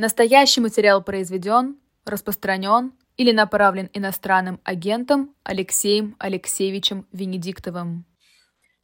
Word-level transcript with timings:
Настоящий 0.00 0.60
материал 0.60 1.02
произведен, 1.02 1.76
распространен 2.06 2.92
или 3.16 3.32
направлен 3.32 3.90
иностранным 3.92 4.60
агентом 4.62 5.34
Алексеем 5.42 6.14
Алексеевичем 6.20 7.08
Венедиктовым. 7.10 8.04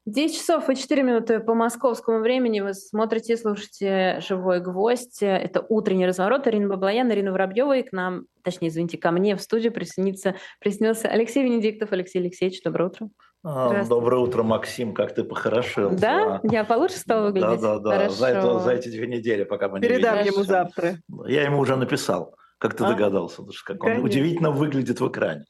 10 0.06 0.36
часов 0.36 0.68
и 0.68 0.74
4 0.74 1.04
минуты 1.04 1.38
по 1.38 1.54
московскому 1.54 2.18
времени. 2.18 2.58
Вы 2.58 2.74
смотрите 2.74 3.34
и 3.34 3.36
слушаете 3.36 4.18
«Живой 4.26 4.58
гвоздь». 4.58 5.22
Это 5.22 5.64
«Утренний 5.68 6.04
разворот». 6.04 6.48
Ирина 6.48 6.66
Баблоян, 6.66 7.08
Ирина 7.12 7.30
Воробьева. 7.30 7.76
И 7.76 7.84
к 7.84 7.92
нам, 7.92 8.26
точнее, 8.42 8.66
извините, 8.66 8.98
ко 8.98 9.12
мне 9.12 9.36
в 9.36 9.40
студию 9.40 9.72
присоединится, 9.72 10.34
присоединился 10.58 11.06
Алексей 11.06 11.44
Венедиктов. 11.44 11.92
Алексей 11.92 12.18
Алексеевич, 12.18 12.60
доброе 12.64 12.86
утро. 12.88 13.08
Доброе 13.44 14.22
утро, 14.22 14.42
Максим. 14.42 14.94
Как 14.94 15.14
ты 15.14 15.22
похорошел? 15.22 15.90
Да? 15.90 16.40
Я 16.44 16.64
получше 16.64 16.96
стала 16.96 17.26
выглядеть? 17.26 17.60
Да, 17.60 17.78
да, 17.78 17.98
да. 17.98 18.08
За, 18.08 18.28
это, 18.28 18.58
за 18.58 18.72
эти 18.72 18.88
две 18.88 19.06
недели, 19.06 19.44
пока 19.44 19.68
мы 19.68 19.80
Передам 19.80 20.22
не 20.22 20.28
ему 20.28 20.44
завтра. 20.44 20.96
Я 21.26 21.42
ему 21.42 21.58
уже 21.58 21.76
написал. 21.76 22.36
Как 22.56 22.74
ты 22.74 22.84
а? 22.84 22.88
догадался? 22.88 23.42
Как 23.66 23.78
Конечно. 23.78 24.00
он 24.00 24.06
удивительно 24.06 24.50
выглядит 24.50 24.98
в 24.98 25.08
экране. 25.08 25.44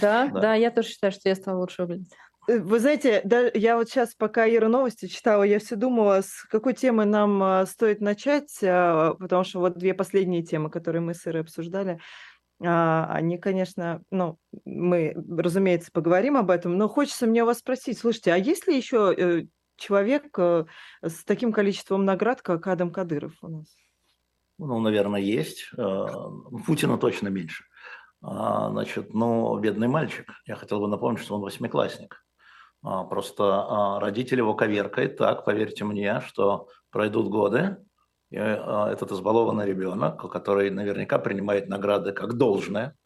Да, 0.00 0.28
да, 0.28 0.40
да, 0.40 0.54
я 0.54 0.70
тоже 0.70 0.90
считаю, 0.90 1.12
что 1.12 1.28
я 1.28 1.34
стала 1.34 1.58
лучше 1.58 1.82
выглядеть. 1.82 2.12
Э, 2.46 2.58
вы 2.60 2.78
знаете, 2.78 3.20
да, 3.24 3.50
я 3.54 3.76
вот 3.76 3.88
сейчас, 3.88 4.14
пока 4.14 4.48
Ира 4.48 4.68
новости 4.68 5.06
читала, 5.06 5.42
я 5.42 5.58
все 5.58 5.74
думала, 5.74 6.22
с 6.22 6.44
какой 6.50 6.74
темы 6.74 7.04
нам 7.04 7.42
а, 7.42 7.66
стоит 7.66 8.00
начать, 8.00 8.56
а, 8.62 9.14
потому 9.14 9.44
что 9.44 9.58
вот 9.58 9.78
две 9.78 9.94
последние 9.94 10.42
темы, 10.42 10.70
которые 10.70 11.02
мы 11.02 11.14
с 11.14 11.26
Ирой 11.26 11.42
обсуждали, 11.42 12.00
они, 12.62 13.38
конечно, 13.38 14.02
ну, 14.10 14.38
мы, 14.64 15.14
разумеется, 15.16 15.90
поговорим 15.92 16.36
об 16.36 16.50
этом, 16.50 16.76
но 16.76 16.88
хочется 16.88 17.26
мне 17.26 17.42
у 17.42 17.46
вас 17.46 17.58
спросить, 17.58 17.98
слушайте, 17.98 18.32
а 18.32 18.36
есть 18.36 18.66
ли 18.66 18.76
еще 18.76 19.14
э, 19.16 19.46
человек 19.76 20.26
э, 20.38 20.66
с 21.02 21.24
таким 21.24 21.52
количеством 21.52 22.04
наград, 22.04 22.42
как 22.42 22.66
Адам 22.66 22.90
Кадыров 22.90 23.32
у 23.40 23.48
нас? 23.48 23.66
Ну, 24.58 24.78
наверное, 24.80 25.20
есть. 25.20 25.70
Э, 25.76 26.06
Путина 26.66 26.98
точно 26.98 27.28
меньше. 27.28 27.64
Значит, 28.22 29.14
но 29.14 29.58
бедный 29.58 29.88
мальчик. 29.88 30.30
Я 30.44 30.54
хотел 30.54 30.78
бы 30.80 30.88
напомнить, 30.88 31.20
что 31.20 31.36
он 31.36 31.40
восьмиклассник. 31.40 32.22
Просто 32.82 33.98
родители 33.98 34.40
его 34.40 34.52
коверкают 34.52 35.16
так, 35.16 35.46
поверьте 35.46 35.86
мне, 35.86 36.20
что 36.20 36.68
пройдут 36.90 37.30
годы, 37.30 37.58
а, 37.58 37.78
этот 38.30 39.12
избалованный 39.12 39.66
ребенок, 39.66 40.30
который 40.30 40.70
наверняка 40.70 41.18
принимает 41.18 41.68
награды 41.68 42.12
как 42.12 42.34
должное, 42.34 42.96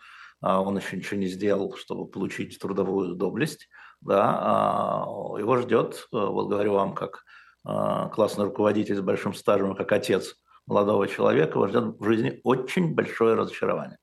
а 0.41 0.61
он 0.61 0.77
еще 0.77 0.97
ничего 0.97 1.19
не 1.19 1.29
сделал, 1.29 1.75
чтобы 1.77 2.07
получить 2.07 2.59
трудовую 2.59 3.15
доблесть, 3.15 3.69
да, 4.03 4.39
а, 4.39 5.07
его 5.39 5.57
ждет, 5.57 6.07
э, 6.13 6.17
вот 6.17 6.49
говорю 6.49 6.75
вам, 6.75 6.95
как 6.95 7.25
а, 7.65 8.09
классный 8.11 8.45
руководитель 8.45 8.97
с 8.97 9.01
большим 9.01 9.33
стажем, 9.33 9.75
как 9.75 9.91
отец 9.93 10.37
молодого 10.67 11.09
человека, 11.09 11.53
его 11.53 11.69
ждет 11.69 11.99
в 11.99 12.05
жизни 12.05 12.41
очень 12.45 12.95
большое 12.95 13.35
разочарование. 13.35 13.97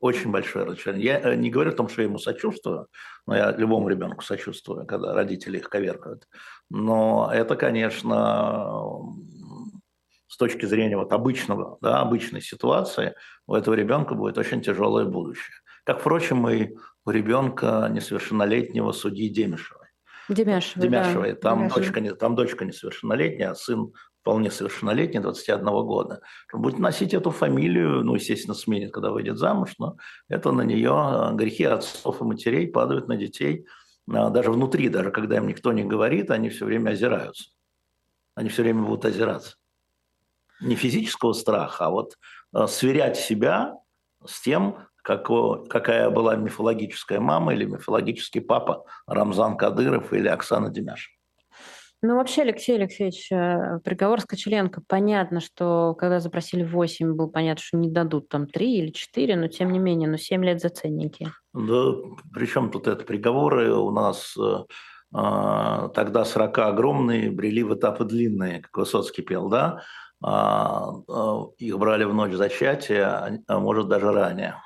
Очень 0.00 0.30
большое 0.30 0.66
разочарование. 0.66 1.06
Я 1.06 1.20
э, 1.20 1.36
не 1.36 1.50
говорю 1.50 1.70
о 1.70 1.74
том, 1.74 1.88
что 1.88 2.02
я 2.02 2.08
ему 2.08 2.18
сочувствую, 2.18 2.88
но 3.26 3.34
я 3.34 3.52
любому 3.52 3.88
ребенку 3.88 4.22
сочувствую, 4.22 4.84
когда 4.84 5.14
родители 5.14 5.56
их 5.56 5.70
коверкают. 5.70 6.28
Но 6.68 7.30
это, 7.32 7.56
конечно, 7.56 9.00
точки 10.40 10.64
зрения 10.64 10.96
вот 10.96 11.12
обычного, 11.12 11.76
да, 11.82 12.00
обычной 12.00 12.40
ситуации, 12.40 13.14
у 13.46 13.54
этого 13.54 13.74
ребенка 13.74 14.14
будет 14.14 14.38
очень 14.38 14.62
тяжелое 14.62 15.04
будущее. 15.04 15.54
Как, 15.84 16.00
впрочем, 16.00 16.48
и 16.48 16.70
у 17.04 17.10
ребенка 17.10 17.88
несовершеннолетнего 17.92 18.92
судьи 18.92 19.28
Демишевой. 19.28 19.88
Демяшевой, 20.30 20.88
Демяшевой. 20.88 21.32
Да. 21.32 21.38
Там, 21.38 21.58
Демяшевой. 21.58 21.84
Дочка, 21.84 22.16
там 22.16 22.34
дочка 22.36 22.64
несовершеннолетняя, 22.64 23.50
а 23.50 23.54
сын 23.54 23.92
вполне 24.22 24.50
совершеннолетний, 24.50 25.20
21 25.20 25.64
года. 25.64 26.20
Будет 26.52 26.78
носить 26.78 27.12
эту 27.12 27.30
фамилию, 27.30 28.02
ну, 28.02 28.14
естественно, 28.14 28.54
сменит, 28.54 28.92
когда 28.92 29.10
выйдет 29.10 29.36
замуж, 29.36 29.74
но 29.78 29.96
это 30.28 30.52
на 30.52 30.62
нее 30.62 30.92
э, 30.92 31.34
грехи 31.34 31.64
отцов 31.64 32.20
и 32.20 32.24
матерей 32.24 32.68
падают 32.68 33.08
на 33.08 33.16
детей, 33.16 33.66
э, 34.08 34.30
даже 34.30 34.52
внутри, 34.52 34.88
даже 34.88 35.10
когда 35.10 35.36
им 35.36 35.48
никто 35.48 35.72
не 35.72 35.84
говорит, 35.84 36.30
они 36.30 36.48
все 36.48 36.64
время 36.64 36.90
озираются. 36.90 37.50
Они 38.34 38.48
все 38.48 38.62
время 38.62 38.84
будут 38.84 39.04
озираться 39.04 39.59
не 40.60 40.74
физического 40.74 41.32
страха, 41.32 41.86
а 41.86 41.90
вот 41.90 42.16
э, 42.54 42.66
сверять 42.66 43.16
себя 43.16 43.76
с 44.24 44.40
тем, 44.42 44.76
какого, 45.02 45.64
какая 45.66 46.10
была 46.10 46.36
мифологическая 46.36 47.20
мама 47.20 47.54
или 47.54 47.64
мифологический 47.64 48.40
папа 48.40 48.84
Рамзан 49.06 49.56
Кадыров 49.56 50.12
или 50.12 50.28
Оксана 50.28 50.70
Демяшева. 50.70 51.14
Ну, 52.02 52.16
вообще, 52.16 52.42
Алексей 52.42 52.76
Алексеевич, 52.76 53.30
э, 53.30 53.78
приговор 53.84 54.22
Скочеленко, 54.22 54.82
понятно, 54.86 55.40
что 55.40 55.94
когда 55.98 56.18
запросили 56.18 56.62
8, 56.62 57.12
было 57.12 57.26
понятно, 57.26 57.62
что 57.62 57.76
не 57.76 57.90
дадут 57.90 58.30
там 58.30 58.46
3 58.46 58.78
или 58.78 58.90
4, 58.90 59.36
но 59.36 59.48
тем 59.48 59.70
не 59.70 59.78
менее, 59.78 60.08
ну, 60.08 60.16
7 60.16 60.42
лет 60.42 60.62
за 60.62 60.70
ценники. 60.70 61.30
Да, 61.52 61.92
причем 62.32 62.70
тут 62.70 62.86
это 62.86 63.04
приговоры 63.04 63.74
у 63.74 63.90
нас 63.90 64.34
э, 64.38 64.64
тогда 65.12 66.24
срока 66.24 66.68
огромные, 66.68 67.30
брели 67.30 67.62
в 67.62 67.74
этапы 67.74 68.06
длинные, 68.06 68.60
как 68.60 68.74
Высоцкий 68.78 69.20
пел, 69.20 69.50
да, 69.50 69.82
их 70.22 71.78
брали 71.78 72.04
в 72.04 72.14
ночь 72.14 72.32
зачатия, 72.32 73.42
а 73.46 73.58
может 73.58 73.88
даже 73.88 74.12
ранее. 74.12 74.56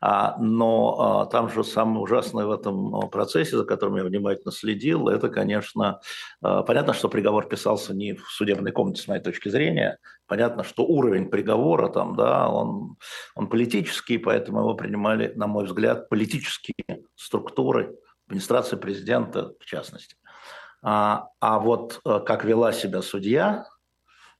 Но 0.00 1.28
там 1.32 1.50
же 1.50 1.64
самое 1.64 2.00
ужасное 2.00 2.46
в 2.46 2.52
этом 2.52 3.10
процессе, 3.10 3.56
за 3.56 3.64
которым 3.64 3.96
я 3.96 4.04
внимательно 4.04 4.52
следил, 4.52 5.08
это, 5.08 5.28
конечно, 5.28 6.00
понятно, 6.40 6.94
что 6.94 7.08
приговор 7.08 7.48
писался 7.48 7.94
не 7.94 8.14
в 8.14 8.30
судебной 8.30 8.70
комнате, 8.70 9.02
с 9.02 9.08
моей 9.08 9.20
точки 9.20 9.48
зрения. 9.48 9.98
Понятно, 10.26 10.62
что 10.62 10.84
уровень 10.84 11.28
приговора 11.28 11.88
там, 11.88 12.14
да, 12.14 12.48
он, 12.48 12.96
он 13.34 13.48
политический, 13.48 14.18
поэтому 14.18 14.60
его 14.60 14.74
принимали, 14.74 15.32
на 15.34 15.48
мой 15.48 15.64
взгляд, 15.64 16.08
политические 16.08 17.02
структуры, 17.16 17.96
администрация 18.28 18.78
президента 18.78 19.52
в 19.58 19.64
частности. 19.64 20.16
А, 20.82 21.28
а 21.40 21.58
вот 21.58 22.00
как 22.04 22.44
вела 22.44 22.72
себя 22.72 23.02
судья, 23.02 23.66
а, 23.66 23.77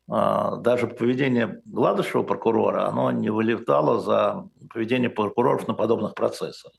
даже 0.08 0.86
поведение 0.86 1.60
Гладышева, 1.66 2.22
прокурора, 2.22 2.88
оно 2.88 3.10
не 3.10 3.28
вылетало 3.28 4.00
за 4.00 4.48
поведение 4.72 5.10
прокуроров 5.10 5.68
на 5.68 5.74
подобных 5.74 6.14
процессах. 6.14 6.72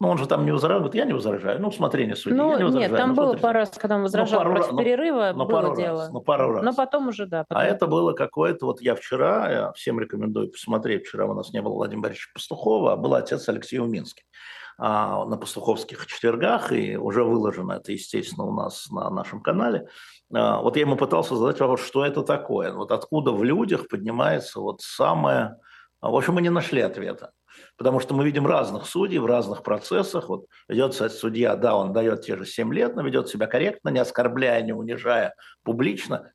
Ну, 0.00 0.08
он 0.08 0.18
же 0.18 0.26
там 0.26 0.44
не 0.44 0.50
возражает, 0.50 0.92
я 0.96 1.04
не 1.04 1.12
возражаю. 1.12 1.60
Ну, 1.60 1.68
усмотрение 1.68 2.16
судьи, 2.16 2.36
ну, 2.36 2.50
я 2.50 2.56
не 2.56 2.64
возражаю. 2.64 2.90
Нет, 2.90 3.00
там 3.00 3.10
ну, 3.10 3.14
было 3.14 3.36
пару 3.36 3.60
раз, 3.60 3.70
когда 3.70 3.94
он 3.94 4.02
возражал 4.02 4.40
ну, 4.40 4.44
пару 4.46 4.54
против 4.56 4.72
раз, 4.72 4.84
перерыва, 4.84 5.32
ну, 5.32 5.44
было 5.44 5.60
пару 5.60 5.76
дело. 5.76 6.00
Раз, 6.00 6.12
ну, 6.12 6.20
пару 6.20 6.52
раз. 6.54 6.64
Но 6.64 6.74
потом 6.74 7.06
уже, 7.06 7.26
да. 7.26 7.44
Потом... 7.48 7.62
А 7.62 7.64
это 7.64 7.86
было 7.86 8.12
какое-то, 8.12 8.66
вот 8.66 8.80
я 8.80 8.96
вчера, 8.96 9.52
я 9.52 9.72
всем 9.74 10.00
рекомендую 10.00 10.50
посмотреть, 10.50 11.06
вчера 11.06 11.26
у 11.26 11.34
нас 11.34 11.52
не 11.52 11.62
было 11.62 11.74
Владимира 11.74 12.08
Борисовича 12.08 12.30
Пастухова, 12.34 12.94
а 12.94 12.96
был 12.96 13.14
отец 13.14 13.48
Алексей 13.48 13.78
Уминский 13.78 14.24
а, 14.24 14.32
на 14.78 15.36
пастуховских 15.36 16.06
четвергах, 16.06 16.72
и 16.72 16.96
уже 16.96 17.24
выложено 17.24 17.72
это, 17.74 17.92
естественно, 17.92 18.44
у 18.44 18.52
нас 18.52 18.90
на 18.90 19.10
нашем 19.10 19.42
канале. 19.42 19.88
А, 20.32 20.60
вот 20.60 20.76
я 20.76 20.82
ему 20.82 20.96
пытался 20.96 21.36
задать 21.36 21.60
вопрос, 21.60 21.84
что 21.84 22.04
это 22.04 22.22
такое, 22.22 22.72
вот 22.72 22.90
откуда 22.90 23.32
в 23.32 23.44
людях 23.44 23.88
поднимается 23.88 24.60
вот 24.60 24.80
самое... 24.80 25.56
А, 26.00 26.10
в 26.10 26.16
общем, 26.16 26.34
мы 26.34 26.42
не 26.42 26.50
нашли 26.50 26.80
ответа, 26.80 27.32
потому 27.76 28.00
что 28.00 28.14
мы 28.14 28.24
видим 28.24 28.46
разных 28.46 28.86
судей 28.86 29.18
в 29.18 29.26
разных 29.26 29.62
процессах. 29.62 30.28
Вот 30.28 30.46
ведет 30.68 30.94
судья, 30.94 31.54
да, 31.56 31.76
он 31.76 31.92
дает 31.92 32.22
те 32.22 32.36
же 32.36 32.46
7 32.46 32.72
лет, 32.72 32.96
но 32.96 33.02
ведет 33.02 33.28
себя 33.28 33.46
корректно, 33.46 33.90
не 33.90 33.98
оскорбляя, 33.98 34.62
не 34.62 34.72
унижая 34.72 35.34
публично 35.62 36.32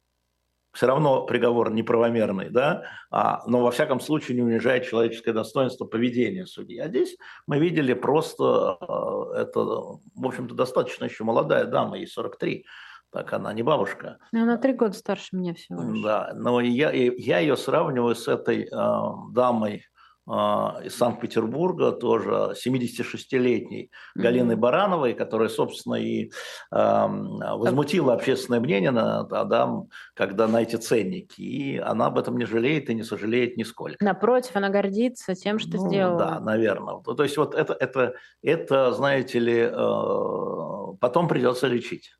все 0.77 0.85
равно 0.85 1.25
приговор 1.25 1.71
неправомерный, 1.71 2.51
да, 2.51 2.83
а, 3.09 3.41
но 3.47 3.63
во 3.63 3.71
всяком 3.71 3.99
случае 3.99 4.35
не 4.37 4.43
унижает 4.43 4.85
человеческое 4.85 5.33
достоинство 5.33 5.85
поведения 5.85 6.45
судьи. 6.45 6.77
А 6.77 6.87
здесь 6.87 7.17
мы 7.47 7.57
видели 7.57 7.95
просто, 7.95 8.77
э, 8.79 9.39
это, 9.41 9.59
в 9.59 10.23
общем-то, 10.23 10.53
достаточно 10.53 11.05
еще 11.05 11.23
молодая 11.23 11.65
дама, 11.65 11.97
ей 11.97 12.05
43, 12.05 12.63
так 13.11 13.33
она 13.33 13.53
не 13.53 13.63
бабушка. 13.63 14.19
Но 14.31 14.43
она 14.43 14.57
три 14.57 14.73
года 14.73 14.93
старше 14.93 15.35
меня 15.35 15.55
всего 15.55 15.81
лишь. 15.81 16.03
Да, 16.03 16.31
но 16.35 16.61
я, 16.61 16.91
я 16.91 17.39
ее 17.39 17.57
сравниваю 17.57 18.13
с 18.13 18.27
этой 18.27 18.65
э, 18.65 19.31
дамой, 19.31 19.83
из 20.27 20.95
Санкт-Петербурга, 20.97 21.93
тоже 21.93 22.53
76-летней 22.53 23.91
Галины 24.13 24.53
mm-hmm. 24.53 24.55
Барановой, 24.57 25.13
которая, 25.13 25.47
собственно, 25.47 25.95
и 25.95 26.31
э, 26.71 27.07
возмутила 27.07 28.13
общественное 28.13 28.59
мнение 28.59 28.91
на, 28.91 29.23
тогда, 29.23 29.69
когда 30.13 30.47
на 30.47 30.61
эти 30.61 30.75
ценники. 30.75 31.41
И 31.41 31.77
она 31.77 32.07
об 32.07 32.17
этом 32.17 32.37
не 32.37 32.45
жалеет 32.45 32.89
и 32.89 32.93
не 32.93 33.03
сожалеет 33.03 33.55
нисколько. 33.55 34.03
Напротив, 34.03 34.55
она 34.55 34.67
гордится 34.67 35.33
тем, 35.33 35.59
что 35.59 35.77
ну, 35.77 35.87
сделала. 35.87 36.17
Да, 36.17 36.39
наверное. 36.41 36.99
То 37.01 37.23
есть 37.23 37.37
вот 37.37 37.55
это, 37.55 37.73
это, 37.73 38.15
это 38.41 38.91
знаете 38.91 39.39
ли, 39.39 39.59
э, 39.59 40.95
потом 40.99 41.29
придется 41.29 41.67
лечить. 41.67 42.11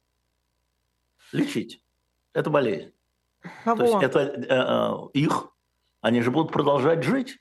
Лечить. 1.34 1.84
Это 2.34 2.50
болезнь. 2.50 2.94
Кого? 3.66 3.78
То 3.78 3.84
есть 3.84 4.04
это 4.04 4.20
э, 4.20 4.46
э, 4.50 5.10
их, 5.14 5.50
они 6.00 6.22
же 6.22 6.32
будут 6.32 6.54
продолжать 6.54 7.04
жить 7.04 7.38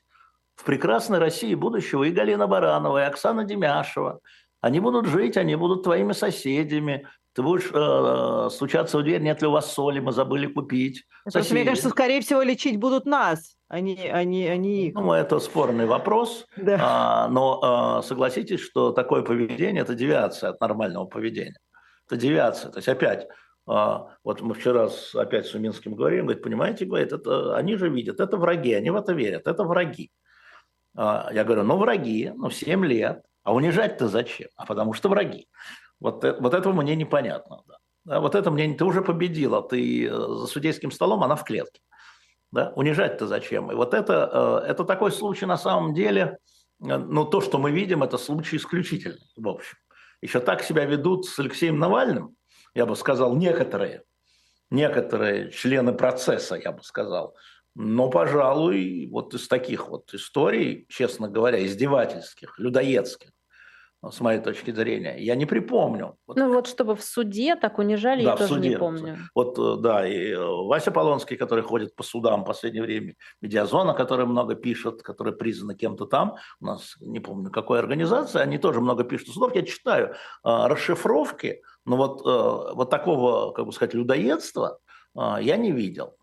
в 0.57 0.63
прекрасной 0.65 1.19
России 1.19 1.55
будущего 1.55 2.03
и 2.03 2.11
Галина 2.11 2.47
Баранова, 2.47 3.03
и 3.03 3.07
Оксана 3.07 3.45
Демяшева. 3.45 4.19
Они 4.59 4.79
будут 4.79 5.05
жить, 5.05 5.37
они 5.37 5.55
будут 5.55 5.83
твоими 5.83 6.13
соседями, 6.13 7.07
Ты 7.33 7.43
будешь 7.43 7.69
э, 7.71 8.49
стучаться 8.51 8.97
в 8.97 9.03
дверь, 9.03 9.21
нет 9.21 9.39
ли 9.43 9.47
у 9.47 9.51
вас 9.51 9.71
соли, 9.71 9.99
мы 9.99 10.11
забыли 10.11 10.47
купить. 10.47 11.05
Просто, 11.31 11.53
мне 11.53 11.63
кажется, 11.63 11.89
скорее 11.89 12.21
всего, 12.21 12.41
лечить 12.41 12.77
будут 12.79 13.05
нас, 13.05 13.55
а 13.69 13.79
не, 13.79 14.09
а 14.09 14.23
не, 14.23 14.47
а 14.47 14.57
не 14.57 14.87
их. 14.87 14.95
Ну, 14.95 15.11
это 15.13 15.39
спорный 15.39 15.85
вопрос, 15.85 16.47
Да. 16.57 16.79
а, 16.81 17.27
но 17.27 17.99
э, 18.01 18.07
согласитесь, 18.07 18.59
что 18.59 18.91
такое 18.91 19.21
поведение– 19.21 19.81
это 19.83 19.93
девиация 19.93 20.49
от 20.49 20.59
нормального 20.59 21.05
поведения. 21.05 21.59
Это 22.07 22.17
девиация. 22.17 22.71
То 22.71 22.79
есть 22.79 22.89
опять, 22.89 23.27
а, 23.67 24.07
вот 24.23 24.41
мы 24.41 24.55
вчера 24.55 24.89
с, 24.89 25.13
опять 25.13 25.45
с 25.45 25.53
Уминским 25.53 25.93
говорим, 25.93 26.25
говорит, 26.25 26.41
понимаете, 26.41 26.85
говорит, 26.85 27.11
это, 27.13 27.55
они 27.55 27.75
же 27.75 27.89
видят, 27.89 28.19
это 28.19 28.37
враги, 28.37 28.73
они 28.73 28.89
в 28.89 28.95
это 28.95 29.13
верят, 29.13 29.45
это 29.45 29.63
враги. 29.63 30.09
А, 30.97 31.29
я 31.31 31.43
говорю, 31.43 31.63
ну 31.63 31.77
враги, 31.77 32.33
ну 32.35 32.49
7 32.49 32.85
лет, 32.85 33.23
а 33.43 33.53
унижать-то 33.53 34.07
зачем? 34.07 34.49
А 34.55 34.65
потому 34.65 34.93
что 34.93 35.09
враги. 35.09 35.47
Вот, 35.99 36.23
э- 36.23 36.35
вот 36.39 36.53
этого 36.53 36.73
мне 36.73 36.95
непонятно. 36.95 37.61
Да. 37.67 37.77
Да, 38.03 38.21
вот 38.21 38.35
это 38.35 38.51
мне, 38.51 38.73
ты 38.73 38.85
уже 38.85 39.01
победила, 39.01 39.61
ты 39.61 40.07
э, 40.07 40.09
за 40.09 40.47
судейским 40.47 40.91
столом, 40.91 41.23
она 41.23 41.35
в 41.35 41.43
клетке. 41.43 41.81
Да? 42.53 42.71
Унижать-то 42.75 43.27
зачем? 43.27 43.69
И 43.69 43.75
вот 43.75 43.93
это, 43.93 44.63
э, 44.65 44.69
это 44.69 44.85
такой 44.85 45.11
случай 45.11 45.45
на 45.45 45.57
самом 45.57 45.93
деле, 45.93 46.39
ну 46.79 47.25
то, 47.25 47.41
что 47.41 47.57
мы 47.57 47.71
видим, 47.71 48.03
это 48.03 48.17
случай 48.17 48.55
исключительный, 48.55 49.19
в 49.35 49.47
общем. 49.47 49.77
Еще 50.21 50.39
так 50.39 50.63
себя 50.63 50.85
ведут 50.85 51.25
с 51.25 51.37
Алексеем 51.37 51.79
Навальным, 51.79 52.35
я 52.73 52.85
бы 52.85 52.95
сказал, 52.95 53.35
некоторые, 53.35 54.03
некоторые 54.71 55.51
члены 55.51 55.91
процесса, 55.91 56.55
я 56.55 56.71
бы 56.71 56.83
сказал. 56.83 57.35
Но, 57.79 58.09
пожалуй, 58.09 59.07
вот 59.11 59.35
из 59.35 59.47
таких 59.47 59.89
вот 59.89 60.11
историй, 60.11 60.87
честно 60.89 61.29
говоря, 61.29 61.63
издевательских, 61.63 62.57
людоедских, 62.57 63.29
ну, 64.01 64.09
с 64.09 64.19
моей 64.19 64.39
точки 64.39 64.71
зрения, 64.71 65.15
я 65.19 65.35
не 65.35 65.45
припомню. 65.45 66.17
Ну 66.27 66.53
вот 66.53 66.65
чтобы 66.65 66.95
в 66.95 67.03
суде 67.03 67.55
так 67.55 67.77
унижали, 67.77 68.23
Да, 68.23 68.31
я 68.31 68.35
в 68.35 68.39
тоже 68.39 68.55
суде. 68.55 68.69
не 68.69 68.77
помню. 68.77 69.17
Вот, 69.35 69.59
э, 69.59 69.75
да, 69.79 70.07
и 70.07 70.31
э, 70.31 70.39
Вася 70.39 70.89
Полонский, 70.89 71.37
который 71.37 71.63
ходит 71.63 71.95
по 71.95 72.01
судам 72.01 72.41
в 72.41 72.45
последнее 72.45 72.81
время, 72.81 73.13
Медиазона, 73.41 73.93
который 73.93 74.25
много 74.25 74.55
пишет, 74.55 75.03
который 75.03 75.33
признана 75.33 75.75
кем-то 75.75 76.07
там, 76.07 76.37
у 76.59 76.65
нас, 76.65 76.95
не 76.99 77.19
помню, 77.19 77.51
какой 77.51 77.77
организации, 77.77 78.39
они 78.39 78.57
тоже 78.57 78.81
много 78.81 79.03
пишут 79.03 79.35
судов, 79.35 79.53
я 79.53 79.61
читаю 79.61 80.07
э, 80.07 80.13
расшифровки, 80.43 81.61
но 81.85 81.95
вот, 81.95 82.21
э, 82.21 82.73
вот 82.75 82.89
такого, 82.89 83.51
как 83.51 83.67
бы 83.67 83.71
сказать, 83.71 83.93
людоедства 83.93 84.79
э, 85.15 85.37
я 85.41 85.57
не 85.57 85.71
видел. 85.71 86.15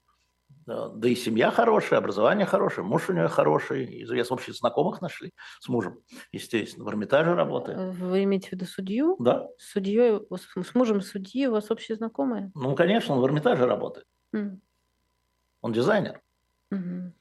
Да, 0.67 0.89
да 0.89 1.09
и 1.09 1.15
семья 1.15 1.51
хорошая, 1.51 1.99
образование 1.99 2.47
хорошее, 2.47 2.87
муж 2.87 3.11
у 3.11 3.13
нее 3.13 3.29
хороший, 3.29 4.03
известно, 4.05 4.35
общих 4.35 4.55
знакомых 4.55 5.03
нашли 5.03 5.33
с 5.61 5.69
мужем, 5.69 5.99
естественно, 6.33 6.85
в 6.85 6.89
Эрмитаже 6.89 7.35
работает. 7.35 7.79
Э, 7.79 7.91
Вы 7.91 8.25
имеете 8.25 8.49
в 8.49 8.53
виду 8.53 8.65
судью? 8.65 9.17
Да, 9.19 9.49
С 9.59 9.73
судьей, 9.73 10.21
с 10.31 10.75
мужем 10.75 11.03
судьи 11.03 11.47
у 11.47 11.53
вас 11.53 11.71
общие 11.71 11.97
знакомые? 11.97 12.51
ну, 12.55 12.75
конечно, 12.75 13.15
он 13.15 13.21
в 13.21 13.27
Эрмитаже 13.27 13.67
работает, 13.67 14.07
М, 14.33 14.63
он 15.63 15.73
дизайнер. 15.73 16.21
мгм. 16.71 17.15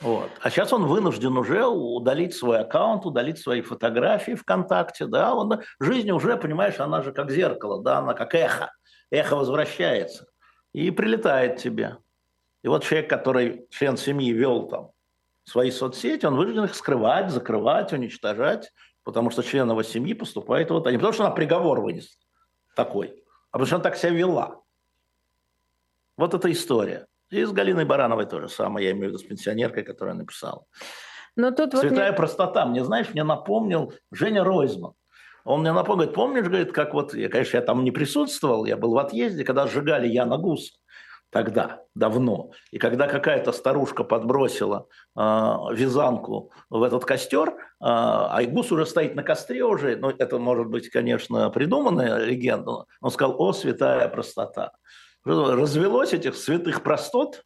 Вот. 0.00 0.30
А 0.40 0.50
сейчас 0.50 0.72
он 0.72 0.86
вынужден 0.86 1.36
уже 1.36 1.64
удалить 1.66 2.34
свой 2.34 2.60
аккаунт, 2.60 3.06
удалить 3.06 3.38
свои 3.38 3.60
фотографии 3.60 4.32
ВКонтакте. 4.34 5.06
Да? 5.06 5.34
Он, 5.34 5.60
жизнь 5.80 6.10
уже, 6.10 6.36
понимаешь, 6.36 6.80
она 6.80 7.02
же 7.02 7.12
как 7.12 7.30
зеркало, 7.30 7.82
да? 7.82 7.98
она 7.98 8.14
как 8.14 8.34
эхо. 8.34 8.72
Эхо 9.10 9.36
возвращается 9.36 10.26
и 10.72 10.90
прилетает 10.90 11.58
тебе. 11.58 11.98
И 12.62 12.68
вот 12.68 12.84
человек, 12.84 13.10
который 13.10 13.66
член 13.70 13.96
семьи 13.96 14.32
вел 14.32 14.68
там 14.68 14.90
свои 15.44 15.70
соцсети, 15.70 16.26
он 16.26 16.36
вынужден 16.36 16.64
их 16.64 16.74
скрывать, 16.74 17.30
закрывать, 17.30 17.92
уничтожать, 17.92 18.72
потому 19.02 19.30
что 19.30 19.42
член 19.42 19.68
его 19.68 19.82
семьи 19.82 20.14
поступает 20.14 20.70
вот, 20.70 20.86
а 20.86 20.90
не 20.90 20.96
потому 20.96 21.12
что 21.12 21.24
она 21.24 21.34
приговор 21.34 21.80
вынесла 21.80 22.20
такой, 22.76 23.22
а 23.50 23.58
потому 23.58 23.66
что 23.66 23.76
она 23.76 23.82
так 23.82 23.96
себя 23.96 24.10
вела. 24.12 24.60
Вот 26.16 26.34
эта 26.34 26.50
история. 26.52 27.06
И 27.30 27.42
с 27.42 27.50
Галиной 27.50 27.84
Барановой 27.84 28.26
тоже 28.26 28.48
самое, 28.48 28.86
я 28.86 28.92
имею 28.92 29.06
в 29.06 29.08
виду 29.08 29.18
с 29.18 29.24
пенсионеркой, 29.24 29.82
которая 29.82 30.14
написала. 30.14 30.64
Но 31.34 31.50
тут 31.50 31.72
вот 31.72 31.82
мне- 31.82 31.90
Святая 31.90 32.12
простота. 32.12 32.66
Мне, 32.66 32.84
знаешь, 32.84 33.08
мне 33.12 33.24
напомнил 33.24 33.92
Женя 34.10 34.44
Ройзман. 34.44 34.92
Он 35.44 35.62
мне 35.62 35.72
напомнил, 35.72 36.04
говорит, 36.04 36.14
помнишь, 36.14 36.44
говорит, 36.46 36.72
как 36.72 36.94
вот, 36.94 37.14
я, 37.14 37.28
конечно, 37.28 37.56
я 37.56 37.62
там 37.62 37.82
не 37.82 37.90
присутствовал, 37.90 38.66
я 38.66 38.76
был 38.76 38.92
в 38.92 38.98
отъезде, 38.98 39.42
когда 39.42 39.66
сжигали 39.66 40.06
Яна 40.06 40.36
Гуса 40.36 40.74
тогда, 41.32 41.82
давно. 41.94 42.50
И 42.70 42.78
когда 42.78 43.08
какая-то 43.08 43.52
старушка 43.52 44.04
подбросила 44.04 44.86
э, 45.16 45.20
вязанку 45.20 46.52
в 46.68 46.82
этот 46.82 47.06
костер, 47.06 47.48
э, 47.48 47.54
а 47.80 48.38
Гус 48.44 48.70
уже 48.70 48.84
стоит 48.84 49.14
на 49.14 49.22
костре 49.22 49.64
уже, 49.64 49.96
ну, 49.96 50.10
это 50.10 50.38
может 50.38 50.66
быть, 50.66 50.90
конечно, 50.90 51.48
придуманная 51.50 52.18
легенда, 52.18 52.84
он 53.00 53.10
сказал, 53.10 53.40
о, 53.40 53.52
святая 53.52 54.08
простота. 54.08 54.72
Развелось 55.24 56.12
этих 56.12 56.36
святых 56.36 56.82
простот, 56.82 57.44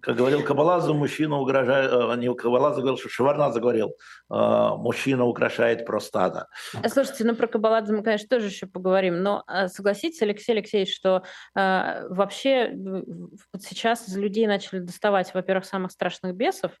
как 0.00 0.16
говорил 0.16 0.42
Кабалаза, 0.42 0.92
мужчина 0.92 1.38
угрожает, 1.38 1.90
э, 1.92 2.16
не 2.16 2.32
Кабалаза 2.34 2.80
говорил, 2.80 2.98
что 2.98 3.08
Шеварнадзе 3.08 3.60
говорил, 3.60 3.96
э, 4.30 4.34
мужчина 4.76 5.24
украшает 5.24 5.84
простата. 5.86 6.48
А, 6.82 6.88
Слушайте, 6.88 7.24
ну 7.24 7.34
про 7.34 7.46
Кабаладзе 7.46 7.92
мы, 7.92 8.02
конечно, 8.02 8.28
тоже 8.28 8.46
еще 8.46 8.66
поговорим, 8.66 9.22
но 9.22 9.44
согласитесь, 9.68 10.22
Алексей 10.22 10.52
Алексеевич, 10.52 10.94
что 10.94 11.22
а, 11.54 12.06
вообще 12.08 12.72
вот 12.74 13.62
сейчас 13.62 14.08
из 14.08 14.16
людей 14.16 14.46
начали 14.46 14.80
доставать, 14.80 15.32
во-первых, 15.34 15.64
самых 15.64 15.92
страшных 15.92 16.34
бесов, 16.34 16.72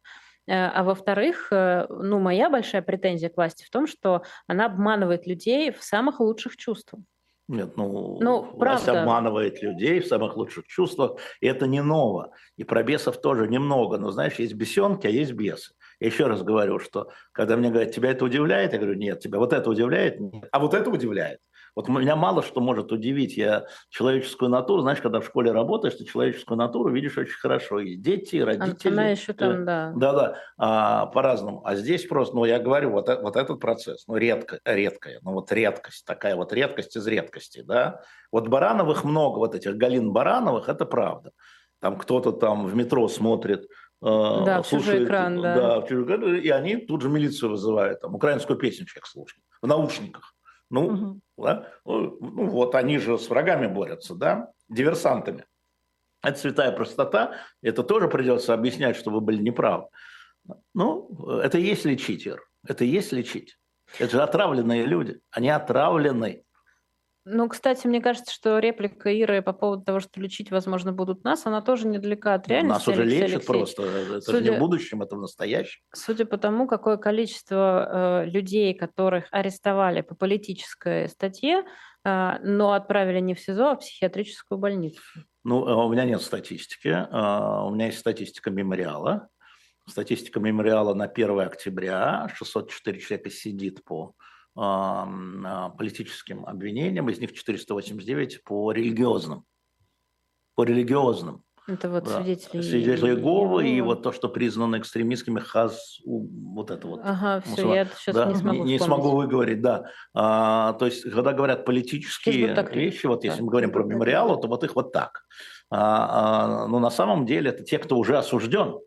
э, 0.46 0.52
а 0.52 0.82
во-вторых, 0.82 1.48
э, 1.50 1.86
ну, 1.88 2.18
моя 2.18 2.50
большая 2.50 2.82
претензия 2.82 3.28
к 3.28 3.36
власти 3.36 3.64
в 3.64 3.70
том, 3.70 3.86
что 3.86 4.22
она 4.46 4.66
обманывает 4.66 5.26
людей 5.26 5.72
в 5.72 5.82
самых 5.82 6.20
лучших 6.20 6.56
чувствах. 6.56 7.02
Нет, 7.48 7.76
ну, 7.76 8.18
Ну, 8.20 8.42
власть 8.54 8.84
правда. 8.84 9.02
обманывает 9.02 9.62
людей 9.62 10.00
в 10.00 10.06
самых 10.06 10.36
лучших 10.36 10.66
чувствах, 10.66 11.18
и 11.40 11.46
это 11.46 11.66
не 11.66 11.82
ново. 11.82 12.32
И 12.56 12.64
про 12.64 12.82
бесов 12.82 13.20
тоже 13.20 13.48
немного, 13.48 13.98
но 13.98 14.10
знаешь, 14.10 14.36
есть 14.36 14.54
бесенки, 14.54 15.06
а 15.06 15.10
есть 15.10 15.32
бесы. 15.32 15.74
Я 16.00 16.06
еще 16.06 16.26
раз 16.26 16.42
говорю, 16.42 16.78
что 16.78 17.10
когда 17.32 17.56
мне 17.56 17.70
говорят, 17.70 17.92
тебя 17.94 18.10
это 18.12 18.24
удивляет, 18.24 18.72
я 18.72 18.78
говорю, 18.78 18.94
нет, 18.96 19.20
тебя 19.20 19.38
вот 19.38 19.52
это 19.52 19.68
удивляет, 19.68 20.20
нет. 20.20 20.44
а 20.50 20.60
вот 20.60 20.72
это 20.74 20.88
удивляет. 20.90 21.40
Вот 21.74 21.88
меня 21.88 22.16
мало 22.16 22.42
что 22.42 22.60
может 22.60 22.92
удивить. 22.92 23.36
Я 23.36 23.64
человеческую 23.88 24.50
натуру, 24.50 24.82
знаешь, 24.82 25.00
когда 25.00 25.20
в 25.20 25.24
школе 25.24 25.52
работаешь, 25.52 25.94
ты 25.94 26.04
человеческую 26.04 26.58
натуру 26.58 26.90
видишь 26.92 27.16
очень 27.16 27.38
хорошо. 27.38 27.80
И 27.80 27.96
дети, 27.96 28.36
и 28.36 28.42
родители. 28.42 28.92
Она 28.92 29.08
еще 29.08 29.32
э, 29.32 29.34
там, 29.34 29.64
да. 29.64 29.92
Да-да, 29.96 30.36
а, 30.58 31.06
по-разному. 31.06 31.62
А 31.64 31.74
здесь 31.74 32.04
просто, 32.04 32.34
ну, 32.34 32.44
я 32.44 32.58
говорю, 32.58 32.90
вот, 32.90 33.08
э- 33.08 33.20
вот 33.20 33.36
этот 33.36 33.58
процесс, 33.58 34.06
ну, 34.06 34.16
редко, 34.16 34.60
редкая, 34.64 35.18
ну, 35.22 35.32
вот 35.32 35.50
редкость, 35.50 36.04
такая 36.04 36.36
вот 36.36 36.52
редкость 36.52 36.96
из 36.96 37.06
редкости, 37.06 37.62
да. 37.62 38.02
Вот 38.30 38.48
Барановых 38.48 39.04
много, 39.04 39.38
вот 39.38 39.54
этих 39.54 39.76
Галин 39.76 40.12
Барановых, 40.12 40.68
это 40.68 40.84
правда. 40.84 41.32
Там 41.80 41.96
кто-то 41.96 42.32
там 42.32 42.66
в 42.66 42.76
метро 42.76 43.08
смотрит, 43.08 43.62
э, 43.62 43.66
Да, 44.02 44.60
в 44.62 44.66
чужой 44.68 44.82
слушает, 44.82 45.04
экран, 45.04 45.40
да. 45.40 45.80
в 45.80 45.88
чужой 45.88 46.04
экран, 46.04 46.34
и 46.36 46.48
они 46.50 46.76
тут 46.76 47.00
же 47.00 47.08
милицию 47.08 47.50
вызывают, 47.52 48.02
там, 48.02 48.14
украинскую 48.14 48.58
песню 48.58 48.84
человек 48.84 49.06
слушает, 49.06 49.42
в 49.62 49.66
наушниках. 49.66 50.34
Ну, 50.72 50.90
Мгм. 50.90 51.20
да? 51.36 51.68
ну, 51.84 52.16
ну, 52.20 52.46
вот 52.46 52.74
они 52.74 52.96
же 52.98 53.18
с 53.18 53.28
врагами 53.28 53.66
борются, 53.66 54.14
да, 54.14 54.48
диверсантами. 54.70 55.44
Это 56.22 56.38
святая 56.38 56.72
простота, 56.72 57.34
это 57.60 57.82
тоже 57.82 58.08
придется 58.08 58.54
объяснять, 58.54 58.96
что 58.96 59.10
вы 59.10 59.20
были 59.20 59.42
неправы. 59.42 59.88
Ну, 60.72 61.10
это 61.40 61.58
и 61.58 61.62
есть 61.62 61.84
лечитель, 61.84 62.38
это 62.66 62.84
и 62.84 62.88
есть 62.88 63.12
лечить. 63.12 63.58
Это 63.98 64.10
же 64.12 64.22
отравленные 64.22 64.86
люди, 64.86 65.20
они 65.30 65.50
отравлены. 65.50 66.41
Ну, 67.24 67.48
кстати, 67.48 67.86
мне 67.86 68.00
кажется, 68.00 68.32
что 68.32 68.58
реплика 68.58 69.08
Иры 69.08 69.42
по 69.42 69.52
поводу 69.52 69.84
того, 69.84 70.00
что 70.00 70.20
лечить, 70.20 70.50
возможно, 70.50 70.92
будут 70.92 71.22
нас, 71.22 71.46
она 71.46 71.62
тоже 71.62 71.86
недалека 71.86 72.34
от 72.34 72.48
реальности. 72.48 72.72
Нас 72.72 72.88
уже 72.88 73.02
Алексей 73.02 73.20
лечат 73.20 73.34
Алексеевич. 73.36 73.46
просто, 73.46 73.82
это 73.82 74.32
же 74.32 74.40
не 74.40 74.46
Судя- 74.46 74.56
в 74.56 74.58
будущем, 74.58 75.02
это 75.02 75.14
в 75.16 75.20
настоящем. 75.20 75.82
Судя 75.94 76.26
по 76.26 76.36
тому, 76.36 76.66
какое 76.66 76.96
количество 76.96 78.22
э, 78.24 78.30
людей, 78.30 78.74
которых 78.74 79.28
арестовали 79.30 80.00
по 80.00 80.16
политической 80.16 81.08
статье, 81.08 81.62
э, 82.04 82.38
но 82.42 82.72
отправили 82.72 83.20
не 83.20 83.34
в 83.34 83.40
СИЗО, 83.40 83.70
а 83.70 83.76
в 83.76 83.78
психиатрическую 83.78 84.58
больницу. 84.58 85.00
Ну, 85.44 85.64
э, 85.68 85.74
у 85.74 85.88
меня 85.92 86.04
нет 86.04 86.22
статистики, 86.22 86.88
э, 86.88 87.66
у 87.66 87.70
меня 87.70 87.86
есть 87.86 87.98
статистика 87.98 88.50
мемориала. 88.50 89.28
Статистика 89.88 90.40
мемориала 90.40 90.94
на 90.94 91.06
1 91.06 91.46
октября, 91.46 92.28
604 92.34 92.98
человека 92.98 93.30
сидит 93.30 93.84
по 93.84 94.14
э, 94.18 94.31
политическим 94.54 96.44
обвинениям, 96.46 97.08
из 97.08 97.18
них 97.18 97.32
489 97.32 98.44
по 98.44 98.70
религиозным. 98.72 99.44
По 100.54 100.64
религиозным. 100.64 101.42
Это 101.68 101.88
вот 101.88 102.04
Да. 102.04 102.16
свидетели... 102.22 102.60
Свидетели 102.60 103.10
Иеговы 103.14 103.68
и 103.68 103.80
вот 103.80 104.02
то, 104.02 104.10
что 104.12 104.28
признано 104.28 104.78
экстремистскими 104.78 105.38
хаз, 105.38 106.00
вот 106.04 106.70
это 106.72 106.88
вот. 106.88 107.00
Ага, 107.04 107.40
все, 107.42 107.50
мусульман. 107.50 107.74
я 107.74 107.86
сейчас 107.86 108.14
Да, 108.16 108.26
не 108.26 108.34
смогу 108.34 108.64
не 108.64 108.76
вспомнить. 108.78 108.82
смогу 108.82 109.10
выговорить, 109.16 109.62
да. 109.62 109.84
А, 110.12 110.72
то 110.74 110.86
есть, 110.86 111.02
когда 111.04 111.32
говорят 111.32 111.64
политические 111.64 112.34
Хизбут 112.34 112.56
Тахрир. 112.56 112.78
вещи, 112.82 113.06
вот 113.06 113.22
если 113.22 113.38
Да, 113.38 113.44
мы 113.44 113.50
говорим 113.50 113.70
про 113.70 113.84
мемориалы, 113.84 114.40
то 114.40 114.48
вот 114.48 114.64
их 114.64 114.74
вот 114.74 114.92
так. 114.92 115.24
А, 115.70 116.64
а, 116.64 116.66
но 116.66 116.80
на 116.80 116.90
самом 116.90 117.26
деле 117.26 117.50
это 117.50 117.62
те, 117.62 117.78
кто 117.78 117.96
уже 117.96 118.18
осужден. 118.18 118.80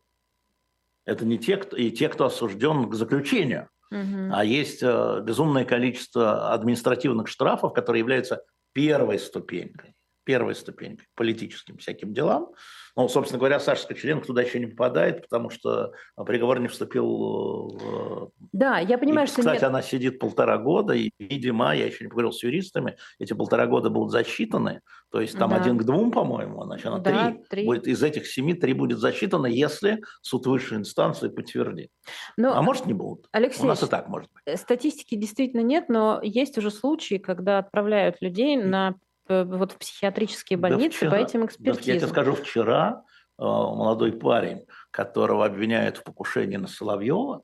Это 1.05 1.23
не 1.25 1.37
те, 1.39 1.55
кто, 1.57 1.77
и 1.77 1.91
те, 1.91 2.09
кто 2.09 2.25
осужден 2.25 2.89
к 2.89 2.93
заключению. 2.95 3.69
А 3.91 4.43
есть 4.43 4.81
э, 4.81 5.21
безумное 5.23 5.65
количество 5.65 6.53
административных 6.53 7.27
штрафов, 7.27 7.73
которые 7.73 7.99
являются 7.99 8.43
первой 8.73 9.19
ступенькой, 9.19 9.93
первой 10.23 10.55
ступенькой 10.55 11.07
политическим 11.15 11.77
всяким 11.77 12.13
делам. 12.13 12.53
Ну, 12.95 13.09
собственно 13.09 13.39
говоря, 13.39 13.59
Саша 13.59 13.83
Скочеленко 13.83 14.27
туда 14.27 14.41
еще 14.41 14.59
не 14.59 14.67
попадает, 14.67 15.23
потому 15.23 15.49
что 15.49 15.91
приговор 16.25 16.59
не 16.59 16.69
вступил 16.69 17.05
в... 17.05 18.31
Да, 18.53 18.79
я 18.79 18.97
понимаю, 18.97 19.27
и, 19.27 19.29
что 19.29 19.41
Кстати, 19.41 19.55
нет. 19.55 19.63
она 19.63 19.81
сидит 19.81 20.17
полтора 20.17 20.57
года, 20.57 20.93
и, 20.93 21.11
видимо, 21.19 21.75
я 21.75 21.87
еще 21.87 22.05
не 22.05 22.07
поговорил 22.07 22.31
с 22.31 22.41
юристами, 22.41 22.95
эти 23.19 23.33
полтора 23.33 23.67
года 23.67 23.89
будут 23.89 24.11
засчитаны, 24.11 24.81
то 25.11 25.19
есть 25.19 25.37
там 25.37 25.49
да. 25.49 25.57
один 25.57 25.77
к 25.77 25.83
двум, 25.83 26.11
по-моему, 26.11 26.63
значит, 26.63 26.85
она 26.85 26.99
да, 26.99 27.31
три. 27.31 27.43
три. 27.49 27.65
Будет, 27.65 27.87
из 27.87 28.01
этих 28.01 28.27
семи 28.27 28.53
три 28.53 28.73
будет 28.73 28.99
засчитано, 28.99 29.47
если 29.47 30.01
суд 30.21 30.45
высшей 30.47 30.77
инстанции 30.77 31.27
подтвердит. 31.27 31.89
Но, 32.37 32.55
а 32.55 32.61
может 32.61 32.85
не 32.85 32.93
будут. 32.93 33.27
Алексей, 33.33 33.63
У 33.63 33.67
нас 33.67 33.83
и 33.83 33.87
так 33.87 34.07
может 34.07 34.31
быть. 34.33 34.43
Э, 34.45 34.55
статистики 34.55 35.15
действительно 35.15 35.61
нет, 35.61 35.89
но 35.89 36.21
есть 36.23 36.57
уже 36.57 36.71
случаи, 36.71 37.15
когда 37.17 37.57
отправляют 37.57 38.21
людей 38.21 38.55
на 38.55 38.95
Э, 38.95 39.04
вот 39.27 39.71
в 39.71 39.77
психиатрические 39.77 40.57
больницы 40.57 40.89
да 40.89 40.95
вчера, 40.95 41.11
по 41.11 41.15
этим 41.15 41.45
экспертизам. 41.45 41.83
Да, 41.85 41.91
я 41.91 41.99
тебе 41.99 42.07
скажу, 42.07 42.33
вчера 42.35 43.03
э, 43.37 43.43
молодой 43.43 44.13
парень, 44.13 44.65
которого 44.91 45.45
обвиняют 45.45 45.97
в 45.97 46.03
покушении 46.03 46.57
на 46.57 46.67
Соловьева, 46.67 47.43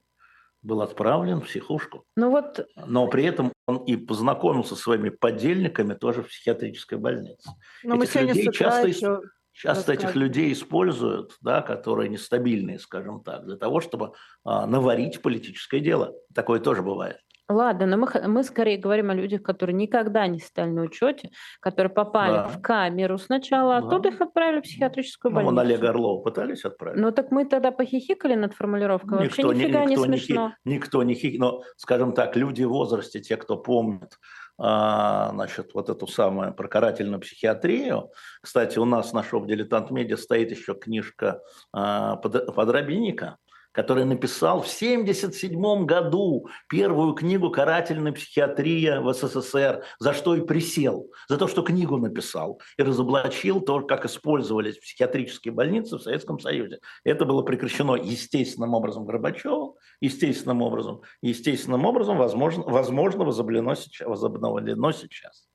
был 0.62 0.82
отправлен 0.82 1.42
в 1.42 1.46
психушку. 1.46 2.06
Ну 2.16 2.30
вот... 2.30 2.68
Но 2.76 3.08
при 3.08 3.24
этом 3.26 3.52
он 3.68 3.78
и 3.78 3.96
познакомился 3.96 4.76
со 4.76 4.82
своими 4.84 5.10
подельниками 5.10 5.94
тоже 5.94 6.24
в 6.24 6.28
психиатрической 6.28 6.98
больнице. 6.98 7.50
Но 7.84 7.96
этих 7.96 8.16
мы 8.16 8.22
людей 8.22 8.52
часто, 8.52 8.88
еще 8.88 9.22
часто 9.54 9.94
этих 9.94 10.16
людей 10.16 10.52
используют, 10.54 11.38
да, 11.42 11.62
которые 11.62 12.10
нестабильные, 12.10 12.80
скажем 12.80 13.24
так, 13.24 13.46
для 13.46 13.58
того, 13.58 13.82
чтобы 13.82 14.14
а, 14.44 14.66
наварить 14.66 15.22
политическое 15.22 15.80
дело. 15.80 16.14
Такое 16.34 16.60
тоже 16.60 16.82
бывает. 16.82 17.18
Ладно, 17.52 17.86
но 17.86 17.98
мы, 17.98 18.08
мы 18.28 18.44
скорее 18.44 18.78
говорим 18.78 19.10
о 19.10 19.14
людях, 19.14 19.44
которые 19.44 19.76
никогда 19.76 20.28
не 20.28 20.40
стали 20.40 20.70
на 20.70 20.84
учете, 20.84 21.32
которые 21.60 21.92
попали 21.92 22.34
да. 22.34 22.48
в 22.48 22.62
камеру 22.62 23.18
сначала, 23.18 23.78
а 23.78 23.82
да. 23.82 23.88
оттуда 23.88 24.10
их 24.10 24.22
отправили 24.22 24.60
в 24.60 24.64
психиатрическую 24.64 25.34
больницу. 25.34 25.56
Ну, 25.56 25.62
Олега 25.62 25.90
Орлова 25.90 26.22
пытались 26.22 26.66
отправить. 26.66 27.00
Ну, 27.00 27.12
так 27.12 27.32
мы 27.32 27.46
тогда 27.46 27.72
похихикали 27.72 28.36
над 28.36 28.54
формулировкой. 28.54 29.20
Вообще 29.20 29.44
никто, 29.44 29.54
нифига 29.54 29.86
никто, 29.86 30.06
не 30.06 30.18
смешно. 30.18 30.54
Не, 30.66 30.76
никто 30.76 31.04
не 31.04 31.14
хихикал. 31.14 31.52
Но, 31.52 31.64
скажем 31.78 32.14
так, 32.14 32.36
люди 32.36 32.64
в 32.64 32.70
возрасте, 32.70 33.20
те, 33.20 33.38
кто 33.38 33.58
помнит, 33.58 34.18
а, 34.58 35.32
значит, 35.34 35.72
вот 35.74 35.90
эту 35.90 36.06
самую 36.08 36.54
про 36.54 36.68
карательную 36.68 37.20
психиатрию. 37.20 38.12
Кстати, 38.42 38.78
у 38.78 38.86
нас 38.86 39.12
на 39.12 39.24
шоу 39.24 39.46
«Дилетант 39.46 39.90
Медиа» 39.90 40.18
стоит 40.18 40.52
еще 40.52 40.76
книжка 40.76 41.42
а, 41.74 42.18
Подробинника, 42.18 43.38
который 43.72 44.06
написал 44.06 44.62
в 44.62 44.66
1977 44.66 45.86
году 45.86 46.48
первую 46.68 47.14
книгу 47.14 47.50
«Карательная 47.52 48.12
психиатрия 48.12 49.02
в 49.02 49.14
СССР», 49.14 49.84
за 50.00 50.14
что 50.14 50.36
и 50.36 50.42
присел, 50.42 51.12
за 51.28 51.38
то, 51.38 51.48
что 51.48 51.62
книгу 51.62 51.98
написал 51.98 52.60
и 52.78 52.84
разоблачил 52.84 53.62
то, 53.62 53.82
как 53.82 54.06
использовались 54.06 54.78
психиатрические 54.78 55.54
больницы 55.54 55.98
в 55.98 56.02
Советском 56.02 56.40
Союзе. 56.40 56.80
Это 57.04 57.26
было 57.26 57.44
прекращено 57.44 57.96
естественным 57.96 58.74
образом 58.74 59.06
Горбачевым, 59.06 59.74
естественным 60.00 60.62
образом, 60.62 61.02
естественным 61.22 61.86
образом, 61.86 62.18
возможно, 62.18 62.64
возможно 62.64 63.24
возобновлено 63.24 63.76
сейчас. 63.76 64.08
Возобновлено 64.08 64.92
сейчас 64.92 65.48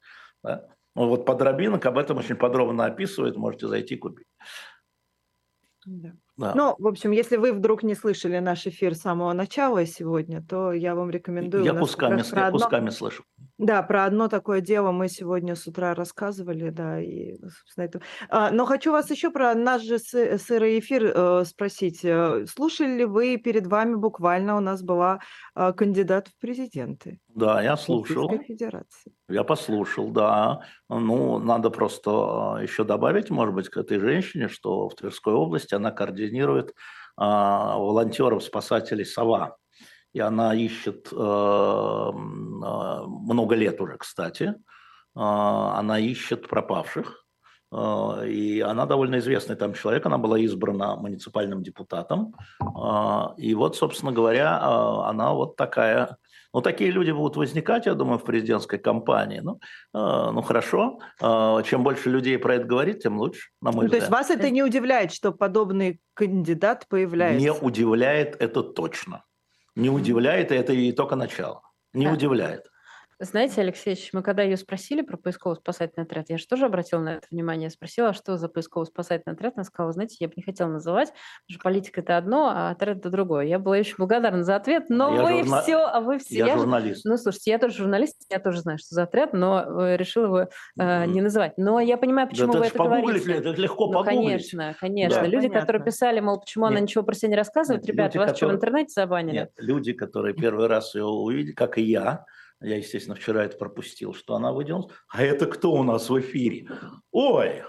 да? 0.46 0.68
Ну, 0.94 1.08
вот 1.08 1.26
подробинок 1.26 1.84
об 1.86 1.98
этом 1.98 2.18
очень 2.18 2.36
подробно 2.36 2.86
описывает, 2.86 3.36
можете 3.36 3.68
зайти 3.68 3.96
купить. 3.96 4.26
Да. 5.84 6.12
Да. 6.36 6.52
Ну, 6.54 6.74
в 6.78 6.86
общем, 6.86 7.12
если 7.12 7.36
вы 7.36 7.52
вдруг 7.52 7.82
не 7.82 7.94
слышали 7.94 8.38
наш 8.38 8.66
эфир 8.66 8.94
с 8.94 9.00
самого 9.00 9.32
начала 9.32 9.86
сегодня, 9.86 10.42
то 10.42 10.72
я 10.72 10.94
вам 10.94 11.10
рекомендую. 11.10 11.64
Я 11.64 11.74
кусками, 11.74 12.22
я 12.34 12.50
кусками 12.50 12.90
слышу. 12.90 13.24
Да, 13.58 13.82
про 13.82 14.04
одно 14.04 14.28
такое 14.28 14.60
дело 14.60 14.92
мы 14.92 15.08
сегодня 15.08 15.54
с 15.54 15.66
утра 15.66 15.94
рассказывали, 15.94 16.68
да, 16.68 17.00
и, 17.00 17.38
собственно, 17.38 17.84
это... 17.84 18.00
А, 18.28 18.50
но 18.50 18.66
хочу 18.66 18.92
вас 18.92 19.10
еще 19.10 19.30
про 19.30 19.54
наш 19.54 19.82
же 19.82 19.98
сырый 19.98 20.78
эфир 20.78 21.06
э, 21.06 21.44
спросить. 21.46 22.04
Э, 22.04 22.44
слушали 22.46 22.98
ли 22.98 23.04
вы, 23.06 23.38
перед 23.38 23.66
вами 23.66 23.94
буквально 23.94 24.58
у 24.58 24.60
нас 24.60 24.82
была 24.82 25.20
э, 25.54 25.72
кандидат 25.72 26.28
в 26.28 26.38
президенты? 26.38 27.18
Да, 27.28 27.62
я 27.62 27.78
слушал. 27.78 28.28
Федерации. 28.46 29.14
Я 29.28 29.42
послушал, 29.42 30.10
да. 30.10 30.60
Ну, 30.90 31.38
надо 31.38 31.70
просто 31.70 32.58
еще 32.62 32.84
добавить, 32.84 33.30
может 33.30 33.54
быть, 33.54 33.70
к 33.70 33.78
этой 33.78 33.98
женщине, 33.98 34.48
что 34.48 34.90
в 34.90 34.94
Тверской 34.94 35.32
области 35.32 35.74
она 35.74 35.92
координирует 35.92 36.74
а, 37.16 37.78
волонтеров, 37.78 38.44
спасателей 38.44 39.06
«Сова» 39.06 39.56
и 40.16 40.20
она 40.20 40.54
ищет 40.54 41.08
э, 41.12 41.16
э, 41.16 42.10
много 43.06 43.54
лет 43.54 43.80
уже, 43.82 43.98
кстати, 43.98 44.44
э, 44.44 44.54
она 45.14 45.98
ищет 45.98 46.48
пропавших, 46.48 47.22
и 47.72 48.64
она 48.66 48.86
довольно 48.86 49.18
известный 49.18 49.56
там 49.56 49.74
человек, 49.74 50.06
она 50.06 50.16
была 50.18 50.38
избрана 50.38 50.96
муниципальным 50.96 51.62
депутатом, 51.62 52.32
и 53.36 53.54
вот, 53.54 53.76
собственно 53.76 54.12
говоря, 54.12 54.60
она 55.10 55.32
вот 55.32 55.56
такая, 55.56 56.16
ну, 56.54 56.62
такие 56.62 56.92
люди 56.92 57.10
будут 57.10 57.36
возникать, 57.36 57.86
я 57.86 57.94
думаю, 57.94 58.18
в 58.18 58.24
президентской 58.24 58.78
кампании. 58.78 59.40
Ну, 59.40 59.58
ну 59.92 60.42
хорошо, 60.42 61.00
чем 61.64 61.82
больше 61.82 62.08
людей 62.08 62.38
про 62.38 62.54
это 62.54 62.66
говорит, 62.66 63.02
тем 63.02 63.18
лучше, 63.18 63.50
на 63.60 63.72
мой 63.72 63.80
ну, 63.80 63.86
взгляд. 63.86 63.90
То 63.90 63.96
есть 63.96 64.10
вас 64.10 64.30
это 64.30 64.48
не 64.50 64.62
удивляет, 64.62 65.12
что 65.12 65.32
подобный 65.32 65.98
кандидат 66.14 66.86
появляется? 66.88 67.44
Не 67.44 67.52
удивляет 67.52 68.36
это 68.40 68.62
точно. 68.62 69.25
Не 69.76 69.90
удивляет, 69.90 70.50
и 70.50 70.54
это 70.54 70.72
и 70.72 70.90
только 70.92 71.16
начало. 71.16 71.62
Не 71.92 72.08
удивляет. 72.08 72.66
Знаете, 73.18 73.62
Алексеевич, 73.62 74.10
мы 74.12 74.22
когда 74.22 74.42
ее 74.42 74.58
спросили 74.58 75.00
про 75.00 75.16
поисково-спасательный 75.16 76.04
отряд, 76.04 76.26
я 76.28 76.36
же 76.36 76.46
тоже 76.46 76.66
обратила 76.66 77.00
на 77.00 77.14
это 77.14 77.26
внимание, 77.30 77.70
спросила, 77.70 78.12
что 78.12 78.36
за 78.36 78.48
поисково-спасательный 78.50 79.34
отряд, 79.34 79.54
она 79.56 79.64
сказала, 79.64 79.92
знаете, 79.92 80.16
я 80.20 80.28
бы 80.28 80.34
не 80.36 80.42
хотела 80.42 80.68
называть, 80.68 81.08
потому 81.08 81.54
что 81.54 81.60
политика 81.62 82.00
это 82.02 82.18
одно, 82.18 82.48
а 82.54 82.70
отряд 82.70 82.98
это 82.98 83.08
другое. 83.08 83.46
Я 83.46 83.58
была 83.58 83.78
очень 83.78 83.94
благодарна 83.96 84.44
за 84.44 84.56
ответ, 84.56 84.90
но 84.90 85.14
я 85.14 85.22
вы 85.22 85.42
журна... 85.44 85.62
все, 85.62 85.78
а 85.78 86.00
вы 86.00 86.18
все... 86.18 86.36
Я, 86.36 86.46
я 86.48 86.58
журналист. 86.58 87.06
Ну, 87.06 87.16
слушайте, 87.16 87.52
я 87.52 87.58
тоже 87.58 87.76
журналист, 87.78 88.16
я 88.30 88.38
тоже 88.38 88.60
знаю, 88.60 88.76
что 88.78 88.94
за 88.94 89.04
отряд, 89.04 89.32
но 89.32 89.82
э, 89.82 89.96
решила 89.96 90.24
его 90.26 90.48
э, 90.78 91.06
не 91.06 91.22
называть. 91.22 91.56
Но 91.56 91.80
я 91.80 91.96
понимаю, 91.96 92.28
почему 92.28 92.52
да, 92.52 92.58
вы 92.58 92.66
это 92.66 92.76
говорите. 92.76 93.32
Это 93.32 93.50
легко 93.52 93.86
ну, 93.86 93.92
погуглить. 93.94 94.18
конечно, 94.18 94.76
конечно. 94.78 95.22
Да. 95.22 95.26
Люди, 95.26 95.48
Понятно. 95.48 95.60
которые 95.60 95.84
писали, 95.84 96.20
мол, 96.20 96.38
почему 96.40 96.66
Нет. 96.66 96.72
она 96.72 96.80
ничего 96.80 97.02
про 97.02 97.14
себя 97.14 97.30
не 97.30 97.36
рассказывает, 97.36 97.82
Нет, 97.82 97.90
ребят, 97.90 98.14
люди, 98.14 98.18
вас 98.18 98.32
которые... 98.32 98.36
что, 98.36 98.46
в 98.48 98.56
интернете 98.56 98.92
забанили? 98.94 99.34
Нет, 99.36 99.52
люди, 99.56 99.94
которые 99.94 100.34
первый 100.34 100.66
раз 100.66 100.94
ее 100.94 101.04
увидели, 101.04 101.52
как 101.52 101.78
и 101.78 101.82
я, 101.82 102.26
я, 102.60 102.76
естественно, 102.76 103.16
вчера 103.16 103.44
это 103.44 103.56
пропустил, 103.56 104.14
что 104.14 104.34
она 104.34 104.52
выделилась. 104.52 104.92
А 105.08 105.22
это 105.22 105.46
кто 105.46 105.72
у 105.72 105.82
нас 105.82 106.08
в 106.08 106.18
эфире? 106.20 106.68
Ой, 107.12 107.62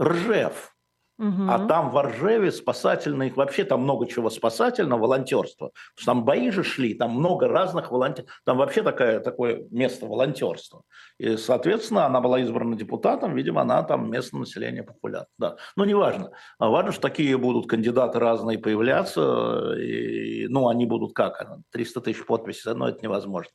Ржев. 0.00 0.72
Угу. 1.18 1.42
А 1.48 1.66
там 1.68 1.90
в 1.90 2.02
Ржеве 2.02 2.50
спасательных, 2.50 3.36
вообще 3.36 3.64
там 3.64 3.82
много 3.82 4.06
чего 4.06 4.30
спасательного, 4.30 5.02
волонтерства. 5.02 5.70
Потому 5.94 5.96
что 5.96 6.06
там 6.06 6.24
бои 6.24 6.50
же 6.50 6.64
шли, 6.64 6.94
там 6.94 7.12
много 7.12 7.46
разных 7.46 7.92
волонтеров. 7.92 8.30
Там 8.44 8.56
вообще 8.56 8.82
такое, 8.82 9.20
такое 9.20 9.64
место 9.70 10.06
волонтерства. 10.06 10.82
И, 11.18 11.36
соответственно, 11.36 12.06
она 12.06 12.20
была 12.20 12.40
избрана 12.40 12.76
депутатом, 12.76 13.36
видимо, 13.36 13.60
она 13.60 13.82
там 13.82 14.10
местное 14.10 14.40
население 14.40 14.82
популярна. 14.82 15.28
Да. 15.38 15.56
Но 15.76 15.84
неважно. 15.84 16.32
А 16.58 16.70
важно, 16.70 16.92
что 16.92 17.02
такие 17.02 17.36
будут 17.36 17.68
кандидаты 17.68 18.18
разные 18.18 18.58
появляться. 18.58 19.74
И, 19.78 20.48
ну, 20.48 20.68
они 20.68 20.86
будут 20.86 21.12
как? 21.12 21.46
300 21.70 22.00
тысяч 22.00 22.26
подписей, 22.26 22.74
но 22.74 22.88
это 22.88 23.00
невозможно. 23.02 23.52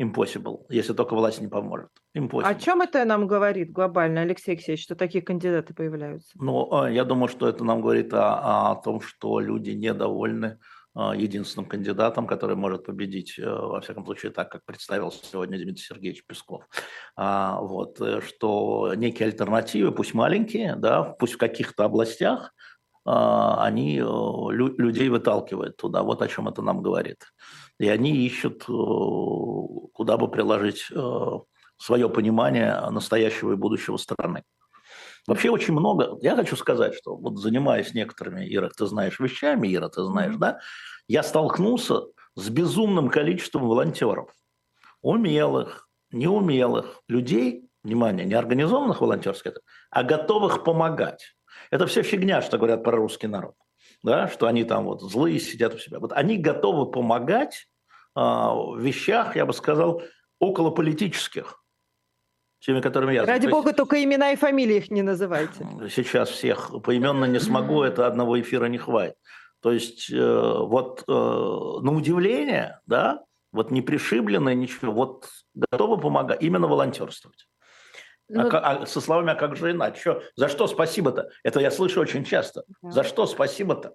Impossible, 0.00 0.66
если 0.70 0.92
только 0.92 1.14
власть 1.14 1.40
не 1.40 1.46
поможет. 1.46 1.88
Impossible. 2.16 2.42
О 2.44 2.54
чем 2.56 2.82
это 2.82 3.04
нам 3.04 3.28
говорит 3.28 3.70
глобально, 3.70 4.22
Алексей 4.22 4.52
Алексеевич, 4.52 4.82
что 4.82 4.96
такие 4.96 5.22
кандидаты 5.22 5.72
появляются? 5.72 6.30
Ну, 6.34 6.72
а, 6.72 6.90
я 6.90 7.04
думаю, 7.04 7.28
что 7.28 7.48
это 7.48 7.62
нам 7.62 7.80
говорит 7.80 8.12
о, 8.12 8.72
о 8.72 8.76
том, 8.76 9.00
что 9.00 9.38
люди 9.38 9.70
недовольны 9.70 10.58
а, 10.96 11.14
единственным 11.14 11.68
кандидатом, 11.68 12.26
который 12.26 12.54
может 12.54 12.86
победить, 12.86 13.36
э, 13.38 13.44
во 13.44 13.80
всяком 13.80 14.04
случае, 14.04 14.30
так, 14.30 14.50
как 14.50 14.64
представился 14.64 15.24
сегодня 15.24 15.58
Дмитрий 15.58 15.82
Сергеевич 15.82 16.24
Песков. 16.24 16.64
А, 17.16 17.60
вот, 17.60 18.00
э, 18.00 18.20
что 18.20 18.94
некие 18.94 19.26
альтернативы, 19.26 19.90
пусть 19.90 20.14
маленькие, 20.14 20.76
да, 20.76 21.02
пусть 21.02 21.34
в 21.34 21.38
каких-то 21.38 21.84
областях, 21.84 22.52
они 23.06 23.98
э, 23.98 24.02
людей 24.02 25.08
выталкивают 25.08 25.76
туда. 25.76 26.02
Вот 26.02 26.22
о 26.22 26.28
чем 26.28 26.48
это 26.48 26.62
нам 26.62 26.80
говорит 26.80 27.18
и 27.78 27.88
они 27.88 28.26
ищут, 28.26 28.62
э, 28.62 28.72
куда 29.92 30.16
бы 30.16 30.28
приложить 30.28 30.86
э, 30.90 31.30
свое 31.76 32.08
понимание 32.08 32.80
настоящего 32.90 33.52
и 33.52 33.56
будущего 33.56 33.96
страны. 33.96 34.44
Вообще 35.26 35.50
очень 35.50 35.72
много, 35.72 36.18
я 36.20 36.36
хочу 36.36 36.54
сказать, 36.54 36.94
что 36.94 37.16
вот 37.16 37.38
занимаясь 37.38 37.94
некоторыми, 37.94 38.46
Ира, 38.54 38.68
ты 38.68 38.86
знаешь, 38.86 39.18
вещами, 39.18 39.74
Ира, 39.74 39.88
ты 39.88 40.02
знаешь, 40.04 40.36
да, 40.36 40.60
я 41.08 41.22
столкнулся 41.22 42.02
с 42.36 42.48
безумным 42.50 43.08
количеством 43.08 43.66
волонтеров, 43.66 44.30
умелых, 45.00 45.88
неумелых 46.12 47.02
людей, 47.08 47.68
внимание, 47.82 48.26
не 48.26 48.34
организованных 48.34 49.00
волонтерских, 49.00 49.58
а 49.90 50.02
готовых 50.02 50.62
помогать. 50.62 51.36
Это 51.70 51.86
все 51.86 52.02
фигня, 52.02 52.42
что 52.42 52.58
говорят 52.58 52.84
про 52.84 52.96
русский 52.96 53.26
народ 53.26 53.54
да, 54.04 54.28
что 54.28 54.46
они 54.46 54.64
там 54.64 54.84
вот 54.84 55.00
злые 55.00 55.40
сидят 55.40 55.74
у 55.74 55.78
себя. 55.78 55.98
Вот 55.98 56.12
они 56.12 56.36
готовы 56.36 56.90
помогать 56.90 57.66
а, 58.14 58.54
в 58.54 58.78
вещах, 58.78 59.34
я 59.34 59.46
бы 59.46 59.54
сказал, 59.54 60.02
около 60.38 60.70
политических. 60.70 61.60
Теми, 62.60 62.80
которыми 62.80 63.14
я 63.14 63.26
Ради 63.26 63.46
бога, 63.46 63.72
только 63.72 64.02
имена 64.02 64.32
и 64.32 64.36
фамилии 64.36 64.76
их 64.76 64.90
не 64.90 65.02
называйте. 65.02 65.66
Сейчас 65.90 66.30
всех 66.30 66.70
поименно 66.82 67.24
не 67.24 67.40
смогу, 67.40 67.82
это 67.82 68.06
одного 68.06 68.40
эфира 68.40 68.66
не 68.66 68.78
хватит. 68.78 69.16
То 69.60 69.72
есть 69.72 70.10
э, 70.10 70.16
вот 70.16 71.04
э, 71.08 71.12
на 71.12 71.92
удивление, 71.92 72.80
да, 72.86 73.22
вот 73.52 73.70
не 73.70 73.82
пришибленное 73.82 74.54
ничего, 74.54 74.92
вот 74.92 75.28
готовы 75.54 75.98
помогать, 75.98 76.42
именно 76.42 76.66
волонтерствовать. 76.66 77.46
А 78.30 78.42
ну, 78.42 78.48
а, 78.52 78.58
а 78.82 78.86
со 78.86 79.00
словами, 79.00 79.32
а 79.32 79.34
как 79.34 79.56
же 79.56 79.70
иначе? 79.70 80.20
За 80.36 80.48
что 80.48 80.66
спасибо-то? 80.66 81.28
Это 81.42 81.60
я 81.60 81.70
слышу 81.70 82.00
очень 82.00 82.24
часто. 82.24 82.64
Да. 82.82 82.90
За 82.90 83.04
что 83.04 83.26
спасибо-то? 83.26 83.94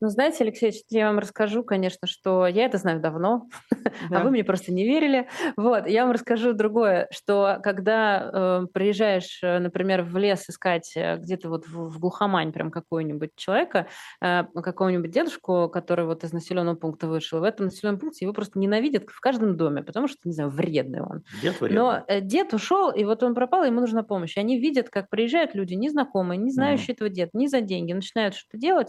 Ну, 0.00 0.08
знаете, 0.08 0.44
Алексей, 0.44 0.72
я 0.90 1.06
вам 1.06 1.18
расскажу, 1.18 1.64
конечно, 1.64 2.06
что 2.06 2.46
я 2.46 2.66
это 2.66 2.76
знаю 2.76 3.00
давно, 3.00 3.48
да. 4.10 4.20
а 4.20 4.24
вы 4.24 4.30
мне 4.30 4.44
просто 4.44 4.70
не 4.70 4.84
верили. 4.84 5.26
Вот, 5.56 5.86
я 5.86 6.04
вам 6.04 6.12
расскажу 6.12 6.52
другое, 6.52 7.08
что 7.10 7.58
когда 7.62 8.30
э, 8.62 8.66
приезжаешь, 8.74 9.40
э, 9.42 9.58
например, 9.58 10.02
в 10.02 10.14
лес 10.18 10.44
искать 10.50 10.92
э, 10.96 11.16
где-то 11.16 11.48
вот 11.48 11.66
в, 11.66 11.88
в 11.88 11.98
глухомань 11.98 12.52
прям 12.52 12.70
какого-нибудь 12.70 13.30
человека, 13.36 13.86
э, 14.20 14.44
какого-нибудь 14.44 15.10
дедушку, 15.10 15.70
который 15.70 16.04
вот 16.04 16.24
из 16.24 16.32
населенного 16.34 16.76
пункта 16.76 17.08
вышел, 17.08 17.40
в 17.40 17.44
этом 17.44 17.66
населенном 17.66 17.98
пункте 17.98 18.26
его 18.26 18.34
просто 18.34 18.58
ненавидят 18.58 19.08
в 19.08 19.20
каждом 19.20 19.56
доме, 19.56 19.82
потому 19.82 20.08
что, 20.08 20.18
не 20.24 20.32
знаю, 20.32 20.50
вредный 20.50 21.00
он. 21.00 21.22
Дед 21.40 21.58
вредный. 21.58 21.78
Но 21.78 22.04
э, 22.06 22.20
дед 22.20 22.52
ушел, 22.52 22.90
и 22.90 23.04
вот 23.04 23.22
он 23.22 23.34
пропал, 23.34 23.64
ему 23.64 23.80
нужна 23.80 24.02
помощь. 24.02 24.36
И 24.36 24.40
они 24.40 24.58
видят, 24.58 24.90
как 24.90 25.08
приезжают 25.08 25.54
люди 25.54 25.72
незнакомые, 25.72 26.36
не 26.36 26.50
знающие 26.50 26.88
mm. 26.88 26.96
этого 26.96 27.08
деда, 27.08 27.30
не 27.32 27.48
за 27.48 27.62
деньги, 27.62 27.94
начинают 27.94 28.34
что-то 28.34 28.58
делать, 28.58 28.88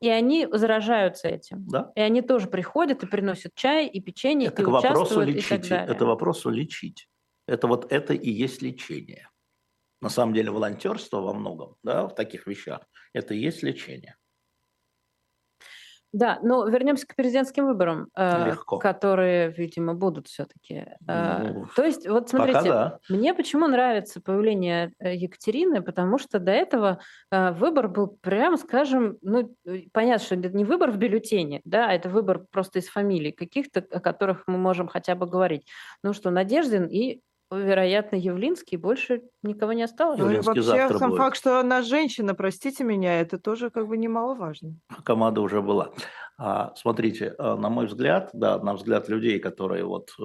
и 0.00 0.08
они 0.08 0.46
заражаются 0.50 1.28
этим. 1.28 1.66
Да. 1.68 1.92
И 1.94 2.00
они 2.00 2.22
тоже 2.22 2.48
приходят 2.48 3.02
и 3.02 3.06
приносят 3.06 3.54
чай 3.54 3.86
и 3.86 4.00
печенье, 4.00 4.48
это 4.48 4.62
и 4.62 4.64
к 4.64 4.68
вопросу 4.68 5.22
лечить. 5.22 5.46
И 5.46 5.48
так 5.48 5.68
далее. 5.68 5.94
Это 5.94 6.06
вопросу 6.06 6.50
лечить. 6.50 7.08
Это 7.46 7.66
вот 7.66 7.90
это 7.92 8.14
и 8.14 8.30
есть 8.30 8.62
лечение. 8.62 9.28
На 10.00 10.10
самом 10.10 10.34
деле 10.34 10.50
волонтерство 10.50 11.20
во 11.20 11.34
многом, 11.34 11.76
да, 11.82 12.06
в 12.06 12.14
таких 12.14 12.46
вещах, 12.46 12.82
это 13.12 13.34
и 13.34 13.38
есть 13.38 13.62
лечение. 13.62 14.16
Да, 16.12 16.38
но 16.42 16.66
вернемся 16.66 17.06
к 17.06 17.14
президентским 17.14 17.66
выборам, 17.66 18.08
э, 18.16 18.46
Легко. 18.46 18.78
которые, 18.78 19.50
видимо, 19.50 19.94
будут 19.94 20.26
все-таки. 20.28 20.86
Э, 21.06 21.52
ну, 21.52 21.66
То 21.76 21.84
есть, 21.84 22.08
вот 22.08 22.30
смотрите, 22.30 22.62
да. 22.62 22.98
мне 23.10 23.34
почему 23.34 23.66
нравится 23.66 24.22
появление 24.22 24.92
э, 24.98 25.14
Екатерины, 25.14 25.82
потому 25.82 26.18
что 26.18 26.38
до 26.38 26.52
этого 26.52 27.00
выбор 27.30 27.88
был, 27.88 28.06
прямо 28.06 28.56
скажем, 28.56 29.18
ну, 29.20 29.54
понятно, 29.92 30.24
что 30.24 30.34
это 30.36 30.56
не 30.56 30.64
выбор 30.64 30.90
в 30.90 30.96
бюллетене, 30.96 31.60
да, 31.64 31.88
а 31.88 31.92
это 31.92 32.08
выбор 32.08 32.46
просто 32.50 32.78
из 32.78 32.88
фамилий 32.88 33.32
каких-то, 33.32 33.84
о 33.90 34.00
которых 34.00 34.44
мы 34.46 34.56
можем 34.56 34.88
хотя 34.88 35.14
бы 35.14 35.26
говорить. 35.26 35.66
Ну 36.02 36.14
что, 36.14 36.30
Надеждин 36.30 36.86
и 36.86 37.20
вероятно, 37.50 38.16
Явлинский, 38.16 38.76
больше 38.76 39.22
никого 39.42 39.72
не 39.72 39.82
осталось. 39.82 40.18
Ну, 40.18 40.42
вообще, 40.42 40.62
сам 40.62 41.10
будет. 41.10 41.18
факт, 41.18 41.36
что 41.36 41.60
она 41.60 41.82
женщина, 41.82 42.34
простите 42.34 42.84
меня, 42.84 43.20
это 43.20 43.38
тоже 43.38 43.70
как 43.70 43.88
бы 43.88 43.96
немаловажно. 43.96 44.76
Команда 45.04 45.40
уже 45.40 45.62
была. 45.62 45.92
А, 46.36 46.74
смотрите, 46.76 47.34
а, 47.38 47.56
на 47.56 47.68
мой 47.68 47.86
взгляд, 47.86 48.30
да, 48.32 48.58
на 48.58 48.74
взгляд 48.74 49.08
людей, 49.08 49.38
которые 49.38 49.84
вот 49.84 50.10
э, 50.20 50.22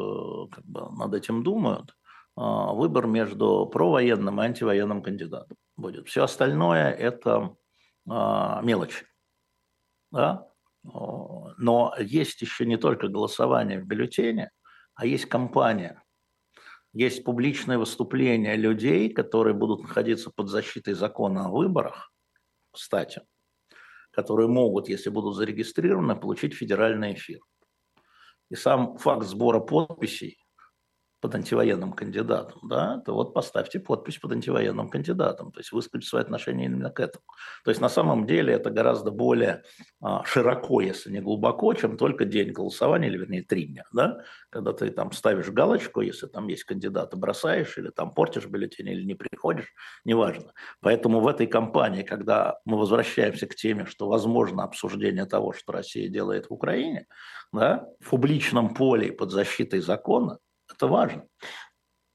как 0.51 0.65
бы 0.65 0.92
над 0.92 1.13
этим 1.13 1.44
думают, 1.44 1.96
а, 2.36 2.74
выбор 2.74 3.08
между 3.08 3.65
провоенным 3.68 4.42
и 4.42 4.46
антивоенным 4.46 5.01
кандидатом 5.01 5.58
будет. 5.77 6.08
Все 6.08 6.24
остальное– 6.24 6.92
это 6.92 7.56
мелочи. 8.06 9.06
Да? 10.12 10.50
Но 10.84 11.94
есть 11.98 12.42
еще 12.42 12.65
не 12.65 12.75
только 12.75 13.08
голосование 13.08 13.80
в 13.80 13.86
бюллетене, 13.86 14.51
а 14.94 15.06
есть 15.06 15.25
кампания– 15.25 16.03
есть 16.94 17.24
публичное 17.24 17.78
выступление 17.78 18.56
людей, 18.56 19.10
которые 19.10 19.54
будут 19.54 19.82
находиться 19.82 20.32
под 20.34 20.50
защитой 20.50 20.94
закона 20.94 21.48
о 21.48 21.52
выборах, 21.52 22.12
кстати, 22.72 23.22
которые 24.12 24.48
могут, 24.48 24.90
если 24.90 25.10
будут 25.10 25.36
зарегистрированы, 25.36 26.16
получить 26.16 26.54
федеральный 26.54 27.14
эфир. 27.14 27.40
И 28.50 28.56
сам 28.56 28.98
факт 28.98 29.26
сбора 29.26 29.60
подписей 29.60 30.38
под 31.24 31.36
антивоенным 31.36 31.94
кандидатом, 31.94 32.60
да, 32.64 33.02
то 33.06 33.14
вот 33.14 33.34
поставьте 33.34 33.80
подпись 33.80 34.18
под 34.18 34.34
антивоенным 34.34 34.90
кандидатом, 34.90 35.54
то 35.54 35.62
есть 35.62 35.72
выскажите 35.72 36.10
свои 36.10 36.22
отношения 36.22 36.66
именно 36.66 36.90
к 36.90 37.00
этому. 37.00 37.24
То 37.64 37.72
есть 37.72 37.80
на 37.80 37.88
самом 37.88 38.26
деле 38.26 38.54
это 38.54 38.70
гораздо 38.70 39.10
более 39.10 39.64
а, 40.02 40.26
широко, 40.26 40.82
если 40.82 41.12
не 41.12 41.22
глубоко, 41.22 41.74
чем 41.76 41.96
только 41.96 42.26
день 42.26 42.52
голосования, 42.52 43.08
или 43.08 43.18
вернее 43.18 43.42
три 43.42 43.68
дня, 43.68 43.86
да, 43.94 44.20
когда 44.50 44.74
ты 44.74 44.90
там 44.92 45.14
ставишь 45.14 45.48
галочку, 45.48 46.02
если 46.02 46.28
там 46.28 46.50
есть 46.50 46.66
кандидаты, 46.66 47.16
бросаешь, 47.16 47.78
или 47.78 47.90
там 47.90 48.12
портишь 48.12 48.48
бюллетень, 48.48 48.90
или 48.90 49.06
не 49.06 49.16
приходишь, 49.16 49.74
неважно. 50.04 50.52
Поэтому 50.82 51.22
в 51.22 51.28
этой 51.30 51.48
кампании, 51.48 52.04
когда 52.04 52.60
мы 52.66 52.78
возвращаемся 52.78 53.48
к 53.48 53.56
теме, 53.56 53.86
что 53.86 54.10
возможно 54.10 54.66
обсуждение 54.66 55.26
того, 55.26 55.54
что 55.54 55.72
Россия 55.72 56.10
делает 56.10 56.50
в 56.50 56.54
Украине, 56.54 57.08
да, 57.54 57.88
в 58.02 58.10
публичном 58.10 58.74
поле 58.74 59.14
под 59.14 59.32
защитой 59.32 59.80
закона, 59.80 60.40
это 60.76 60.88
важно. 60.88 61.28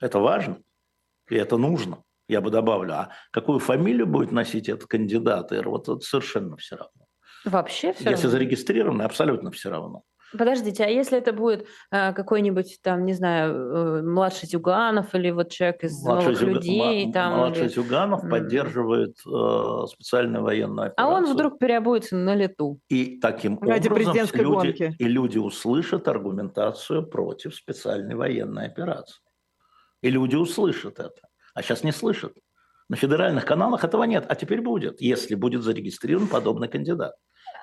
Это 0.00 0.18
важно. 0.18 0.62
И 1.28 1.34
это 1.34 1.56
нужно. 1.56 2.02
Я 2.28 2.40
бы 2.40 2.50
добавлю. 2.50 2.92
А 2.94 3.12
какую 3.30 3.58
фамилию 3.58 4.06
будет 4.06 4.32
носить 4.32 4.68
этот 4.68 4.86
кандидат? 4.86 5.50
Вот 5.64 5.88
это 5.88 6.00
совершенно 6.00 6.56
все 6.56 6.76
равно. 6.76 7.06
Вообще 7.44 7.92
все 7.92 8.10
Если 8.10 8.24
равно? 8.24 8.30
зарегистрированы, 8.30 9.02
абсолютно 9.02 9.50
все 9.50 9.70
равно. 9.70 10.02
Подождите, 10.36 10.84
а 10.84 10.88
если 10.88 11.16
это 11.18 11.32
будет 11.32 11.66
э, 11.90 12.12
какой-нибудь 12.12 12.80
там, 12.82 13.06
не 13.06 13.14
знаю, 13.14 13.54
э, 13.54 14.02
младший 14.02 14.48
Зюганов 14.48 15.14
или 15.14 15.30
вот 15.30 15.50
человек 15.50 15.84
из 15.84 16.02
младший 16.04 16.24
новых 16.24 16.40
Зюга... 16.40 16.52
людей? 16.52 17.06
М- 17.06 17.12
там, 17.12 17.36
младший 17.36 17.64
или... 17.64 17.72
Зюганов 17.72 18.24
mm. 18.24 18.30
поддерживает 18.30 19.16
э, 19.26 19.86
специальную 19.88 20.42
военную 20.42 20.88
операцию. 20.88 21.06
А 21.06 21.08
он 21.08 21.32
вдруг 21.32 21.58
переобуется 21.58 22.16
на 22.16 22.34
лету. 22.34 22.80
И 22.88 23.18
таким 23.20 23.58
Ради 23.60 23.88
образом 23.88 24.14
люди, 24.14 24.42
гонки. 24.42 24.94
и 24.98 25.04
люди 25.04 25.38
услышат 25.38 26.08
аргументацию 26.08 27.06
против 27.06 27.54
специальной 27.54 28.14
военной 28.14 28.66
операции. 28.66 29.22
И 30.02 30.10
люди 30.10 30.36
услышат 30.36 30.98
это. 30.98 31.28
А 31.54 31.62
сейчас 31.62 31.82
не 31.82 31.92
слышат. 31.92 32.34
На 32.88 32.96
федеральных 32.96 33.44
каналах 33.44 33.84
этого 33.84 34.04
нет, 34.04 34.24
а 34.28 34.34
теперь 34.34 34.62
будет, 34.62 35.00
если 35.00 35.34
будет 35.34 35.62
зарегистрирован 35.62 36.26
подобный 36.26 36.68
кандидат. 36.68 37.14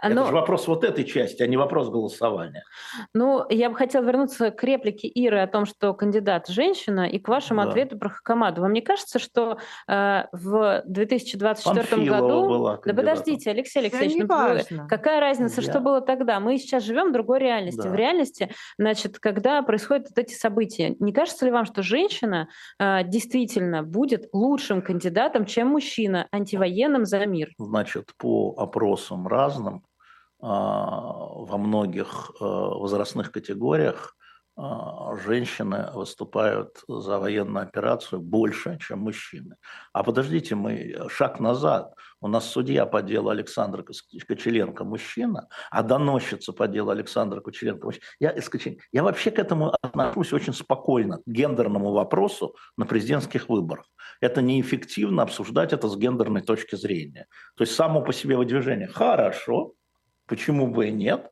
Оно... 0.01 0.21
Это 0.21 0.29
же 0.29 0.35
вопрос 0.35 0.67
вот 0.67 0.83
этой 0.83 1.03
части, 1.03 1.41
а 1.41 1.47
не 1.47 1.57
вопрос 1.57 1.89
голосования. 1.89 2.63
Ну, 3.13 3.45
я 3.49 3.69
бы 3.69 3.75
хотела 3.75 4.03
вернуться 4.03 4.51
к 4.51 4.63
реплике 4.63 5.07
Иры 5.07 5.39
о 5.39 5.47
том, 5.47 5.65
что 5.65 5.93
кандидат 5.93 6.47
женщина, 6.47 7.07
и 7.07 7.19
к 7.19 7.27
вашему 7.27 7.63
да. 7.63 7.69
ответу 7.69 7.97
про 7.97 8.09
Хакамаду. 8.09 8.61
Вам 8.61 8.73
не 8.73 8.81
кажется, 8.81 9.19
что 9.19 9.57
э, 9.87 10.23
в 10.31 10.83
2024 10.85 11.85
Панфилова 11.85 12.21
году... 12.21 12.47
Была 12.47 12.79
да 12.83 12.93
подождите, 12.93 13.51
Алексей 13.51 13.79
Алексеевич, 13.79 14.17
ну, 14.19 14.27
важно. 14.27 14.87
какая 14.87 15.19
разница, 15.19 15.61
я... 15.61 15.69
что 15.69 15.79
было 15.79 16.01
тогда? 16.01 16.39
Мы 16.39 16.57
сейчас 16.57 16.83
живем 16.83 17.09
в 17.09 17.13
другой 17.13 17.39
реальности. 17.39 17.83
Да. 17.83 17.89
В 17.89 17.95
реальности, 17.95 18.51
значит, 18.77 19.19
когда 19.19 19.61
происходят 19.61 20.07
вот 20.09 20.17
эти 20.17 20.33
события, 20.33 20.95
не 20.99 21.13
кажется 21.13 21.45
ли 21.45 21.51
вам, 21.51 21.65
что 21.65 21.81
женщина 21.81 22.47
э, 22.79 23.03
действительно 23.05 23.83
будет 23.83 24.29
лучшим 24.33 24.81
кандидатом, 24.81 25.45
чем 25.45 25.69
мужчина, 25.69 26.27
антивоенным 26.31 27.05
за 27.05 27.25
мир? 27.25 27.49
Значит, 27.57 28.11
по 28.17 28.53
опросам 28.57 29.27
разным, 29.27 29.75
а, 29.75 29.94
во 30.39 31.57
многих 31.57 32.31
э, 32.39 32.43
возрастных 32.43 33.31
категориях 33.31 34.15
а, 34.57 35.17
женщины 35.17 35.89
выступают 35.93 36.81
за 36.87 37.19
военную 37.19 37.63
операцию 37.63 38.21
больше, 38.21 38.77
чем 38.79 38.99
мужчины. 38.99 39.57
А 39.91 40.01
подождите, 40.01 40.55
мы 40.55 41.09
шаг 41.09 41.41
назад. 41.41 41.93
У 42.21 42.29
нас 42.29 42.49
судья 42.49 42.85
по 42.85 43.01
делу 43.01 43.29
Александра 43.29 43.83
Кочеленко 43.83 44.85
мужчина, 44.85 45.49
а 45.69 45.83
доносчица 45.83 46.53
по 46.53 46.69
делу 46.69 46.91
Александра 46.91 47.41
Кочеленко 47.41 47.85
мужчина. 47.85 48.05
Я, 48.19 48.33
я 48.93 49.03
вообще 49.03 49.31
к 49.31 49.39
этому 49.39 49.73
отношусь 49.81 50.31
очень 50.31 50.53
спокойно, 50.53 51.17
к 51.17 51.23
гендерному 51.25 51.91
вопросу 51.91 52.55
на 52.77 52.85
президентских 52.85 53.49
выборах. 53.49 53.85
Это 54.21 54.41
неэффективно 54.41 55.23
обсуждать 55.23 55.73
это 55.73 55.89
с 55.89 55.97
гендерной 55.97 56.41
точки 56.41 56.77
зрения. 56.77 57.27
То 57.57 57.63
есть 57.63 57.75
само 57.75 58.01
по 58.01 58.13
себе 58.13 58.37
выдвижение 58.37 58.87
хорошо, 58.87 59.73
Почему 60.27 60.67
бы 60.67 60.87
и 60.87 60.91
нет? 60.91 61.31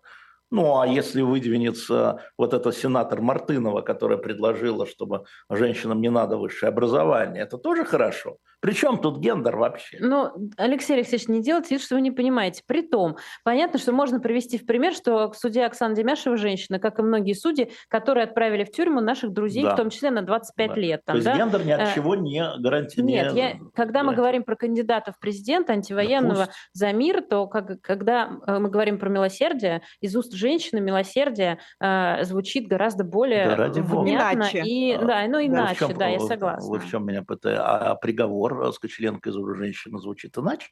Ну, 0.51 0.79
а 0.79 0.85
если 0.85 1.21
выдвинется 1.21 2.21
вот 2.37 2.53
эта 2.53 2.71
сенатор 2.71 3.21
Мартынова, 3.21 3.81
которая 3.81 4.19
предложила, 4.19 4.85
чтобы 4.85 5.25
женщинам 5.49 5.99
не 5.99 6.09
надо 6.09 6.37
высшее 6.37 6.69
образование, 6.69 7.41
это 7.41 7.57
тоже 7.57 7.85
хорошо. 7.85 8.37
Причем 8.63 8.97
тут 8.97 9.19
гендер 9.19 9.57
вообще? 9.57 9.97
Ну, 9.99 10.31
Алексей 10.55 10.93
Алексеевич, 10.93 11.27
не 11.27 11.41
делайте 11.41 11.75
вид, 11.75 11.83
что 11.83 11.95
вы 11.95 12.01
не 12.01 12.11
понимаете. 12.11 12.63
Притом, 12.65 13.17
понятно, 13.43 13.77
что 13.77 13.91
можно 13.91 14.21
привести 14.21 14.57
в 14.57 14.65
пример, 14.65 14.93
что 14.93 15.33
судья 15.33 15.65
Оксана 15.65 15.93
Демяшева 15.95 16.37
женщина, 16.37 16.79
как 16.79 16.97
и 16.97 17.01
многие 17.01 17.33
судьи, 17.33 17.71
которые 17.89 18.23
отправили 18.23 18.63
в 18.63 18.71
тюрьму 18.71 19.01
наших 19.01 19.33
друзей, 19.33 19.63
да. 19.63 19.73
в 19.73 19.75
том 19.75 19.89
числе 19.89 20.11
на 20.11 20.21
25 20.21 20.69
да. 20.69 20.75
лет. 20.75 21.01
Там, 21.03 21.15
То 21.15 21.17
есть 21.17 21.25
да? 21.25 21.37
гендер 21.37 21.65
ни 21.65 21.71
от 21.71 21.81
э, 21.81 21.93
чего 21.93 22.15
не 22.15 22.41
гарантирует. 22.57 23.11
Нет, 23.11 23.33
я, 23.33 23.57
когда 23.75 24.01
мы 24.03 24.15
говорим 24.15 24.43
про 24.43 24.55
кандидатов 24.55 25.17
в 25.17 25.19
президента 25.19 25.73
антивоенного 25.73 26.45
да 26.45 26.51
за 26.71 26.93
мир, 26.93 27.21
то 27.21 27.47
как, 27.47 27.81
когда 27.81 28.29
э, 28.47 28.59
мы 28.59 28.69
говорим 28.69 28.97
про 28.97 29.09
милосердие, 29.09 29.81
из 29.99 30.15
уст 30.15 30.31
женщины 30.31 30.79
милосердие 30.79 31.59
э, 31.81 32.23
звучит 32.23 32.69
гораздо 32.69 33.03
более 33.03 33.45
да, 33.49 33.55
ради 33.57 33.81
внятно. 33.81 34.35
Иначе. 34.35 34.61
И, 34.63 34.93
а, 34.93 35.03
да, 35.03 35.27
ну 35.27 35.45
иначе, 35.45 35.79
да, 35.81 35.87
чем, 35.87 35.97
да 35.97 36.07
я 36.07 36.19
согласна. 36.21 36.69
Вот 36.69 36.81
в 36.81 36.89
чем 36.89 37.05
меня 37.05 37.23
пытаю. 37.23 37.59
А, 37.59 37.91
а 37.91 37.95
приговор 37.95 38.52
с 38.71 38.79
Кочеленко 38.79 39.29
из 39.29 39.57
женщины 39.57 39.99
звучит 39.99 40.37
иначе? 40.37 40.67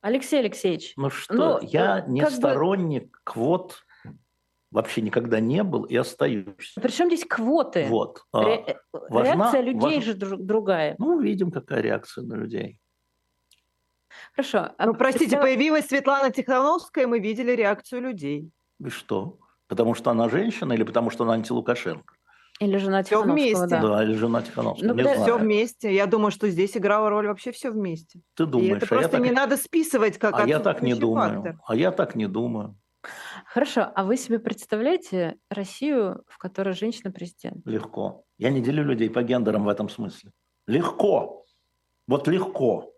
Алексей 0.00 0.40
Алексеевич. 0.40 0.92
Ну 0.96 1.08
что, 1.08 1.34
ну, 1.34 1.58
я 1.62 2.00
э, 2.00 2.04
не 2.08 2.28
сторонник 2.28 3.04
бы... 3.04 3.18
квот 3.24 3.84
вообще 4.70 5.00
никогда 5.00 5.40
не 5.40 5.62
был 5.62 5.84
и 5.84 5.96
остаюсь. 5.96 6.74
Причем 6.74 7.06
здесь 7.06 7.24
квоты? 7.24 7.86
Вот. 7.88 8.22
Ре- 8.32 8.64
э, 8.66 8.74
важна, 8.92 9.34
реакция 9.34 9.60
людей 9.62 9.96
важна... 9.96 10.00
же 10.00 10.36
другая. 10.36 10.96
Ну, 10.98 11.20
видим, 11.20 11.50
какая 11.50 11.80
реакция 11.80 12.22
на 12.24 12.34
людей. 12.34 12.78
Хорошо. 14.34 14.72
А 14.76 14.86
ну, 14.86 14.94
простите, 14.94 15.38
появилась 15.38 15.86
Светлана 15.86 16.30
Тихановская, 16.30 17.06
мы 17.06 17.20
видели 17.20 17.52
реакцию 17.52 18.02
людей. 18.02 18.50
И 18.80 18.88
что? 18.90 19.38
Потому 19.68 19.94
что 19.94 20.10
она 20.10 20.28
женщина 20.28 20.72
или 20.72 20.82
потому 20.82 21.10
что 21.10 21.24
она 21.24 21.34
антилукашенко? 21.34 22.14
Или 22.60 22.76
жена 22.76 23.02
все 23.02 23.22
вместе. 23.22 23.66
Да. 23.66 23.82
да, 23.82 24.04
или 24.04 24.14
жена 24.14 24.40
Тихановского. 24.40 24.88
Ну, 24.88 24.94
не 24.94 25.02
знаю. 25.02 25.22
Все 25.22 25.38
вместе. 25.38 25.94
Я 25.94 26.06
думаю, 26.06 26.30
что 26.30 26.48
здесь 26.48 26.76
играла 26.76 27.10
роль 27.10 27.26
вообще 27.26 27.50
все 27.50 27.70
вместе. 27.70 28.20
Ты 28.34 28.46
думаешь? 28.46 28.70
И 28.70 28.76
это 28.76 28.86
а 28.86 28.88
просто 28.88 29.08
так... 29.08 29.20
не 29.20 29.32
надо 29.32 29.56
списывать 29.56 30.18
как 30.18 30.38
А 30.38 30.46
я 30.46 30.60
так 30.60 30.80
не 30.80 30.94
думаю. 30.94 31.42
Фактор. 31.42 31.58
А 31.66 31.74
я 31.74 31.90
так 31.90 32.14
не 32.14 32.28
думаю. 32.28 32.76
Хорошо, 33.46 33.92
а 33.94 34.04
вы 34.04 34.16
себе 34.16 34.38
представляете 34.38 35.36
Россию, 35.50 36.24
в 36.28 36.38
которой 36.38 36.74
женщина 36.74 37.10
президент? 37.10 37.66
Легко. 37.66 38.24
Я 38.38 38.50
не 38.50 38.60
делю 38.60 38.84
людей 38.84 39.10
по 39.10 39.22
гендерам 39.22 39.64
в 39.64 39.68
этом 39.68 39.88
смысле. 39.88 40.30
Легко. 40.66 41.44
Вот 42.06 42.28
легко. 42.28 42.92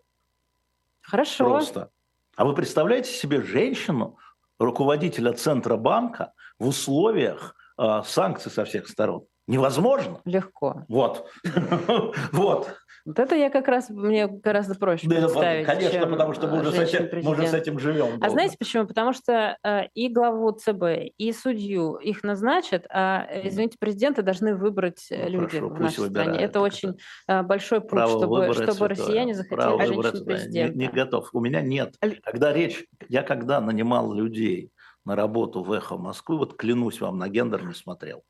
Хорошо. 1.01 1.45
Просто. 1.45 1.91
А 2.35 2.45
вы 2.45 2.53
представляете 2.53 3.11
себе 3.11 3.41
женщину, 3.41 4.17
руководителя 4.59 5.33
Центробанка 5.33 6.33
в 6.59 6.67
условиях 6.67 7.55
э, 7.77 8.01
санкций 8.05 8.51
со 8.51 8.63
всех 8.63 8.87
сторон? 8.87 9.25
Невозможно. 9.47 10.19
Легко. 10.25 10.85
Вот. 10.89 11.29
вот. 12.33 12.75
Вот 13.05 13.19
это 13.19 13.35
я 13.35 13.49
как 13.49 13.69
раз, 13.69 13.89
мне 13.89 14.27
гораздо 14.27 14.75
проще 14.75 15.07
да, 15.07 15.21
представить, 15.21 15.65
Конечно, 15.65 15.99
чем 16.01 16.09
потому 16.09 16.33
что 16.33 16.47
мы 16.47 16.59
уже, 16.59 16.73
с 16.73 16.93
этим, 16.93 17.23
мы 17.23 17.31
уже 17.31 17.47
с 17.47 17.53
этим 17.53 17.79
живем. 17.79 18.09
Долго. 18.09 18.25
А 18.25 18.29
знаете 18.29 18.57
почему? 18.59 18.85
Потому 18.85 19.13
что 19.13 19.57
э, 19.63 19.83
и 19.93 20.09
главу 20.09 20.51
ЦБ, 20.51 21.13
и 21.17 21.31
судью 21.31 21.95
их 21.95 22.23
назначат, 22.23 22.85
а, 22.89 23.25
э, 23.29 23.47
извините, 23.47 23.77
президенты 23.79 24.23
должны 24.23 24.53
выбрать 24.55 25.07
э, 25.09 25.23
ну, 25.23 25.29
люди 25.29 25.57
хорошо, 25.57 25.69
в 25.69 25.79
нашей 25.79 25.99
выбирают. 25.99 26.33
стране. 26.33 26.45
Это 26.45 26.59
очень 26.59 26.97
это... 27.29 27.43
большой 27.43 27.79
путь, 27.79 27.91
Право 27.91 28.17
чтобы, 28.17 28.53
чтобы 28.53 28.87
россияне 28.89 29.33
захотели 29.33 29.93
женщину-президента. 29.93 30.77
Не, 30.77 30.87
не 30.87 30.91
готов. 30.91 31.29
У 31.31 31.39
меня 31.39 31.61
нет. 31.61 31.95
Когда 32.25 32.51
речь, 32.51 32.85
я 33.07 33.23
когда 33.23 33.61
нанимал 33.61 34.13
людей 34.13 34.71
на 35.05 35.15
работу 35.15 35.63
в 35.63 35.71
«Эхо 35.71 35.95
Москвы», 35.95 36.37
вот 36.37 36.57
клянусь 36.57 36.99
вам, 36.99 37.17
на 37.17 37.29
гендер 37.29 37.63
не 37.63 37.73
смотрел 37.73 38.21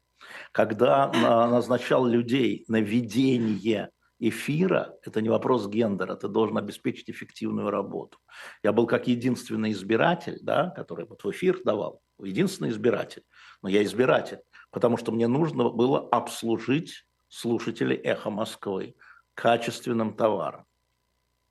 когда 0.51 1.11
назначал 1.11 2.05
людей 2.05 2.65
на 2.67 2.81
ведение 2.81 3.89
эфира, 4.19 4.95
это 5.03 5.21
не 5.21 5.29
вопрос 5.29 5.67
гендера, 5.67 6.15
ты 6.15 6.27
должен 6.27 6.57
обеспечить 6.57 7.09
эффективную 7.09 7.69
работу. 7.69 8.17
Я 8.63 8.71
был 8.71 8.87
как 8.87 9.07
единственный 9.07 9.71
избиратель, 9.71 10.39
да, 10.41 10.71
который 10.71 11.05
вот 11.05 11.23
в 11.23 11.31
эфир 11.31 11.61
давал, 11.63 12.01
единственный 12.19 12.69
избиратель, 12.69 13.23
но 13.61 13.69
я 13.69 13.83
избиратель, 13.83 14.39
потому 14.71 14.97
что 14.97 15.11
мне 15.11 15.27
нужно 15.27 15.69
было 15.69 16.07
обслужить 16.09 17.05
слушателей 17.27 17.95
«Эхо 17.95 18.29
Москвы» 18.29 18.95
качественным 19.35 20.15
товаром. 20.15 20.65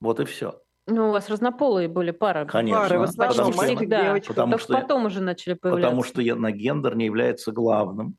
Вот 0.01 0.21
и 0.21 0.25
все. 0.25 0.61
Ну, 0.89 1.09
у 1.09 1.13
вас 1.13 1.29
разнополые 1.29 1.89
были 1.89 2.13
пары. 2.13 2.47
Конечно. 2.47 2.83
Пары, 2.83 2.99
в 2.99 3.03
основном, 3.03 3.53
потому 3.53 3.77
всегда. 3.77 4.15
Потому 4.27 4.53
Только 4.53 4.65
что, 4.65 4.73
потом 4.75 5.05
уже 5.07 5.21
начали 5.21 5.55
появляться. 5.55 5.89
Потому 5.89 6.05
что 6.05 6.23
я, 6.23 6.37
на 6.37 6.53
гендер 6.53 6.97
не 6.97 7.07
является 7.07 7.51
главным 7.51 8.17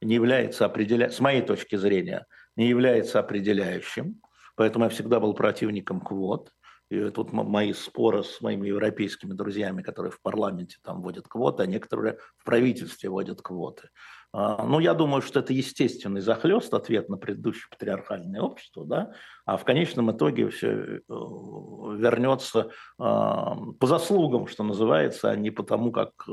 не 0.00 0.14
является 0.14 0.64
определя... 0.64 1.10
с 1.10 1.20
моей 1.20 1.42
точки 1.42 1.76
зрения, 1.76 2.26
не 2.56 2.68
является 2.68 3.18
определяющим. 3.18 4.20
Поэтому 4.56 4.84
я 4.84 4.90
всегда 4.90 5.20
был 5.20 5.34
противником 5.34 6.00
квот. 6.00 6.52
И 6.90 7.10
тут 7.10 7.32
мои 7.32 7.74
споры 7.74 8.24
с 8.24 8.40
моими 8.40 8.68
европейскими 8.68 9.34
друзьями, 9.34 9.82
которые 9.82 10.10
в 10.10 10.22
парламенте 10.22 10.78
там 10.82 11.02
вводят 11.02 11.28
квоты, 11.28 11.62
а 11.62 11.66
некоторые 11.66 12.18
в 12.38 12.44
правительстве 12.44 13.10
вводят 13.10 13.42
квоты. 13.42 13.90
А, 14.32 14.62
ну, 14.64 14.78
я 14.78 14.92
думаю, 14.92 15.22
что 15.22 15.40
это 15.40 15.54
естественный 15.54 16.20
захлест, 16.20 16.74
ответ 16.74 17.08
на 17.08 17.16
предыдущее 17.16 17.64
патриархальное 17.70 18.42
общество, 18.42 18.84
да, 18.84 19.12
а 19.46 19.56
в 19.56 19.64
конечном 19.64 20.12
итоге 20.12 20.50
все 20.50 20.68
э, 20.68 21.00
вернется 21.08 22.70
а, 22.98 23.56
по 23.80 23.86
заслугам, 23.86 24.46
что 24.46 24.64
называется, 24.64 25.30
а 25.30 25.36
не 25.36 25.50
потому, 25.50 25.92
как 25.92 26.10
э, 26.28 26.32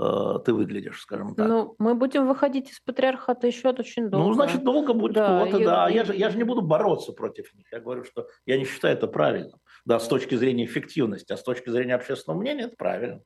э, 0.00 0.38
ты 0.44 0.52
выглядишь, 0.52 1.00
скажем 1.00 1.36
так. 1.36 1.46
Ну, 1.46 1.76
мы 1.78 1.94
будем 1.94 2.26
выходить 2.26 2.70
из 2.70 2.80
патриархата 2.80 3.46
еще 3.46 3.68
очень 3.68 4.10
долго. 4.10 4.26
Ну, 4.26 4.34
значит, 4.34 4.64
долго 4.64 4.92
будет 4.92 5.14
да, 5.14 5.46
квота, 5.46 5.64
да. 5.64 5.88
Я, 5.88 6.04
же, 6.04 6.16
я 6.16 6.28
же 6.28 6.36
не 6.36 6.44
буду 6.44 6.62
бороться 6.62 7.12
против 7.12 7.54
них. 7.54 7.66
Я 7.70 7.78
говорю, 7.78 8.02
что 8.02 8.26
я 8.46 8.58
не 8.58 8.64
считаю 8.64 8.96
это 8.96 9.06
правильным. 9.06 9.60
Да, 9.84 10.00
с 10.00 10.08
точки 10.08 10.34
зрения 10.34 10.64
эффективности, 10.64 11.32
а 11.32 11.36
с 11.36 11.42
точки 11.44 11.70
зрения 11.70 11.94
общественного 11.94 12.40
мнения 12.40 12.64
это 12.64 12.74
правильно. 12.76 13.20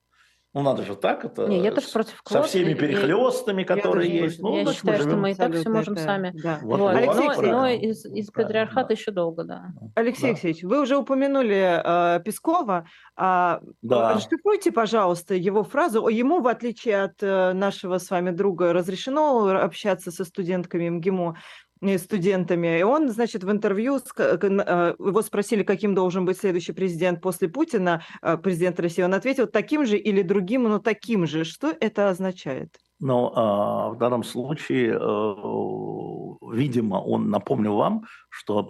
Ну, 0.54 0.62
надо 0.62 0.84
же 0.84 0.96
так, 0.96 1.24
это 1.24 1.46
не, 1.48 1.60
я 1.60 1.70
тоже 1.70 1.88
против 1.92 2.22
квот. 2.22 2.42
со 2.44 2.48
всеми 2.48 2.72
перехлестами, 2.72 3.60
я, 3.60 3.66
которые 3.66 4.10
я 4.10 4.24
есть. 4.24 4.40
Ну, 4.40 4.56
я 4.56 4.72
считаю, 4.72 5.00
что 5.02 5.16
мы 5.16 5.32
и 5.32 5.34
так 5.34 5.54
все 5.54 5.68
можем 5.68 5.94
это, 5.94 6.02
сами. 6.02 6.32
Да. 6.42 6.60
Вот. 6.62 6.80
Вот. 6.80 6.94
Алексей, 6.94 7.28
но, 7.28 7.42
но 7.42 7.66
из, 7.68 8.06
из 8.06 8.30
патриархата 8.30 8.88
да. 8.88 8.94
еще 8.94 9.10
долго, 9.10 9.44
да. 9.44 9.66
Алексей 9.94 10.22
да. 10.22 10.28
Алексеевич, 10.28 10.62
вы 10.62 10.80
уже 10.80 10.96
упомянули 10.96 11.82
э, 11.84 12.20
Пескова. 12.24 12.86
А, 13.16 13.60
да. 13.82 14.14
Расшифруйте, 14.14 14.72
пожалуйста, 14.72 15.34
его 15.34 15.62
фразу. 15.62 16.08
Ему, 16.08 16.40
в 16.40 16.48
отличие 16.48 17.02
от 17.02 17.22
э, 17.22 17.52
нашего 17.52 17.98
с 17.98 18.10
вами 18.10 18.30
друга, 18.30 18.72
разрешено 18.72 19.48
общаться 19.48 20.10
со 20.10 20.24
студентками 20.24 20.88
МГИМО 20.88 21.36
студентами. 21.98 22.78
И 22.78 22.82
он, 22.82 23.08
значит, 23.10 23.44
в 23.44 23.50
интервью 23.50 24.00
э, 24.18 24.94
его 24.98 25.22
спросили, 25.22 25.62
каким 25.62 25.94
должен 25.94 26.24
быть 26.24 26.38
следующий 26.38 26.72
президент 26.72 27.20
после 27.20 27.48
Путина, 27.48 28.02
э, 28.22 28.36
президент 28.36 28.80
России. 28.80 29.02
Он 29.02 29.14
ответил, 29.14 29.46
таким 29.46 29.86
же 29.86 29.96
или 29.96 30.22
другим, 30.22 30.64
но 30.64 30.78
таким 30.78 31.26
же. 31.26 31.44
Что 31.44 31.74
это 31.78 32.10
означает? 32.10 32.76
Ну, 32.98 33.30
а, 33.34 33.90
в 33.90 33.98
данном 33.98 34.24
случае, 34.24 34.94
э, 34.94 34.98
видимо, 36.42 36.96
он, 36.96 37.30
напомню 37.30 37.72
вам, 37.72 38.04
что 38.28 38.62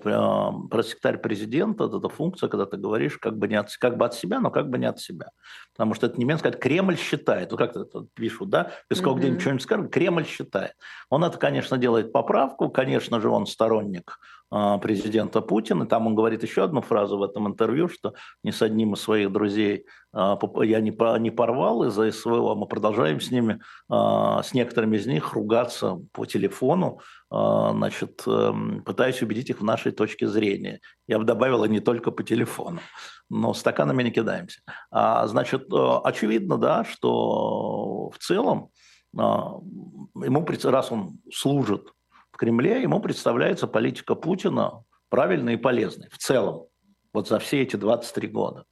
пресс-секретарь 0.70 1.18
президента– 1.18 1.84
это 1.86 2.08
функция, 2.08 2.48
когда 2.48 2.66
ты 2.66 2.76
говоришь 2.76 3.18
как 3.18 3.36
бы, 3.36 3.48
не 3.48 3.56
от, 3.56 3.74
как 3.76 3.96
бы 3.96 4.04
от 4.04 4.14
себя, 4.14 4.40
но 4.40 4.50
как 4.50 4.68
бы 4.68 4.78
не 4.78 4.86
от 4.86 5.00
себя. 5.00 5.30
Потому 5.72 5.94
что 5.94 6.06
это 6.06 6.18
немецко 6.20 6.48
сказать, 6.48 6.60
Кремль 6.60 6.96
считает. 6.96 7.50
Вот 7.50 7.58
как 7.58 7.76
это 7.76 8.06
пишут, 8.14 8.50
да? 8.50 8.72
Песков 8.88 9.16
mm-hmm. 9.16 9.18
где-нибудь 9.18 9.40
что-нибудь 9.40 9.62
скажет, 9.62 9.92
Кремль 9.92 10.26
считает. 10.26 10.72
Он 11.10 11.24
это, 11.24 11.38
конечно, 11.38 11.78
делает 11.78 12.12
поправку. 12.12 12.70
Конечно 12.70 13.20
же, 13.20 13.28
он 13.28 13.46
сторонник 13.46 14.18
президента 14.50 15.40
Путина. 15.40 15.86
Там 15.86 16.06
он 16.06 16.14
говорит 16.14 16.42
еще 16.42 16.64
одну 16.64 16.80
фразу 16.80 17.18
в 17.18 17.22
этом 17.22 17.48
интервью, 17.48 17.88
что 17.88 18.14
ни 18.44 18.50
с 18.50 18.62
одним 18.62 18.94
из 18.94 19.00
своих 19.00 19.32
друзей 19.32 19.86
а, 20.18 20.38
я 20.62 20.80
не, 20.80 21.30
порвал 21.30 21.84
из-за 21.84 22.10
СВО, 22.10 22.54
мы 22.54 22.66
продолжаем 22.66 23.20
с 23.20 23.30
ними, 23.30 23.60
а, 23.90 24.42
с 24.42 24.54
некоторыми 24.54 24.96
из 24.96 25.06
них 25.06 25.34
ругаться 25.34 25.98
по 26.12 26.24
телефону, 26.24 27.00
значит, 27.28 28.22
эм, 28.26 28.82
пытаясь 28.84 29.20
убедить 29.20 29.50
их 29.50 29.60
в 29.60 29.64
нашей 29.64 29.92
точке 29.92 30.26
зрения. 30.28 30.80
Я 31.06 31.18
бы 31.18 31.24
добавила 31.24 31.66
не 31.66 31.80
только 31.80 32.12
по 32.12 32.22
телефону, 32.22 32.80
но 33.28 33.52
стаканами 33.52 34.04
не 34.04 34.10
кидаемся. 34.12 34.60
Значит, 34.92 35.70
э, 35.72 35.98
очевидно, 36.04 36.56
да, 36.56 36.84
что 36.84 38.10
в 38.10 38.18
целом 38.20 38.70
ему, 39.12 40.46
раз 40.64 40.92
он 40.92 41.18
служит 41.32 41.92
в 42.36 42.38
Кремле, 42.38 42.82
ему 42.82 43.00
представляется 43.00 43.66
политика 43.66 44.14
Путина 44.14 44.84
правильной 45.08 45.54
и 45.54 45.56
полезной 45.56 46.10
в 46.10 46.18
целом, 46.18 46.66
вот 47.14 47.28
за 47.28 47.38
все 47.38 47.62
эти 47.62 47.76
23 47.76 48.28
года. 48.28 48.64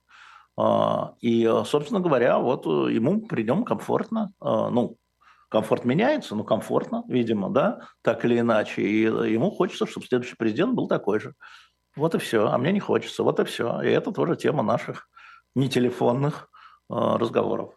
А, 0.54 1.14
и, 1.22 1.50
собственно 1.64 2.00
говоря, 2.00 2.38
вот 2.38 2.66
ему 2.66 3.26
при 3.26 3.42
нем 3.42 3.64
комфортно, 3.64 4.34
а, 4.38 4.68
ну, 4.68 4.98
комфорт 5.48 5.86
меняется, 5.86 6.34
но 6.34 6.44
комфортно, 6.44 7.04
видимо, 7.08 7.48
да, 7.48 7.88
так 8.02 8.26
или 8.26 8.38
иначе. 8.38 8.82
И 8.82 9.00
ему 9.00 9.50
хочется, 9.50 9.86
чтобы 9.86 10.04
следующий 10.04 10.36
президент 10.36 10.74
был 10.74 10.86
такой 10.86 11.18
же. 11.18 11.32
Вот 11.96 12.14
и 12.14 12.18
все. 12.18 12.48
А 12.48 12.58
мне 12.58 12.70
не 12.70 12.80
хочется. 12.80 13.22
Вот 13.22 13.40
и 13.40 13.44
все. 13.44 13.80
И 13.80 13.88
это 13.88 14.12
тоже 14.12 14.36
тема 14.36 14.62
наших 14.62 15.08
нетелефонных 15.54 16.50
а, 16.90 17.16
разговоров. 17.16 17.72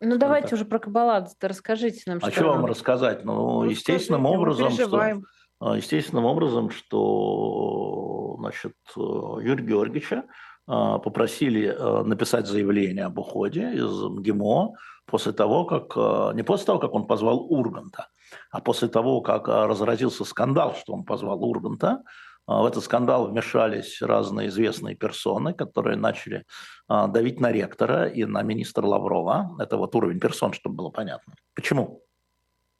Ну, 0.00 0.18
давайте 0.18 0.48
так. 0.48 0.54
уже 0.54 0.64
про 0.64 0.78
Каббаладзе, 0.78 1.34
расскажите 1.40 2.02
нам. 2.06 2.18
А 2.22 2.30
что 2.30 2.44
вам 2.48 2.66
рассказать? 2.66 3.24
Ну, 3.24 3.62
ну 3.62 3.64
естественным 3.64 4.26
образом, 4.26 4.70
что, 4.70 5.22
а, 5.60 5.76
естественным 5.76 6.24
образом, 6.26 6.70
что 6.70 8.36
значит, 8.38 8.74
Юрия 8.96 9.64
Георгиевича 9.64 10.24
попросили 10.66 11.68
написать 12.04 12.46
заявление 12.46 13.04
об 13.04 13.18
уходе 13.18 13.72
из 13.74 14.02
МГИМО 14.02 14.72
после 15.06 15.32
того, 15.32 15.64
как, 15.64 15.94
не 16.34 16.42
после 16.42 16.66
того, 16.66 16.80
как 16.80 16.92
он 16.92 17.06
позвал 17.06 17.38
Урганта, 17.38 18.08
а 18.50 18.60
после 18.60 18.88
того, 18.88 19.20
как 19.20 19.46
разразился 19.46 20.24
скандал, 20.24 20.74
что 20.74 20.92
он 20.92 21.04
позвал 21.04 21.42
Урганта, 21.44 22.02
в 22.46 22.64
этот 22.64 22.84
скандал 22.84 23.26
вмешались 23.28 24.00
разные 24.00 24.48
известные 24.48 24.94
персоны, 24.94 25.52
которые 25.52 25.96
начали 25.96 26.44
давить 26.88 27.40
на 27.40 27.50
ректора 27.50 28.06
и 28.06 28.24
на 28.24 28.42
министра 28.42 28.86
Лаврова. 28.86 29.56
Это 29.58 29.76
вот 29.76 29.94
уровень 29.94 30.20
персон, 30.20 30.52
чтобы 30.52 30.76
было 30.76 30.90
понятно. 30.90 31.34
Почему? 31.54 32.02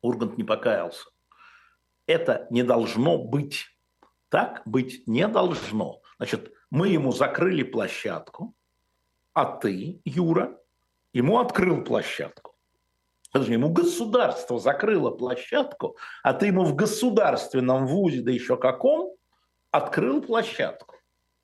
Ургант 0.03 0.39
не 0.39 0.45
покаялся. 0.45 1.07
Это 2.07 2.47
не 2.51 2.63
должно 2.63 3.19
быть. 3.19 3.67
Так 4.29 4.63
быть 4.65 5.07
не 5.07 5.27
должно. 5.27 6.01
Значит, 6.19 6.53
мы 6.71 6.89
ему 6.89 7.13
закрыли 7.13 7.63
площадку, 7.63 8.55
а 9.33 9.45
ты, 9.45 10.01
Юра, 10.05 10.59
ему 11.13 11.39
открыл 11.39 11.83
площадку. 11.83 12.55
Подожди, 13.33 13.55
ему 13.55 13.71
государство 13.71 14.59
закрыло 14.59 15.11
площадку, 15.11 15.97
а 16.23 16.33
ты 16.33 16.47
ему 16.47 16.65
в 16.65 16.75
государственном 16.75 17.87
вузе, 17.87 18.23
да 18.23 18.31
еще 18.31 18.57
каком, 18.57 19.15
открыл 19.77 20.23
площадку. 20.23 20.97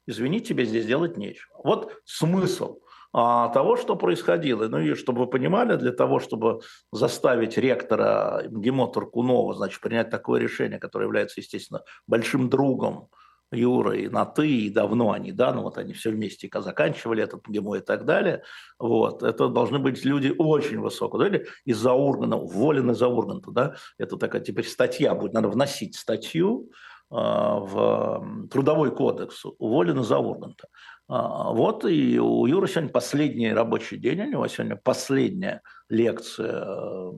Извини, 0.06 0.40
тебе 0.40 0.64
здесь 0.64 0.86
делать 0.86 1.16
нечего. 1.16 1.60
Вот 1.62 1.92
смысл 2.04 2.80
а, 3.12 3.48
того, 3.50 3.76
что 3.76 3.94
происходило. 3.94 4.66
Ну 4.68 4.80
и 4.80 4.94
чтобы 4.94 5.20
вы 5.20 5.26
понимали, 5.26 5.76
для 5.76 5.92
того, 5.92 6.18
чтобы 6.18 6.60
заставить 6.90 7.58
ректора 7.58 8.42
МГИМО 8.50 8.88
Туркунова, 8.88 9.54
значит, 9.54 9.80
принять 9.80 10.10
такое 10.10 10.40
решение, 10.40 10.78
которое 10.78 11.04
является, 11.04 11.40
естественно, 11.40 11.82
большим 12.06 12.48
другом 12.48 13.10
Юра 13.52 13.94
и 13.96 14.08
на 14.08 14.24
«ты», 14.24 14.48
и 14.48 14.70
давно 14.70 15.12
они, 15.12 15.30
да, 15.30 15.52
ну 15.52 15.62
вот 15.62 15.76
они 15.76 15.92
все 15.92 16.10
вместе 16.10 16.48
заканчивали 16.54 17.22
этот 17.22 17.46
ГИМО 17.46 17.76
и 17.76 17.80
так 17.80 18.06
далее, 18.06 18.42
вот, 18.78 19.22
это 19.22 19.48
должны 19.48 19.78
быть 19.78 20.04
люди 20.06 20.34
очень 20.36 20.80
высокого, 20.80 21.26
или 21.26 21.46
из-за 21.66 21.92
Ургана, 21.92 22.38
уволен 22.38 22.90
из-за 22.92 23.08
Урганта, 23.08 23.50
да, 23.50 23.74
это 23.98 24.16
такая 24.16 24.40
теперь 24.40 24.66
статья 24.66 25.14
будет, 25.14 25.34
надо 25.34 25.48
вносить 25.48 25.96
статью, 25.96 26.70
в 27.12 28.48
Трудовой 28.50 28.90
кодекс, 28.90 29.44
уволен 29.58 30.00
из-за 30.00 30.18
Урганта. 30.18 30.68
А, 31.08 31.52
вот 31.52 31.84
и 31.84 32.18
у 32.18 32.46
Юры 32.46 32.66
сегодня 32.68 32.88
последний 32.88 33.52
рабочий 33.52 33.98
день, 33.98 34.22
у 34.22 34.30
него 34.30 34.48
сегодня 34.48 34.76
последняя 34.76 35.60
лекция 35.90 36.64
э, 36.64 37.10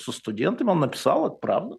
со 0.00 0.10
студентами, 0.10 0.70
он 0.70 0.80
написал, 0.80 1.28
это 1.28 1.36
правда, 1.36 1.76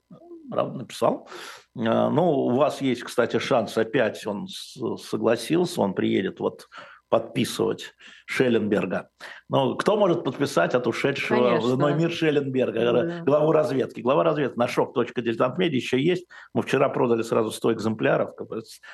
правда 0.50 0.78
написал. 0.78 1.28
А, 1.76 2.10
ну, 2.10 2.32
у 2.32 2.56
вас 2.56 2.80
есть, 2.80 3.04
кстати, 3.04 3.38
шанс 3.40 3.78
опять, 3.78 4.26
он 4.26 4.48
согласился, 4.48 5.82
он 5.82 5.94
приедет 5.94 6.40
вот 6.40 6.68
подписывать 7.10 7.94
Шелленберга. 8.26 9.10
Но 9.50 9.76
кто 9.76 9.98
может 9.98 10.24
подписать 10.24 10.76
от 10.76 10.88
ушедшего 10.88 11.50
Конечно. 11.50 11.70
в 11.70 11.76
иной 11.78 11.94
мир 11.96 12.12
Шелленберга, 12.12 12.94
да. 12.94 13.24
главу 13.24 13.52
разведки? 13.52 14.02
Глава 14.02 14.24
разведки 14.24 14.58
на 14.58 14.66
shop.diletantmedia 14.66 15.76
еще 15.76 16.02
есть. 16.02 16.28
Мы 16.54 16.62
вчера 16.64 16.90
продали 16.90 17.22
сразу 17.22 17.52
100 17.52 17.74
экземпляров 17.74 18.32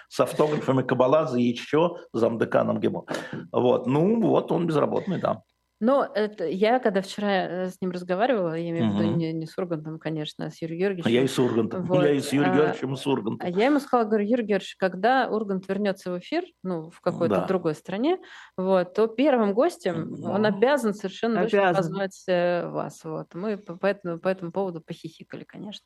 с 0.10 0.20
автографами 0.20 0.84
Кабаладзе 0.84 1.42
и 1.42 1.50
еще 1.50 1.98
замдеканом 2.14 2.80
ГИМО. 2.80 3.06
Вот. 3.52 3.88
Ну, 3.88 4.22
вот 4.22 4.52
он 4.52 4.68
безработный, 4.68 5.20
да. 5.20 5.42
Но 5.84 6.10
это, 6.16 6.48
я, 6.48 6.80
когда 6.80 7.02
вчера 7.02 7.66
э, 7.66 7.70
с 7.70 7.82
ним 7.82 7.92
разговаривала, 7.92 8.54
я 8.54 8.70
имею 8.70 8.90
в 8.90 8.96
виду 8.96 9.18
не, 9.18 9.34
не 9.34 9.46
с 9.46 9.58
Ургантом, 9.58 10.00
конечно, 10.00 10.46
а 10.46 10.50
с 10.50 10.62
Юрием 10.62 10.80
Георгиевичем. 10.80 11.12
Я 11.12 11.22
и 11.24 11.28
с 11.28 11.38
Ургантом. 11.38 11.86
Вот. 11.94 12.04
Я 12.06 12.14
и 12.14 12.22
с 12.22 12.32
Юрием 12.32 12.54
а, 12.54 12.56
Георгиевичем, 12.56 12.94
и 12.94 12.96
с 12.96 13.06
Ургантом. 13.06 13.46
А 13.46 13.50
я 13.50 13.66
ему 13.66 13.82
сказала, 13.82 14.08
говорю, 14.08 14.24
Юрий 14.24 14.46
Георгиевич, 14.46 14.78
когда 14.78 15.28
Ургант 15.28 15.68
вернется 15.68 16.14
в 16.14 16.20
эфир, 16.20 16.46
ну, 16.64 16.90
в 16.90 17.02
какой-то 17.02 17.36
да. 17.36 17.48
другой 17.48 17.76
стране, 17.76 18.18
вот, 18.56 18.94
то 18.94 19.08
первым 19.08 19.54
гостем 19.54 20.16
да. 20.16 20.32
он 20.32 20.46
обязан 20.46 20.94
совершенно 20.94 21.42
обязан. 21.42 21.76
позвать 21.76 22.24
э, 22.30 22.66
вас. 22.70 23.04
Вот. 23.04 23.34
Мы 23.34 23.58
по, 23.58 23.76
по, 23.76 23.86
этому, 23.86 24.20
по 24.20 24.30
этому 24.30 24.54
поводу 24.54 24.80
похихикали, 24.80 25.44
конечно. 25.44 25.86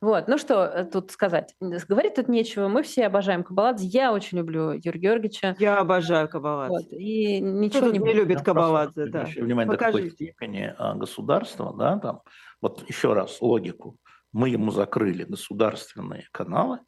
Вот. 0.00 0.26
Ну, 0.26 0.38
что 0.38 0.64
э, 0.64 0.84
тут 0.86 1.10
сказать? 1.10 1.54
Говорить 1.60 2.14
тут 2.14 2.28
нечего. 2.28 2.68
Мы 2.68 2.82
все 2.82 3.04
обожаем 3.04 3.44
Кабаладзе. 3.44 3.86
Я 3.88 4.14
очень 4.14 4.38
люблю 4.38 4.72
Юрия 4.72 5.00
Георгиевича. 5.00 5.54
Я 5.58 5.80
обожаю 5.80 6.30
Кабаладзе. 6.30 6.72
Вот. 6.72 6.92
И 6.92 7.40
ничего 7.40 7.88
не, 7.88 7.98
не 7.98 8.14
любит 8.14 8.40
Кабаладзе, 8.40 9.04
да 9.04 9.33
обращаю 9.34 9.46
внимание, 9.46 9.72
Покажите. 9.72 9.92
до 9.92 10.02
какой 10.02 10.10
степени 10.10 10.74
а, 10.78 10.94
государство, 10.94 11.74
да, 11.76 11.98
там, 11.98 12.22
вот 12.60 12.88
еще 12.88 13.12
раз 13.12 13.40
логику, 13.40 13.96
мы 14.32 14.48
ему 14.48 14.70
закрыли 14.70 15.24
государственные 15.24 16.28
каналы 16.32 16.80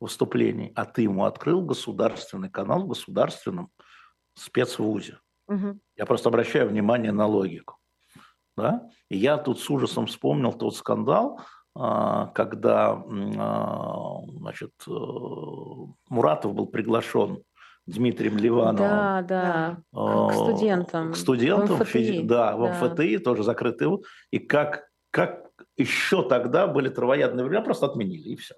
выступлений, 0.00 0.72
а 0.74 0.84
ты 0.84 1.02
ему 1.02 1.24
открыл 1.24 1.62
государственный 1.62 2.50
канал 2.50 2.82
в 2.82 2.88
государственном 2.88 3.70
спецвузе. 4.34 5.18
Угу. 5.48 5.78
Я 5.96 6.06
просто 6.06 6.28
обращаю 6.28 6.68
внимание 6.68 7.12
на 7.12 7.26
логику. 7.26 7.78
Да? 8.56 8.88
И 9.08 9.16
я 9.16 9.38
тут 9.38 9.60
с 9.60 9.70
ужасом 9.70 10.06
вспомнил 10.06 10.52
тот 10.52 10.76
скандал, 10.76 11.40
а, 11.74 12.26
когда 12.28 12.92
а, 12.92 14.20
значит, 14.28 14.72
э, 14.86 14.90
Муратов 16.08 16.54
был 16.54 16.66
приглашен 16.66 17.42
Дмитрием 17.86 18.36
Ливановым. 18.36 18.76
Да, 18.76 19.22
да, 19.22 19.78
к 19.92 20.32
студентам. 20.32 21.12
К 21.12 21.16
студентам, 21.16 21.76
в 21.76 21.80
МФТИ. 21.80 22.22
да, 22.22 22.56
в 22.56 22.62
да. 22.62 22.88
МФТИ, 22.88 23.18
тоже 23.18 23.44
закрытый. 23.44 23.88
И 24.30 24.38
как, 24.38 24.88
как 25.10 25.46
еще 25.76 26.28
тогда 26.28 26.66
были 26.66 26.88
травоядные 26.88 27.44
времена, 27.44 27.62
просто 27.62 27.86
отменили, 27.86 28.30
и 28.30 28.36
все. 28.36 28.54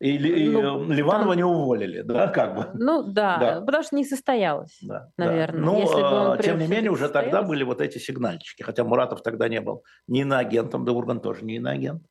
И, 0.00 0.18
ну, 0.18 0.84
и 0.90 0.94
Ливанова 0.94 1.30
там... 1.30 1.36
не 1.36 1.44
уволили, 1.44 2.02
да, 2.02 2.26
как 2.28 2.56
бы. 2.56 2.66
Ну 2.74 3.04
да, 3.04 3.38
да. 3.38 3.60
потому 3.60 3.84
что 3.84 3.96
не 3.96 4.04
состоялось, 4.04 4.76
да, 4.82 5.08
наверное. 5.16 5.60
Да. 5.60 5.66
Ну, 5.66 5.80
Если 5.80 6.00
бы 6.00 6.30
он 6.30 6.38
тем 6.38 6.58
не 6.58 6.66
менее, 6.66 6.90
уже 6.90 7.08
тогда 7.08 7.42
были 7.42 7.62
вот 7.62 7.80
эти 7.80 7.98
сигнальчики, 7.98 8.62
хотя 8.62 8.82
Муратов 8.82 9.22
тогда 9.22 9.48
не 9.48 9.60
был 9.60 9.84
ни 10.08 10.22
иноагентом, 10.22 10.84
да 10.84 10.92
Урган 10.92 11.20
тоже 11.20 11.44
не 11.44 11.56
иноагент. 11.56 12.02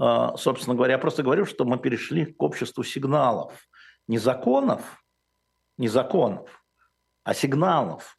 А, 0.00 0.36
собственно 0.36 0.74
говоря, 0.74 0.94
я 0.94 0.98
просто 0.98 1.22
говорю, 1.22 1.44
что 1.44 1.64
мы 1.64 1.78
перешли 1.78 2.24
к 2.24 2.42
обществу 2.42 2.82
сигналов, 2.82 3.52
не 4.06 4.18
законов, 4.18 4.80
не 5.78 5.88
законов, 5.88 6.64
а 7.24 7.34
сигналов. 7.34 8.18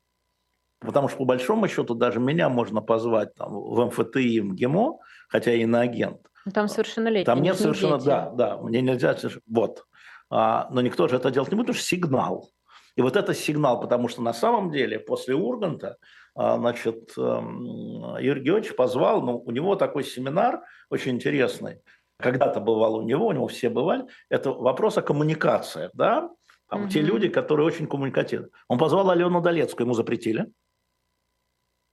Потому 0.80 1.10
что, 1.10 1.18
по 1.18 1.26
большому 1.26 1.68
счету, 1.68 1.94
даже 1.94 2.20
меня 2.20 2.48
можно 2.50 2.82
позвать 2.82 3.36
там, 3.36 3.52
в 3.54 3.86
МФТИ 3.86 4.20
и 4.20 4.42
МГИМО, 4.42 5.00
хотя 5.28 5.54
и 5.54 5.66
на 5.66 5.82
агент. 5.82 6.22
Ну, 6.46 6.52
там 6.54 6.70
совершеннолетний. 6.70 7.26
Там 7.26 7.42
нет 7.42 7.58
совершенно, 7.58 7.98
дети. 7.98 8.08
да, 8.08 8.30
да, 8.32 8.58
мне 8.58 8.82
нельзя, 8.82 9.16
вот. 9.48 9.86
А, 10.30 10.70
но 10.72 10.82
никто 10.82 11.08
же 11.08 11.18
это 11.18 11.32
делать 11.32 11.52
не 11.52 11.56
будет, 11.56 11.68
потому 11.68 11.80
что 11.80 11.88
сигнал. 11.88 12.50
И 12.96 13.02
вот 13.02 13.16
это 13.16 13.34
сигнал, 13.34 13.80
потому 13.80 14.08
что 14.08 14.22
на 14.22 14.34
самом 14.34 14.72
деле 14.72 15.00
после 15.00 15.36
Урганта, 15.36 15.98
а, 16.36 16.58
значит, 16.58 17.12
эм, 17.18 18.18
Юрий 18.20 18.42
Георгиевич 18.42 18.76
позвал, 18.76 19.22
ну, 19.22 19.38
у 19.38 19.52
него 19.52 19.76
такой 19.76 20.04
семинар 20.04 20.62
очень 20.90 21.14
интересный, 21.14 21.82
когда-то 22.18 22.60
бывал 22.60 22.96
у 22.96 23.02
него, 23.04 23.28
у 23.28 23.32
него 23.32 23.48
все 23.48 23.70
бывали, 23.70 24.06
это 24.30 24.52
вопрос 24.52 24.98
о 24.98 25.02
коммуникациях, 25.02 25.92
да, 25.94 26.30
там 26.70 26.84
угу. 26.84 26.90
те 26.90 27.02
люди, 27.02 27.28
которые 27.30 27.66
очень 27.66 27.88
коммуникативны. 27.88 28.50
Он 28.68 28.78
позвал 28.78 29.10
Алену 29.10 29.42
Долецкую, 29.42 29.88
ему 29.88 29.96
запретили. 29.96 30.52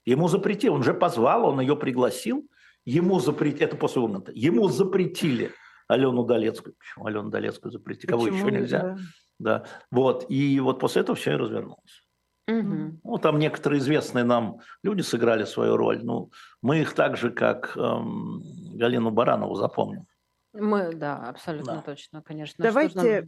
Ему 0.05 0.27
запретили, 0.27 0.69
он 0.69 0.83
же 0.83 0.93
позвал, 0.93 1.45
он 1.45 1.59
ее 1.59 1.75
пригласил, 1.75 2.47
ему 2.85 3.19
запретили, 3.19 3.65
это 3.65 3.75
после 3.75 4.01
Урганта, 4.01 4.31
ему 4.33 4.69
запретили 4.69 5.51
Алену 5.89 6.23
Долецкую. 6.23 6.75
Почему 6.79 7.07
Алену 7.07 7.29
Долецкую 7.29 7.71
запретили? 7.71 8.11
Кого 8.11 8.27
еще 8.27 8.43
нельзя? 8.43 8.79
Да. 8.79 8.97
да. 9.39 9.65
Вот. 9.91 10.25
И 10.29 10.59
вот 10.59 10.79
после 10.79 11.01
этого 11.01 11.17
все 11.17 11.33
и 11.33 11.35
развернулось. 11.35 12.05
Угу. 12.47 12.99
Ну, 13.03 13.17
там 13.17 13.39
некоторые 13.39 13.79
известные 13.79 14.23
нам 14.23 14.59
люди 14.81 15.01
сыграли 15.01 15.43
свою 15.43 15.75
роль. 15.75 16.01
Ну, 16.01 16.31
мы 16.61 16.79
их 16.79 16.93
так 16.93 17.17
же, 17.17 17.29
как 17.29 17.75
эм, 17.75 18.41
Галину 18.75 19.11
Баранову, 19.11 19.55
запомним. 19.55 20.05
Мы, 20.53 20.93
да, 20.93 21.17
абсолютно 21.17 21.75
да. 21.75 21.81
точно, 21.81 22.21
конечно. 22.21 22.63
Давайте 22.63 23.27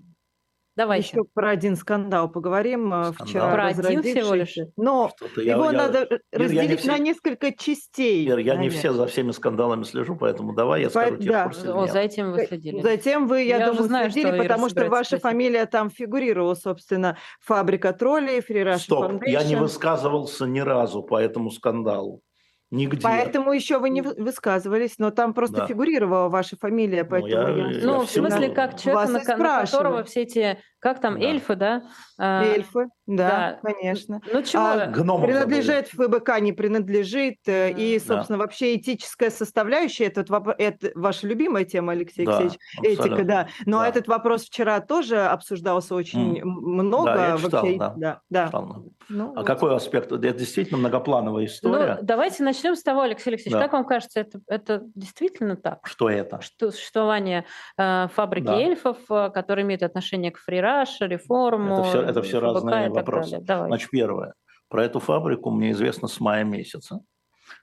Давайте. 0.80 1.10
Еще 1.10 1.24
про 1.34 1.50
один 1.50 1.76
скандал 1.76 2.32
поговорим. 2.32 2.94
Э, 2.94 3.12
скандал. 3.12 3.28
Вчера 3.28 3.54
про 3.54 3.65
один 3.65 4.02
всего 4.02 4.34
лишь? 4.34 4.56
Но 4.78 5.12
его 5.36 5.72
я, 5.72 5.72
надо 5.74 6.08
я, 6.10 6.39
разделить 6.39 6.70
не 6.70 6.76
все, 6.78 6.88
на 6.88 6.98
несколько 6.98 7.52
частей. 7.52 8.26
Ир, 8.26 8.38
я 8.38 8.56
не 8.56 8.70
все 8.70 8.94
за 8.94 9.06
всеми 9.06 9.32
скандалами 9.32 9.84
слежу, 9.84 10.15
поэтому 10.15 10.54
давай 10.54 10.84
я 10.84 10.89
скажу 10.89 11.18
По, 11.18 11.22
тебе 11.22 11.32
да. 11.34 11.52
О, 11.74 11.86
за 11.86 12.00
этим 12.00 12.32
вы 12.32 12.46
следили. 12.46 12.80
Затем 12.80 13.28
вы, 13.28 13.42
я, 13.42 13.58
я 13.58 13.68
думаю, 13.68 13.88
знаю, 13.88 14.10
следили, 14.10 14.32
что 14.32 14.44
потому 14.44 14.70
что 14.70 14.86
ваша 14.86 15.18
спросить. 15.18 15.24
фамилия 15.24 15.65
там 15.65 15.89
фигурировала, 15.89 16.56
собственно, 16.56 17.18
«Фабрика 17.42 17.92
троллей», 17.92 18.39
«Free 18.39 18.63
Russia 18.63 18.78
Стоп, 18.78 19.12
Foundation. 19.12 19.30
я 19.32 19.44
не 19.44 19.58
высказывался 19.58 20.46
ни 20.46 20.62
разу 20.62 21.04
по 21.04 21.20
этому 21.20 21.52
скандалу. 21.52 22.22
Нигде. 22.71 23.01
Поэтому 23.01 23.51
еще 23.51 23.79
вы 23.79 23.89
не 23.89 24.01
высказывались, 24.01 24.99
но 24.99 25.10
там 25.10 25.34
просто 25.34 25.58
да. 25.58 25.65
фигурировала 25.65 26.29
ваша 26.29 26.55
фамилия, 26.55 27.03
ну, 27.03 27.10
поэтому 27.10 27.47
ну, 27.47 27.58
я, 27.58 27.71
я, 27.71 27.86
ну 27.86 28.01
в 28.01 28.10
смысле, 28.10 28.49
как 28.49 28.79
человек, 28.79 29.27
на, 29.27 29.38
на 29.38 29.65
которого 29.65 30.03
все 30.03 30.21
эти, 30.21 30.60
как 30.77 31.01
там, 31.01 31.19
да. 31.19 31.25
эльфы, 31.25 31.55
да? 31.55 31.84
А, 32.19 32.43
эльфы, 32.43 32.89
Да, 33.10 33.60
да. 33.63 33.72
конечно. 33.72 34.22
Ну 34.32 34.43
чего? 34.43 34.63
А, 34.63 34.86
Гном 34.86 35.24
принадлежит 35.24 35.88
ФБК, 35.88 36.39
не 36.41 36.54
принадлежит. 36.54 37.38
Э, 37.48 37.74
да. 37.74 37.80
И, 37.80 37.98
собственно, 37.98 38.38
да. 38.38 38.43
вообще 38.43 38.76
этическая 38.76 39.32
составляющая, 39.32 40.06
этот 40.06 40.30
вопрос, 40.30 40.56
это 40.60 40.91
ваша 40.93 41.26
любимая 41.26 41.65
тема, 41.65 41.93
Алексей 41.93 42.24
да, 42.24 42.38
Алексеевич, 42.38 42.60
абсолютно. 42.78 43.04
этика, 43.04 43.24
да. 43.24 43.48
Но 43.65 43.80
да. 43.80 43.88
этот 43.88 44.08
вопрос 44.08 44.45
вчера 44.45 44.80
тоже 44.80 45.26
обсуждался 45.26 45.95
очень 45.95 46.38
mm. 46.38 46.43
много. 46.43 47.15
Да, 47.15 47.28
я 47.30 47.38
читал, 47.38 47.62
вообще... 47.62 47.78
да. 47.78 47.93
да, 47.98 48.22
да. 48.30 48.45
Читал. 48.45 48.86
Ну, 49.10 49.32
а 49.32 49.39
вот. 49.39 49.48
какой 49.48 49.76
аспект? 49.76 50.12
Это 50.12 50.32
действительно 50.32 50.78
многоплановая 50.78 51.45
история. 51.45 51.95
Ну, 51.95 52.06
давайте 52.06 52.43
начнем 52.43 52.76
с 52.76 52.84
того, 52.84 53.02
Алексей 53.02 53.32
Алексеевич, 53.32 53.54
да. 53.54 53.63
как 53.63 53.74
вам 53.74 53.86
кажется, 53.86 54.19
это, 54.19 54.39
это 54.48 54.84
действительно 54.93 55.56
так? 55.56 55.80
Что 55.88 56.12
это? 56.12 56.41
Что, 56.41 56.69
существование 56.69 57.45
э, 57.76 58.08
фабрики 58.13 58.45
да. 58.45 58.60
эльфов, 58.60 58.98
э, 59.10 59.32
которые 59.32 59.65
имеют 59.65 59.82
отношение 59.82 60.32
к 60.32 60.38
фрираш, 60.38 61.02
реформу, 61.02 61.80
Это 61.80 61.84
все, 61.89 62.02
это 62.04 62.22
все 62.22 62.39
разные 62.39 62.91
вопросы. 63.00 63.42
Значит, 63.68 63.90
первое. 63.90 64.34
Про 64.70 64.86
эту 64.86 65.00
фабрику 65.00 65.50
мне 65.52 65.72
известно 65.72 66.08
с 66.08 66.20
мая 66.20 66.44
месяца. 66.44 67.02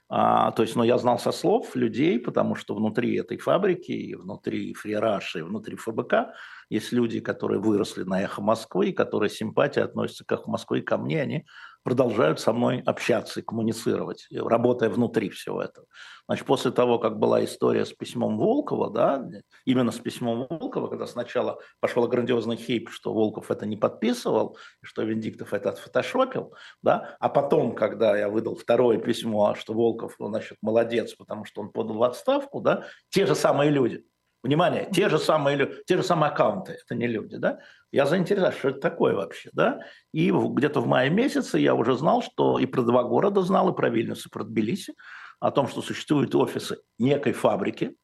А, 0.09 0.51
то 0.51 0.63
есть, 0.63 0.75
ну, 0.75 0.83
я 0.83 0.97
знал 0.97 1.19
со 1.19 1.31
слов 1.31 1.75
людей, 1.75 2.19
потому 2.19 2.55
что 2.55 2.75
внутри 2.75 3.15
этой 3.17 3.37
фабрики, 3.37 3.91
и 3.91 4.15
внутри 4.15 4.73
Фрираши, 4.73 5.39
и 5.39 5.43
внутри 5.43 5.75
ФБК 5.75 6.33
есть 6.69 6.91
люди, 6.91 7.19
которые 7.19 7.59
выросли 7.59 8.03
на 8.03 8.21
эхо 8.21 8.41
Москвы, 8.41 8.93
которые 8.93 9.29
симпатия 9.29 9.81
относятся 9.81 10.25
к 10.25 10.31
эхо 10.31 10.49
Москвы, 10.49 10.79
и 10.79 10.83
ко 10.83 10.97
мне 10.97 11.21
они 11.21 11.45
продолжают 11.83 12.39
со 12.39 12.53
мной 12.53 12.81
общаться 12.85 13.39
и 13.39 13.43
коммуницировать, 13.43 14.27
работая 14.31 14.89
внутри 14.89 15.29
всего 15.29 15.61
этого. 15.61 15.87
Значит, 16.27 16.45
после 16.45 16.71
того, 16.71 16.99
как 16.99 17.19
была 17.19 17.43
история 17.45 17.85
с 17.85 17.93
письмом 17.93 18.37
Волкова, 18.37 18.89
да, 18.89 19.25
именно 19.65 19.91
с 19.91 19.99
письмом 19.99 20.47
Волкова, 20.49 20.87
когда 20.89 21.07
сначала 21.07 21.59
пошел 21.79 22.05
грандиозный 22.07 22.57
хейп, 22.57 22.89
что 22.89 23.13
Волков 23.13 23.49
это 23.49 23.65
не 23.65 23.77
подписывал, 23.77 24.57
что 24.81 25.03
Венедиктов 25.03 25.53
это 25.53 25.69
отфотошопил, 25.69 26.53
да, 26.81 27.15
а 27.19 27.29
потом, 27.29 27.75
когда 27.75 28.17
я 28.17 28.27
выдал 28.27 28.55
второе 28.55 28.97
письмо, 28.97 29.55
что 29.55 29.73
Волков, 29.73 30.15
значит, 30.19 30.57
молодец, 30.61 31.13
потому 31.15 31.45
что 31.45 31.61
он 31.61 31.71
подал 31.71 31.97
в 31.97 32.03
отставку, 32.03 32.59
да, 32.59 32.85
те 33.09 33.25
же 33.25 33.35
самые 33.35 33.71
люди, 33.71 34.03
Внимание, 34.43 34.87
те 34.93 35.09
же 35.09 35.17
самые, 35.17 35.81
те 35.85 35.97
же 35.97 36.03
самые 36.03 36.31
аккаунты, 36.31 36.77
это 36.83 36.95
не 36.95 37.07
люди, 37.07 37.37
да? 37.37 37.59
Я 37.91 38.05
заинтересован, 38.05 38.53
что 38.53 38.69
это 38.69 38.79
такое 38.79 39.15
вообще, 39.15 39.49
да? 39.53 39.79
И 40.13 40.31
где-то 40.31 40.79
в 40.79 40.87
мае 40.87 41.09
месяце 41.09 41.57
я 41.57 41.73
уже 41.73 41.97
знал, 41.97 42.21
что 42.21 42.59
и 42.59 42.65
про 42.65 42.83
два 42.83 43.03
города 43.03 43.41
знал, 43.41 43.69
и 43.69 43.75
про 43.75 43.89
Вильнюс, 43.89 44.25
и 44.25 44.29
про 44.29 44.43
Тбилиси, 44.43 44.93
о 45.39 45.51
том, 45.51 45.67
что 45.67 45.81
существуют 45.81 46.35
офисы 46.35 46.77
некой 46.99 47.33
фабрики, 47.33 47.95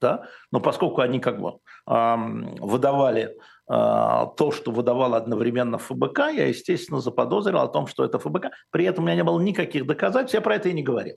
да? 0.00 0.28
но 0.52 0.60
поскольку 0.60 1.00
они 1.00 1.20
как 1.20 1.40
бы 1.40 1.58
э, 1.88 2.16
выдавали 2.60 3.22
э, 3.22 3.36
то, 3.68 4.50
что 4.52 4.70
выдавало 4.70 5.16
одновременно 5.16 5.78
ФБК, 5.78 6.18
я, 6.32 6.46
естественно, 6.46 7.00
заподозрил 7.00 7.58
о 7.58 7.68
том, 7.68 7.86
что 7.86 8.04
это 8.04 8.18
ФБК. 8.18 8.50
При 8.70 8.84
этом 8.84 9.04
у 9.04 9.06
меня 9.06 9.16
не 9.16 9.24
было 9.24 9.40
никаких 9.40 9.86
доказательств, 9.86 10.34
я 10.34 10.40
про 10.40 10.56
это 10.56 10.68
и 10.68 10.72
не 10.72 10.82
говорил. 10.82 11.16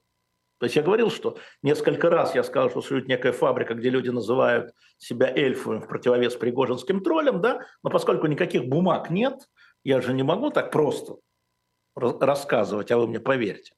То 0.62 0.66
есть 0.66 0.76
я 0.76 0.84
говорил, 0.84 1.10
что 1.10 1.40
несколько 1.64 2.12
раз 2.12 2.36
я 2.36 2.44
сказал, 2.44 2.70
что 2.70 2.82
существует 2.82 3.08
некая 3.08 3.32
фабрика, 3.32 3.74
где 3.74 3.90
люди 3.90 4.10
называют 4.10 4.76
себя 5.00 5.28
эльфами 5.28 5.80
в 5.80 5.88
противовес 5.88 6.36
пригожинским 6.36 7.02
троллям, 7.02 7.42
да, 7.42 7.62
но 7.82 7.90
поскольку 7.90 8.28
никаких 8.28 8.66
бумаг 8.66 9.10
нет, 9.10 9.40
я 9.84 10.02
же 10.02 10.14
не 10.14 10.22
могу 10.22 10.52
так 10.52 10.70
просто 10.72 11.16
рассказывать, 11.96 12.92
а 12.92 12.98
вы 12.98 13.08
мне 13.08 13.20
поверьте. 13.20 13.74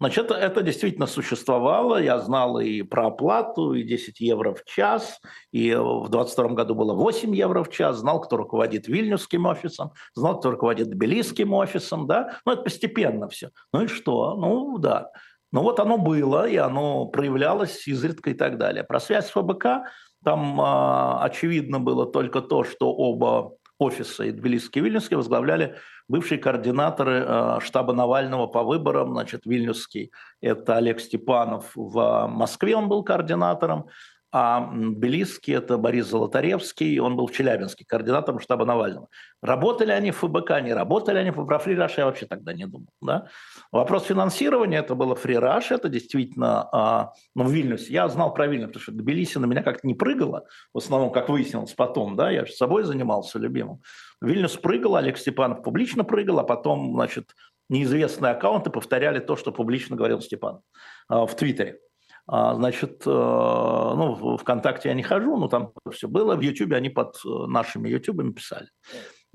Значит, 0.00 0.24
это, 0.24 0.34
это 0.34 0.62
действительно 0.62 1.06
существовало. 1.06 2.02
Я 2.02 2.18
знал 2.18 2.58
и 2.58 2.80
про 2.80 3.08
оплату, 3.08 3.74
и 3.74 3.82
10 3.82 4.18
евро 4.20 4.54
в 4.54 4.64
час, 4.64 5.20
и 5.52 5.74
в 5.74 6.08
22 6.08 6.48
году 6.54 6.74
было 6.74 6.94
8 6.94 7.36
евро 7.36 7.62
в 7.62 7.68
час. 7.68 7.98
Знал, 7.98 8.22
кто 8.22 8.38
руководит 8.38 8.88
Вильнюсским 8.88 9.44
офисом, 9.44 9.92
знал, 10.14 10.40
кто 10.40 10.50
руководит 10.50 10.88
Тбилисским 10.88 11.52
офисом, 11.52 12.06
да. 12.06 12.38
Ну, 12.46 12.52
это 12.52 12.62
постепенно 12.62 13.28
все. 13.28 13.50
Ну 13.72 13.82
и 13.82 13.86
что? 13.86 14.34
Ну, 14.34 14.78
да. 14.78 15.10
Но 15.52 15.62
вот 15.62 15.78
оно 15.80 15.98
было, 15.98 16.48
и 16.48 16.56
оно 16.56 17.06
проявлялось 17.06 17.86
изредка 17.86 18.30
и 18.30 18.34
так 18.34 18.58
далее. 18.58 18.84
Про 18.84 19.00
связь 19.00 19.26
с 19.26 19.30
ФБК 19.30 19.84
там 20.24 20.60
а, 20.60 21.22
очевидно 21.22 21.78
было 21.78 22.06
только 22.06 22.40
то, 22.40 22.64
что 22.64 22.92
оба 22.92 23.52
офиса, 23.78 24.24
и 24.24 24.30
Тбилисский 24.30 24.80
и 24.80 24.84
Вильнюсский, 24.84 25.16
возглавляли 25.16 25.76
бывшие 26.08 26.38
координаторы 26.38 27.24
а, 27.26 27.60
штаба 27.60 27.92
Навального 27.92 28.46
по 28.46 28.62
выборам, 28.62 29.12
значит, 29.12 29.44
Вильнюсский– 29.44 30.12
это 30.40 30.76
Олег 30.76 31.00
Степанов, 31.00 31.72
в 31.74 32.26
Москве 32.28 32.76
он 32.76 32.88
был 32.88 33.02
координатором, 33.02 33.88
а 34.32 34.70
Белиский– 34.72 35.54
это 35.56 35.76
Борис 35.76 36.06
Золотаревский, 36.06 36.98
он 37.00 37.16
был 37.16 37.26
в 37.26 37.32
Челябинске, 37.32 37.84
координатором 37.86 38.40
штаба 38.40 38.64
Навального. 38.64 39.08
Работали 39.42 39.92
они 39.92 40.10
в 40.10 40.16
ФБК, 40.16 40.62
не 40.62 40.72
работали 40.72 41.18
они 41.18 41.30
в 41.30 41.58
Фрираш, 41.58 41.98
я 41.98 42.06
вообще 42.06 42.24
тогда 42.24 42.54
не 42.54 42.66
думал. 42.66 42.88
Да? 43.02 43.26
Вопрос 43.70 44.04
финансирования– 44.04 44.78
это 44.78 44.94
было 44.94 45.14
Фрираш, 45.14 45.70
это 45.70 45.90
действительно, 45.90 46.66
а, 46.72 47.12
ну, 47.34 47.44
в 47.44 47.52
Вильнюсе. 47.52 47.92
Я 47.92 48.08
знал 48.08 48.32
про 48.32 48.46
Вильнюс, 48.46 48.68
потому 48.68 48.82
что 48.82 48.92
Тбилиси 48.92 49.36
на 49.36 49.44
меня 49.44 49.62
как-то 49.62 49.86
не 49.86 49.94
прыгало, 49.94 50.46
в 50.72 50.78
основном, 50.78 51.12
как 51.12 51.28
выяснилось 51.28 51.74
потом, 51.74 52.16
да, 52.16 52.30
я 52.30 52.46
же 52.46 52.52
собой 52.52 52.84
занимался 52.84 53.38
любимым. 53.38 53.82
Вильнюс 54.22 54.56
прыгал, 54.56 54.96
Олег 54.96 55.18
Степанов 55.18 55.62
публично 55.62 56.04
прыгал, 56.04 56.38
а 56.38 56.44
потом, 56.44 56.94
значит, 56.94 57.34
неизвестные 57.68 58.32
аккаунты 58.32 58.70
повторяли 58.70 59.18
то, 59.18 59.36
что 59.36 59.52
публично 59.52 59.94
говорил 59.94 60.22
Степан 60.22 60.60
а, 61.08 61.26
в 61.26 61.36
Твиттере. 61.36 61.80
А, 62.26 62.54
значит, 62.54 63.02
э, 63.04 63.10
ну, 63.10 64.36
ВКонтакте 64.36 64.88
я 64.88 64.94
не 64.94 65.02
хожу, 65.02 65.36
но 65.36 65.48
там 65.48 65.72
все 65.90 66.08
было. 66.08 66.36
В 66.36 66.40
Ютубе 66.40 66.76
они 66.76 66.88
под 66.88 67.16
э, 67.24 67.28
нашими 67.46 67.88
Ютубами 67.88 68.32
писали. 68.32 68.68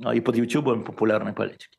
А, 0.03 0.15
и 0.15 0.21
под 0.21 0.37
Ютубами 0.37 0.83
популярной 0.83 1.33
политики. 1.33 1.77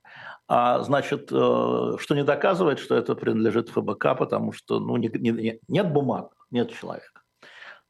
А, 0.48 0.80
значит, 0.80 1.30
э, 1.32 1.92
что 1.98 2.14
не 2.14 2.24
доказывает, 2.24 2.78
что 2.78 2.94
это 2.94 3.14
принадлежит 3.14 3.70
ФБК, 3.70 4.18
потому 4.18 4.52
что 4.52 4.80
ну, 4.80 4.96
не, 4.96 5.08
не, 5.08 5.58
нет 5.66 5.92
бумаг, 5.92 6.34
нет 6.50 6.72
человека. 6.72 7.22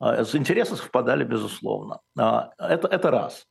С 0.00 0.36
интересы 0.36 0.76
совпадали, 0.76 1.24
безусловно. 1.24 1.98
Это, 2.16 2.86
это 2.88 3.10
раз. 3.10 3.46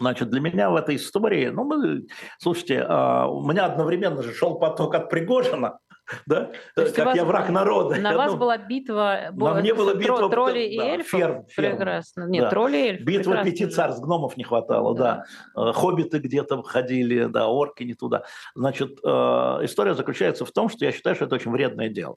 Значит, 0.00 0.30
для 0.30 0.40
меня 0.40 0.70
в 0.70 0.76
этой 0.76 0.96
истории, 0.96 1.48
ну, 1.48 1.64
мы, 1.64 2.06
слушайте, 2.38 2.82
у 2.84 3.46
меня 3.46 3.66
одновременно 3.66 4.22
же 4.22 4.32
шел 4.32 4.58
поток 4.58 4.94
от 4.94 5.10
Пригожина, 5.10 5.78
да? 6.26 6.50
как 6.74 7.14
я 7.14 7.24
враг 7.24 7.50
народа. 7.50 7.96
На 7.96 8.16
вас 8.16 8.32
думаю, 8.32 8.38
была 8.38 8.58
битва, 8.58 9.30
на 9.32 9.54
мне 9.54 9.74
была 9.74 9.94
битва 9.94 10.30
тролли 10.30 10.60
и 10.60 10.78
да, 10.78 10.84
эльфов? 10.84 11.10
Ферм, 11.10 11.46
ферм. 11.48 11.76
Прекрасно. 11.76 12.24
Нет, 12.28 12.44
да. 12.44 12.50
тролли 12.50 12.76
и 12.76 12.88
эльфы. 12.88 13.04
Битва 13.04 13.32
прекрасно. 13.32 13.50
пяти 13.50 13.66
царств, 13.66 14.02
гномов 14.02 14.36
не 14.36 14.44
хватало, 14.44 14.94
да. 14.94 15.24
да. 15.54 15.70
Э, 15.70 15.72
хоббиты 15.72 16.18
где-то 16.18 16.62
ходили, 16.62 17.24
да, 17.24 17.48
орки 17.48 17.82
не 17.82 17.94
туда. 17.94 18.24
Значит, 18.54 18.98
э, 19.04 19.08
история 19.08 19.94
заключается 19.94 20.44
в 20.44 20.52
том, 20.52 20.68
что 20.68 20.84
я 20.84 20.92
считаю, 20.92 21.16
что 21.16 21.26
это 21.26 21.34
очень 21.34 21.50
вредное 21.50 21.88
дело. 21.88 22.16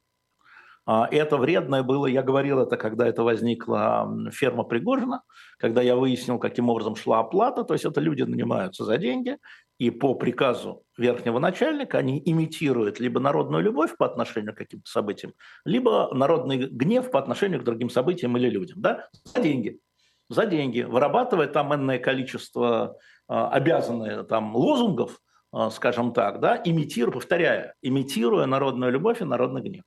А, 0.86 1.08
это 1.12 1.38
вредное 1.38 1.84
было, 1.84 2.08
я 2.08 2.24
говорил 2.24 2.60
это, 2.60 2.76
когда 2.76 3.08
это 3.08 3.24
возникла 3.24 4.10
ферма 4.32 4.64
Пригожина, 4.64 5.22
когда 5.60 5.82
я 5.82 5.96
выяснил, 5.96 6.40
каким 6.40 6.70
образом 6.70 6.96
шла 6.96 7.20
оплата, 7.20 7.64
то 7.64 7.74
есть 7.74 7.86
это 7.86 8.02
люди 8.02 8.24
нанимаются 8.24 8.84
за 8.84 8.98
деньги, 8.98 9.38
и 9.82 9.90
по 9.90 10.14
приказу 10.14 10.84
верхнего 10.96 11.40
начальника 11.40 11.98
они 11.98 12.22
имитируют 12.24 13.00
либо 13.00 13.20
народную 13.20 13.64
любовь 13.64 13.98
по 13.98 14.06
отношению 14.06 14.54
к 14.54 14.58
каким-то 14.60 14.88
событиям, 14.88 15.34
либо 15.66 16.14
народный 16.14 16.58
гнев 16.68 17.10
по 17.10 17.18
отношению 17.18 17.62
к 17.62 17.64
другим 17.64 17.90
событиям 17.90 18.38
или 18.38 18.48
людям. 18.48 18.80
Да? 18.80 19.10
За 19.24 19.42
деньги. 19.42 19.80
За 20.30 20.46
деньги. 20.46 20.82
Вырабатывая 20.82 21.48
там 21.48 21.74
энное 21.74 21.98
количество 21.98 22.96
э, 23.28 23.34
обязанных 23.34 24.28
там, 24.28 24.56
лозунгов, 24.56 25.20
э, 25.52 25.70
скажем 25.72 26.14
так, 26.14 26.40
да, 26.42 26.62
имитируя, 26.64 27.14
повторяя, 27.14 27.74
имитируя 27.82 28.46
народную 28.46 28.92
любовь 28.92 29.20
и 29.22 29.26
народный 29.26 29.64
гнев. 29.64 29.84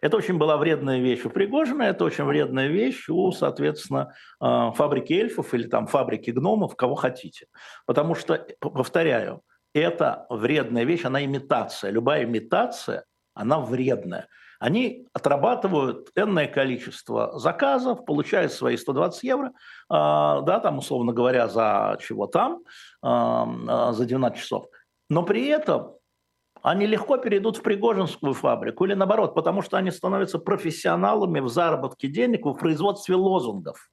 Это 0.00 0.16
очень 0.16 0.38
была 0.38 0.56
вредная 0.56 1.00
вещь 1.00 1.24
у 1.24 1.30
Пригожина, 1.30 1.82
это 1.82 2.04
очень 2.04 2.24
вредная 2.24 2.68
вещь 2.68 3.08
у, 3.08 3.32
соответственно, 3.32 4.14
а, 4.40 4.72
фабрики 4.72 5.12
эльфов 5.12 5.54
или 5.54 5.66
там 5.66 5.86
фабрики 5.86 6.30
гномов, 6.30 6.76
кого 6.76 6.94
хотите. 6.94 7.46
Потому 7.86 8.14
что, 8.14 8.46
повторяю, 8.60 9.42
это 9.74 10.26
вредная 10.30 10.84
вещь, 10.84 11.04
она 11.04 11.24
имитация. 11.24 11.90
Любая 11.90 12.24
имитация, 12.24 13.04
она 13.34 13.60
вредная. 13.60 14.28
Они 14.58 15.06
отрабатывают 15.12 16.10
энное 16.16 16.48
количество 16.48 17.38
заказов, 17.38 18.04
получают 18.04 18.52
свои 18.52 18.76
120 18.76 19.22
евро, 19.22 19.52
а, 19.88 20.40
да, 20.40 20.58
там, 20.58 20.78
условно 20.78 21.12
говоря, 21.12 21.48
за 21.48 21.96
чего 22.00 22.26
там, 22.26 22.62
а, 23.02 23.92
за 23.92 24.04
12 24.04 24.38
часов. 24.38 24.66
Но 25.08 25.22
при 25.22 25.46
этом 25.46 25.94
они 26.62 26.86
легко 26.86 27.16
перейдут 27.18 27.56
в 27.56 27.62
Пригожинскую 27.62 28.34
фабрику 28.34 28.84
или 28.84 28.94
наоборот, 28.94 29.34
потому 29.34 29.62
что 29.62 29.76
они 29.76 29.90
становятся 29.90 30.38
профессионалами 30.38 31.40
в 31.40 31.48
заработке 31.48 32.08
денег, 32.08 32.46
в 32.46 32.54
производстве 32.54 33.14
лозунгов. 33.14 33.90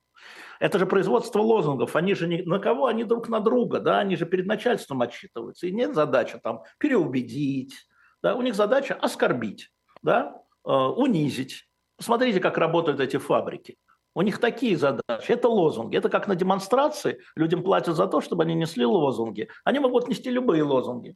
Это 0.59 0.79
же 0.79 0.85
производство 0.85 1.39
лозунгов, 1.39 1.95
они 1.95 2.13
же 2.15 2.27
не, 2.27 2.41
на 2.43 2.59
кого 2.59 2.85
они 2.85 3.03
друг 3.03 3.29
на 3.29 3.39
друга, 3.39 3.79
да, 3.79 3.99
они 3.99 4.15
же 4.15 4.25
перед 4.25 4.45
начальством 4.45 5.01
отчитываются. 5.01 5.67
И 5.67 5.71
нет 5.71 5.93
задачи 5.93 6.39
там 6.41 6.63
переубедить, 6.79 7.75
да, 8.23 8.35
у 8.35 8.41
них 8.41 8.55
задача 8.55 8.95
оскорбить, 8.95 9.71
да, 10.01 10.41
э, 10.65 10.71
унизить. 10.71 11.67
Посмотрите, 11.97 12.39
как 12.39 12.57
работают 12.57 12.99
эти 12.99 13.17
фабрики. 13.17 13.77
У 14.15 14.21
них 14.21 14.39
такие 14.39 14.77
задачи. 14.77 15.31
Это 15.31 15.49
лозунги. 15.49 15.97
Это 15.97 16.07
как 16.07 16.27
на 16.27 16.35
демонстрации. 16.35 17.19
Людям 17.35 17.63
платят 17.63 17.97
за 17.97 18.07
то, 18.07 18.21
чтобы 18.21 18.43
они 18.43 18.55
несли 18.55 18.85
лозунги. 18.85 19.49
Они 19.65 19.79
могут 19.79 20.07
нести 20.07 20.29
любые 20.29 20.63
лозунги. 20.63 21.15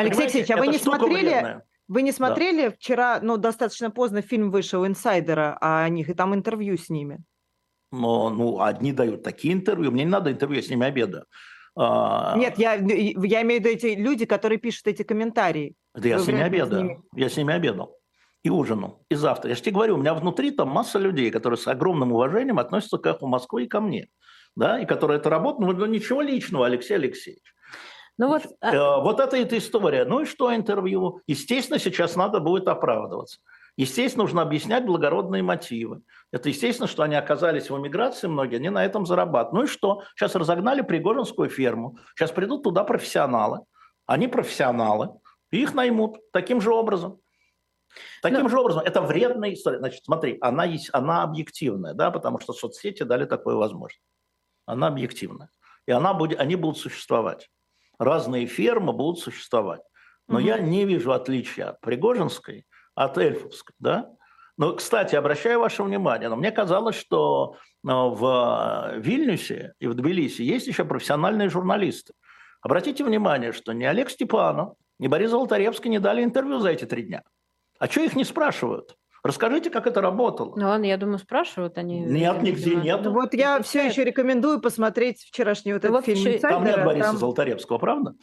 Алексей 0.00 0.22
Алексеевич, 0.22 0.50
а 0.50 0.56
вы 0.56 0.66
не 0.68 0.78
смотрели, 0.78 1.28
вредная. 1.28 1.64
вы 1.88 2.02
не 2.02 2.12
смотрели 2.12 2.68
да. 2.68 2.70
вчера, 2.70 3.20
ну, 3.22 3.36
достаточно 3.36 3.90
поздно 3.90 4.22
фильм 4.22 4.50
вышел 4.50 4.86
«Инсайдера» 4.86 5.58
о 5.60 5.88
них, 5.88 6.08
и 6.08 6.14
там 6.14 6.34
интервью 6.34 6.76
с 6.76 6.88
ними? 6.88 7.18
Но, 7.92 8.30
ну, 8.30 8.60
одни 8.60 8.92
дают 8.92 9.22
такие 9.22 9.52
интервью, 9.54 9.90
мне 9.90 10.04
не 10.04 10.10
надо 10.10 10.30
интервью, 10.30 10.60
я 10.60 10.62
с 10.66 10.70
ними 10.70 10.86
обедаю. 10.86 11.24
А, 11.76 12.36
Нет, 12.36 12.58
я, 12.58 12.74
я 12.74 13.42
имею 13.42 13.60
в 13.60 13.64
виду 13.64 13.68
эти 13.68 13.94
люди, 13.94 14.26
которые 14.26 14.58
пишут 14.58 14.86
эти 14.88 15.02
комментарии. 15.02 15.74
Да 15.94 16.08
я 16.08 16.18
с 16.18 16.26
ними 16.26 16.42
обедаю, 16.42 16.80
с 16.80 16.82
ними... 16.82 17.00
я 17.14 17.28
с 17.28 17.36
ними 17.36 17.54
обедал 17.54 17.96
и 18.42 18.50
ужинал, 18.50 19.04
и 19.08 19.14
завтра. 19.14 19.50
Я 19.50 19.54
же 19.54 19.62
тебе 19.62 19.74
говорю, 19.74 19.94
у 19.94 19.98
меня 19.98 20.14
внутри 20.14 20.50
там 20.50 20.68
масса 20.68 20.98
людей, 20.98 21.30
которые 21.30 21.58
с 21.58 21.66
огромным 21.68 22.12
уважением 22.12 22.58
относятся 22.58 22.98
к 22.98 23.06
эху 23.06 23.26
Москвы 23.26 23.64
и 23.64 23.68
ко 23.68 23.80
мне, 23.80 24.08
да, 24.56 24.80
и 24.80 24.86
которые 24.86 25.18
это 25.18 25.30
работают, 25.30 25.78
ну, 25.78 25.86
ничего 25.86 26.22
личного, 26.22 26.66
Алексей 26.66 26.94
Алексеевич. 26.94 27.54
Ну 28.18 28.28
вот, 28.28 28.42
а 28.60 28.74
э, 28.74 29.02
вот 29.02 29.20
это 29.20 29.36
эта 29.36 29.56
история. 29.56 30.04
Ну 30.04 30.20
и 30.20 30.24
что 30.26 30.54
интервью? 30.54 31.20
Естественно, 31.26 31.78
сейчас 31.78 32.16
надо 32.16 32.40
будет 32.40 32.68
оправдываться. 32.68 33.38
Естественно, 33.76 34.24
нужно 34.24 34.42
объяснять 34.42 34.84
благородные 34.84 35.42
мотивы. 35.42 36.02
Это 36.32 36.48
естественно, 36.48 36.86
что 36.86 37.02
они 37.02 37.14
оказались 37.14 37.70
в 37.70 37.78
эмиграции, 37.78 38.26
многие, 38.26 38.56
они 38.56 38.68
на 38.68 38.84
этом 38.84 39.06
зарабатывают. 39.06 39.52
Ну 39.52 39.62
и 39.64 39.66
что? 39.66 40.02
Сейчас 40.14 40.34
разогнали 40.34 40.82
Пригожинскую 40.82 41.48
ферму. 41.48 41.96
Сейчас 42.14 42.30
придут 42.30 42.62
туда 42.62 42.84
профессионалы. 42.84 43.60
Они 44.06 44.28
профессионалы. 44.28 45.10
И 45.50 45.62
их 45.62 45.74
наймут 45.74 46.18
таким 46.32 46.60
же 46.60 46.72
образом. 46.72 47.20
Таким 48.22 48.42
Но... 48.42 48.48
же 48.48 48.60
образом, 48.60 48.82
это 48.84 49.00
вредная 49.00 49.52
история. 49.54 49.78
Значит, 49.78 50.04
смотри, 50.04 50.36
она, 50.40 50.64
есть, 50.64 50.90
она 50.92 51.22
объективная, 51.22 51.94
да, 51.94 52.10
потому 52.10 52.38
что 52.38 52.52
соцсети 52.52 53.02
дали 53.02 53.24
такую 53.24 53.56
возможность. 53.56 54.02
Она 54.66 54.88
объективная. 54.88 55.50
И 55.86 55.92
она 55.92 56.14
будет, 56.14 56.38
они 56.38 56.54
будут 56.54 56.78
существовать 56.78 57.48
разные 58.00 58.46
фермы 58.46 58.92
будут 58.92 59.20
существовать. 59.20 59.82
Но 60.26 60.38
угу. 60.38 60.44
я 60.44 60.58
не 60.58 60.84
вижу 60.84 61.12
отличия 61.12 61.70
от 61.70 61.80
Пригожинской, 61.80 62.66
от 62.94 63.18
Эльфовской. 63.18 63.74
Да? 63.78 64.10
Но, 64.56 64.74
кстати, 64.74 65.14
обращаю 65.14 65.60
ваше 65.60 65.82
внимание, 65.82 66.28
но 66.28 66.36
мне 66.36 66.50
казалось, 66.50 66.96
что 66.96 67.56
э, 67.56 67.88
в 67.88 68.94
Вильнюсе 68.96 69.74
и 69.78 69.86
в 69.86 69.94
Тбилиси 69.94 70.42
есть 70.42 70.66
еще 70.66 70.84
профессиональные 70.84 71.50
журналисты. 71.50 72.14
Обратите 72.62 73.04
внимание, 73.04 73.52
что 73.52 73.72
ни 73.72 73.84
Олег 73.84 74.10
Степанов, 74.10 74.74
ни 74.98 75.06
Борис 75.06 75.30
Золотаревский 75.30 75.90
не 75.90 75.98
дали 75.98 76.24
интервью 76.24 76.58
за 76.58 76.70
эти 76.70 76.84
три 76.84 77.02
дня. 77.02 77.22
А 77.78 77.86
что 77.86 78.02
их 78.02 78.16
не 78.16 78.24
спрашивают? 78.24 78.96
Расскажите, 79.22 79.70
как 79.70 79.86
это 79.86 80.00
работало. 80.00 80.54
Ну 80.56 80.66
ладно, 80.66 80.84
я 80.84 80.96
думаю, 80.96 81.18
спрашивают 81.18 81.76
они. 81.78 82.00
Нет, 82.00 82.42
нигде 82.42 82.76
нет. 82.76 83.00
Ну, 83.02 83.12
вот 83.12 83.34
я 83.34 83.60
все 83.62 83.86
еще 83.86 84.04
рекомендую 84.04 84.60
посмотреть 84.60 85.22
вчерашний 85.22 85.72
вот 85.72 85.84
этот 85.84 85.90
вот 85.90 86.04
фильм. 86.04 86.40
Там 86.40 86.64
нет 86.64 86.84
Бориса 86.84 87.08
там... 87.08 87.16
Золотаревского, 87.18 87.78
правда? 87.78 88.14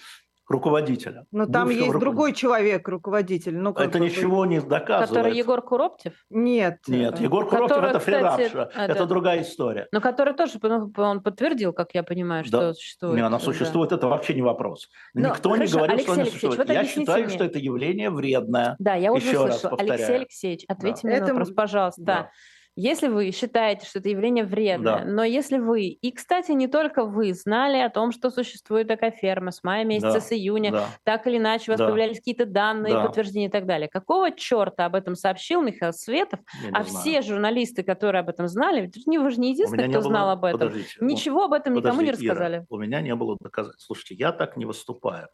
Руководителя. 0.48 1.26
Но 1.32 1.46
там 1.46 1.70
есть 1.70 1.80
руководителя. 1.82 2.00
другой 2.00 2.34
человек, 2.34 2.88
руководитель. 2.88 3.58
Ну, 3.58 3.74
это 3.74 4.00
ничего 4.00 4.46
не 4.46 4.62
доказывает. 4.62 5.10
Который 5.10 5.38
Егор 5.38 5.62
Куроптев? 5.62 6.14
Нет. 6.30 6.80
Нет, 6.88 7.20
Егор 7.20 7.48
Куроптев 7.48 7.84
это 7.84 8.00
фрирапша. 8.00 8.70
Это, 8.74 8.94
это 8.94 9.06
другая 9.06 9.42
история. 9.42 9.88
Но 9.92 10.02
который 10.02 10.34
тоже 10.34 10.54
ну, 10.62 10.92
он 10.98 11.22
подтвердил, 11.22 11.74
как 11.74 11.94
я 11.94 12.04
понимаю, 12.04 12.46
что 12.46 12.60
да. 12.60 12.74
существует. 12.74 13.16
Не, 13.16 13.22
она 13.22 13.40
существует, 13.40 13.90
да. 13.90 13.98
это 13.98 14.08
вообще 14.08 14.34
не 14.34 14.42
вопрос. 14.42 14.90
Но, 15.14 15.30
Никто 15.30 15.50
хорошо, 15.50 15.64
не 15.64 15.72
говорит, 15.72 15.94
Алексей 15.94 16.06
что 16.06 16.14
она 16.14 16.26
существует. 16.26 16.58
Вот 16.58 16.70
я 16.70 16.86
считаю, 16.86 17.26
мне. 17.26 17.34
что 17.34 17.44
это 17.44 17.60
явление 17.60 18.10
вредное. 18.10 18.76
Да, 18.80 18.96
я 18.96 19.12
уже 19.12 19.28
Еще 19.28 19.38
слышала. 19.38 19.78
Алексей 19.78 20.16
Алексеевич, 20.16 20.66
ответьте 20.68 21.02
да. 21.04 21.10
мне 21.10 21.20
на 21.20 21.28
вопрос, 21.28 21.52
пожалуйста. 21.52 22.02
Да. 22.02 22.30
Если 22.80 23.08
вы 23.08 23.32
считаете, 23.32 23.88
что 23.88 23.98
это 23.98 24.10
явление 24.10 24.46
вредное, 24.46 25.00
да. 25.00 25.04
но 25.04 25.24
если 25.24 25.58
вы, 25.58 25.86
и, 25.86 26.12
кстати, 26.12 26.52
не 26.52 26.68
только 26.68 27.06
вы 27.06 27.34
знали 27.34 27.80
о 27.80 27.90
том, 27.90 28.12
что 28.12 28.30
существует 28.30 28.88
такая 28.88 29.10
ферма 29.10 29.50
с 29.50 29.64
мая 29.64 29.84
месяца, 29.84 30.14
да. 30.14 30.22
с 30.22 30.32
июня, 30.32 30.72
да. 30.72 30.88
так 31.04 31.26
или 31.26 31.38
иначе 31.38 31.72
у 31.72 31.74
вас 31.74 31.80
да. 31.80 31.88
появлялись 31.88 32.18
какие-то 32.18 32.46
данные, 32.46 32.94
да. 32.94 33.06
подтверждения 33.08 33.48
и 33.48 33.50
так 33.50 33.66
далее. 33.66 33.90
Какого 33.90 34.30
черта 34.32 34.86
об 34.86 34.94
этом 34.94 35.16
сообщил 35.16 35.64
Михаил 35.64 35.92
Светов, 35.92 36.40
а 36.72 36.84
знаю. 36.84 36.86
все 36.86 37.24
журналисты, 37.24 37.82
которые 37.82 38.20
об 38.20 38.30
этом 38.30 38.48
знали, 38.48 38.92
вы 39.08 39.32
же 39.32 39.40
не 39.40 39.54
единственный, 39.54 39.90
кто 39.90 40.02
было... 40.02 40.10
знал 40.10 40.30
об 40.30 40.46
этом, 40.46 40.60
Подождите. 40.60 40.98
ничего 41.02 41.46
об 41.46 41.54
этом 41.54 41.74
никому 41.74 42.02
не 42.02 42.12
рассказали. 42.12 42.58
Ира, 42.58 42.66
у 42.70 42.78
меня 42.78 43.02
не 43.02 43.16
было 43.16 43.38
доказательств. 43.42 43.88
Слушайте, 43.88 44.14
я 44.14 44.32
так 44.32 44.56
не 44.56 44.66
выступаю. 44.66 45.30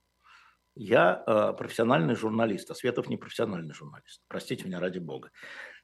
Я 0.76 1.22
э, 1.28 1.54
профессиональный 1.58 2.16
журналист, 2.16 2.72
а 2.72 2.74
Светов 2.74 3.10
не 3.10 3.18
профессиональный 3.18 3.74
журналист. 3.74 4.22
Простите 4.30 4.66
меня 4.66 4.80
ради 4.80 5.00
бога. 5.00 5.30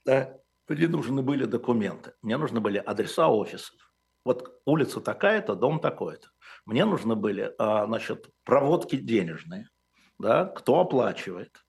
Да? 0.05 0.37
Мне 0.69 0.87
нужны 0.87 1.23
были 1.23 1.45
документы, 1.45 2.13
мне 2.21 2.37
нужны 2.37 2.59
были 2.59 2.77
адреса 2.77 3.27
офисов. 3.27 3.75
Вот 4.23 4.61
улица 4.65 5.01
такая-то, 5.01 5.55
дом 5.55 5.79
такой-то. 5.79 6.29
Мне 6.65 6.85
нужны 6.85 7.15
были, 7.15 7.53
а, 7.57 7.87
значит, 7.87 8.29
проводки 8.43 8.95
денежные, 8.95 9.67
да, 10.19 10.45
кто 10.45 10.79
оплачивает, 10.81 11.65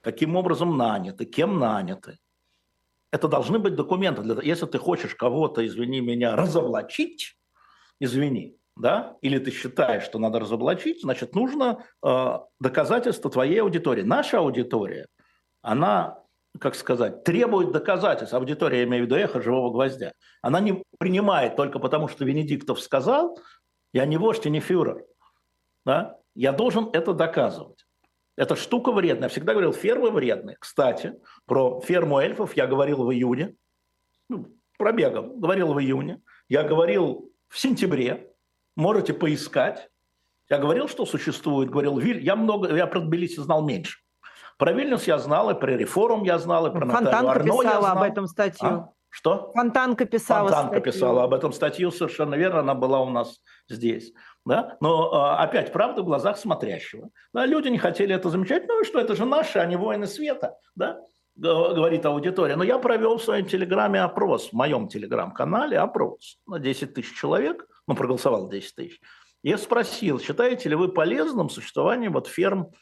каким 0.00 0.34
образом 0.34 0.76
наняты, 0.76 1.24
кем 1.26 1.60
наняты. 1.60 2.18
Это 3.12 3.28
должны 3.28 3.60
быть 3.60 3.76
документы. 3.76 4.22
Для... 4.22 4.42
Если 4.42 4.66
ты 4.66 4.78
хочешь 4.78 5.14
кого-то, 5.14 5.64
извини 5.64 6.00
меня, 6.00 6.34
разоблачить, 6.34 7.38
извини, 8.00 8.58
да, 8.76 9.16
или 9.22 9.38
ты 9.38 9.52
считаешь, 9.52 10.02
что 10.02 10.18
надо 10.18 10.40
разоблачить, 10.40 11.02
значит, 11.02 11.34
нужно 11.34 11.84
э, 12.04 12.38
доказательство 12.58 13.30
твоей 13.30 13.60
аудитории. 13.62 14.02
Наша 14.02 14.38
аудитория, 14.38 15.06
она 15.62 16.22
как 16.60 16.74
сказать, 16.74 17.24
требует 17.24 17.72
доказательств, 17.72 18.34
аудитория, 18.34 18.78
я 18.78 18.84
имею 18.84 19.04
в 19.04 19.06
виду 19.06 19.16
эхо 19.16 19.40
живого 19.40 19.70
гвоздя, 19.70 20.12
она 20.42 20.60
не 20.60 20.82
принимает 20.98 21.56
только 21.56 21.78
потому, 21.78 22.08
что 22.08 22.24
Венедиктов 22.24 22.80
сказал, 22.80 23.38
я 23.92 24.04
не 24.06 24.16
вождь 24.16 24.46
и 24.46 24.50
не 24.50 24.60
фюрер. 24.60 25.04
Да? 25.84 26.18
Я 26.34 26.52
должен 26.52 26.90
это 26.92 27.14
доказывать. 27.14 27.84
Эта 28.36 28.54
штука 28.54 28.92
вредная. 28.92 29.24
Я 29.24 29.28
всегда 29.30 29.52
говорил, 29.52 29.72
фермы 29.72 30.10
вредные. 30.10 30.56
Кстати, 30.60 31.14
про 31.46 31.80
ферму 31.80 32.18
эльфов 32.18 32.56
я 32.56 32.66
говорил 32.66 33.04
в 33.04 33.12
июне, 33.12 33.56
ну, 34.28 34.54
пробегом, 34.78 35.40
говорил 35.40 35.72
в 35.74 35.80
июне. 35.80 36.22
Я 36.48 36.62
говорил 36.62 37.32
в 37.48 37.58
сентябре, 37.58 38.32
можете 38.76 39.12
поискать. 39.12 39.88
Я 40.48 40.58
говорил, 40.58 40.88
что 40.88 41.04
существует, 41.04 41.70
говорил. 41.70 41.98
Я 41.98 42.36
много, 42.36 42.74
я 42.74 42.86
про 42.86 43.00
Тбилиси 43.00 43.40
знал 43.40 43.66
меньше. 43.66 43.98
Про 44.58 44.72
Вильнюс 44.72 45.04
я 45.04 45.18
знал, 45.18 45.50
и 45.50 45.58
про 45.58 45.76
реформ 45.76 46.24
я 46.24 46.38
знал, 46.38 46.66
и 46.66 46.70
про 46.70 46.80
Фонтанка 46.80 47.04
Наталью 47.04 47.30
Арно 47.30 47.44
писала 47.44 47.62
я 47.62 47.80
знал. 47.80 47.96
об 47.96 48.02
этом 48.02 48.26
статью. 48.26 48.68
А? 48.68 48.90
Что? 49.08 49.52
Фонтанка 49.54 50.04
писала 50.04 50.48
Фонтанка 50.48 50.76
статью. 50.76 50.92
писала 50.92 51.24
об 51.24 51.32
этом 51.32 51.52
статью, 51.52 51.90
совершенно 51.92 52.34
верно, 52.34 52.60
она 52.60 52.74
была 52.74 53.00
у 53.00 53.08
нас 53.08 53.40
здесь. 53.68 54.12
Да? 54.44 54.76
Но 54.80 55.14
а, 55.14 55.42
опять 55.42 55.72
правда 55.72 56.02
в 56.02 56.04
глазах 56.04 56.36
смотрящего. 56.38 57.08
Да, 57.32 57.46
люди 57.46 57.68
не 57.68 57.78
хотели 57.78 58.14
это 58.14 58.30
замечать, 58.30 58.66
ну 58.66 58.82
и 58.82 58.84
что, 58.84 58.98
это 58.98 59.14
же 59.14 59.24
наши, 59.24 59.60
а 59.60 59.64
не 59.64 59.76
воины 59.76 60.06
света, 60.06 60.56
да? 60.74 61.00
говорит 61.36 62.04
аудитория. 62.04 62.56
Но 62.56 62.64
я 62.64 62.78
провел 62.78 63.18
в 63.18 63.22
своем 63.22 63.46
телеграме 63.46 64.02
опрос, 64.02 64.48
в 64.48 64.52
моем 64.54 64.88
телеграм-канале 64.88 65.78
опрос 65.78 66.38
на 66.46 66.58
10 66.58 66.94
тысяч 66.94 67.16
человек, 67.16 67.64
ну 67.86 67.94
проголосовал 67.94 68.48
10 68.50 68.74
тысяч. 68.74 69.00
Я 69.44 69.56
спросил, 69.56 70.18
считаете 70.18 70.68
ли 70.68 70.74
вы 70.74 70.88
полезным 70.88 71.48
существование 71.48 72.10
вот 72.10 72.26
ферм 72.26 72.72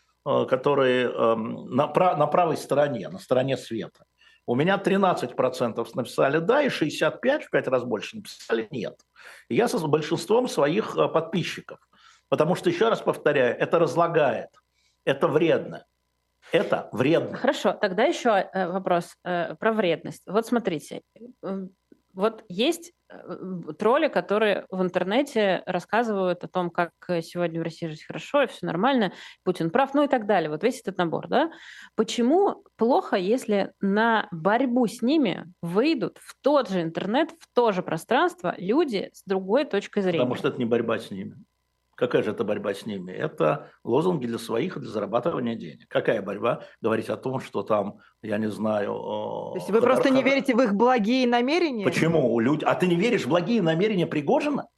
которые 0.48 1.10
эм, 1.10 1.70
на, 1.70 1.86
на 2.16 2.26
правой 2.26 2.56
стороне, 2.56 3.08
на 3.08 3.18
стороне 3.18 3.56
света. 3.56 4.04
У 4.46 4.54
меня 4.54 4.76
13% 4.76 5.86
написали 5.94 6.38
«да», 6.38 6.62
и 6.62 6.68
65%, 6.68 7.40
в 7.40 7.50
5 7.50 7.68
раз 7.68 7.84
больше, 7.84 8.16
написали 8.16 8.68
«нет». 8.70 9.00
И 9.48 9.56
я 9.56 9.68
со 9.68 9.78
большинством 9.78 10.48
своих 10.48 10.96
э, 10.96 11.08
подписчиков. 11.08 11.78
Потому 12.28 12.54
что, 12.54 12.70
еще 12.70 12.88
раз 12.88 13.00
повторяю, 13.00 13.56
это 13.58 13.78
разлагает, 13.78 14.50
это 15.04 15.28
вредно. 15.28 15.84
Это 16.52 16.88
вредно. 16.92 17.36
Хорошо, 17.36 17.72
тогда 17.72 18.04
еще 18.04 18.30
э, 18.30 18.68
вопрос 18.68 19.16
про 19.22 19.72
вредность. 19.72 20.22
Вот 20.26 20.46
смотрите, 20.46 21.02
вот 22.16 22.44
есть 22.48 22.90
э, 22.90 22.92
тролли, 23.78 24.08
которые 24.08 24.66
в 24.70 24.82
интернете 24.82 25.62
рассказывают 25.66 26.44
о 26.44 26.48
том, 26.48 26.70
как 26.70 26.90
сегодня 27.22 27.60
в 27.60 27.62
России 27.62 27.86
жить 27.86 28.04
хорошо, 28.04 28.42
и 28.42 28.46
все 28.46 28.66
нормально, 28.66 29.12
Путин 29.44 29.70
прав, 29.70 29.94
ну 29.94 30.02
и 30.02 30.08
так 30.08 30.26
далее. 30.26 30.50
Вот 30.50 30.62
весь 30.62 30.80
этот 30.80 30.98
набор, 30.98 31.28
да? 31.28 31.50
Почему 31.94 32.64
плохо, 32.76 33.16
если 33.16 33.72
на 33.80 34.28
борьбу 34.30 34.86
с 34.86 35.02
ними 35.02 35.46
выйдут 35.62 36.18
в 36.20 36.34
тот 36.42 36.68
же 36.68 36.82
интернет, 36.82 37.30
в 37.38 37.48
то 37.54 37.72
же 37.72 37.82
пространство 37.82 38.54
люди 38.58 39.10
с 39.12 39.22
другой 39.24 39.64
точкой 39.64 40.02
зрения? 40.02 40.20
Потому 40.20 40.34
что 40.34 40.48
это 40.48 40.58
не 40.58 40.64
борьба 40.64 40.98
с 40.98 41.10
ними. 41.10 41.36
Какая 41.96 42.22
же 42.22 42.30
это 42.30 42.44
борьба 42.44 42.74
с 42.74 42.84
ними? 42.84 43.10
Это 43.10 43.70
лозунги 43.82 44.26
для 44.26 44.38
своих, 44.38 44.78
для 44.78 44.90
зарабатывания 44.90 45.54
денег. 45.54 45.88
Какая 45.88 46.20
борьба? 46.20 46.62
Говорить 46.82 47.08
о 47.08 47.16
том, 47.16 47.40
что 47.40 47.62
там, 47.62 48.00
я 48.22 48.36
не 48.36 48.50
знаю... 48.50 48.92
То 48.92 49.52
есть 49.56 49.70
вы 49.70 49.80
просто 49.80 50.10
не 50.10 50.22
верите 50.22 50.54
в 50.54 50.60
их 50.60 50.74
благие 50.74 51.26
намерения? 51.26 51.84
Почему? 51.84 52.32
У 52.34 52.38
люд... 52.38 52.62
А 52.64 52.74
ты 52.74 52.86
не 52.86 52.96
веришь 52.96 53.24
в 53.24 53.28
благие 53.28 53.62
намерения 53.62 54.06
Пригожина? 54.06 54.68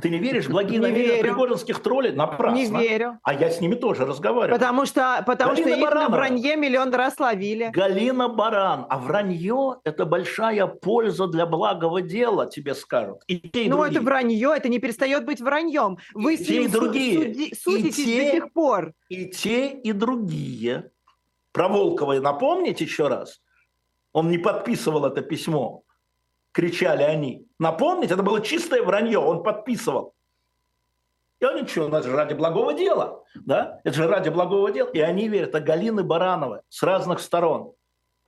Ты 0.00 0.08
не 0.10 0.18
веришь 0.18 0.48
благие 0.48 0.78
Не 0.80 0.86
намерения 0.88 1.20
пригожинских 1.22 1.80
троллей? 1.82 2.12
Напрасно. 2.12 2.56
Не 2.56 2.66
верю. 2.66 3.18
А 3.22 3.34
я 3.34 3.50
с 3.50 3.60
ними 3.60 3.74
тоже 3.74 4.06
разговариваю. 4.06 4.58
Потому 4.58 4.86
что, 4.86 5.22
потому 5.26 5.56
что 5.56 5.68
их 5.68 5.90
на 5.94 6.08
вранье 6.08 6.56
миллион 6.56 6.92
раз 6.94 7.18
ловили. 7.18 7.70
Галина 7.72 8.28
Баран. 8.28 8.86
А 8.88 8.98
вранье– 8.98 9.76
это 9.84 10.06
большая 10.06 10.66
польза 10.66 11.26
для 11.26 11.46
благого 11.46 12.02
дела, 12.02 12.46
тебе 12.46 12.74
скажут. 12.74 13.18
И 13.26 13.38
те, 13.38 13.64
и 13.64 13.68
Ну, 13.68 13.76
другие. 13.76 13.96
это 13.96 14.04
вранье, 14.04 14.52
это 14.56 14.68
не 14.68 14.78
перестает 14.78 15.24
быть 15.24 15.40
враньем. 15.40 15.98
Вы 16.14 16.34
И 16.34 16.36
с 16.36 16.46
те, 16.46 16.64
и 16.64 16.68
другие. 16.68 17.18
суди- 17.18 17.44
И 17.48 17.54
судитесь 17.54 17.96
те, 18.04 18.24
до 18.24 18.30
сих 18.32 18.52
пор. 18.52 18.92
И 19.08 19.26
те, 19.26 19.68
и 19.68 19.92
другие. 19.92 20.90
Про 21.52 21.68
Волкова 21.68 22.14
напомните 22.20 22.84
еще 22.84 23.08
раз? 23.08 23.40
Он 24.12 24.28
не 24.30 24.38
подписывал 24.38 25.04
это 25.04 25.20
письмо. 25.22 25.82
Кричали 26.52 27.02
они. 27.02 27.46
Напомните, 27.58 28.14
это 28.14 28.22
было 28.22 28.40
чистое 28.40 28.82
вранье. 28.82 29.18
Он 29.18 29.42
подписывал. 29.42 30.14
И 31.40 31.44
они 31.44 31.66
что, 31.66 31.88
это 31.88 32.02
же 32.02 32.14
ради 32.14 32.34
благого 32.34 32.74
дела. 32.74 33.24
Да? 33.34 33.80
Это 33.84 33.96
же 33.96 34.06
ради 34.06 34.28
благого 34.28 34.70
дела. 34.70 34.90
И 34.90 35.00
они 35.00 35.28
верят. 35.28 35.50
Это 35.50 35.60
Галины 35.60 36.02
Барановы 36.02 36.62
с 36.68 36.82
разных 36.82 37.20
сторон. 37.20 37.72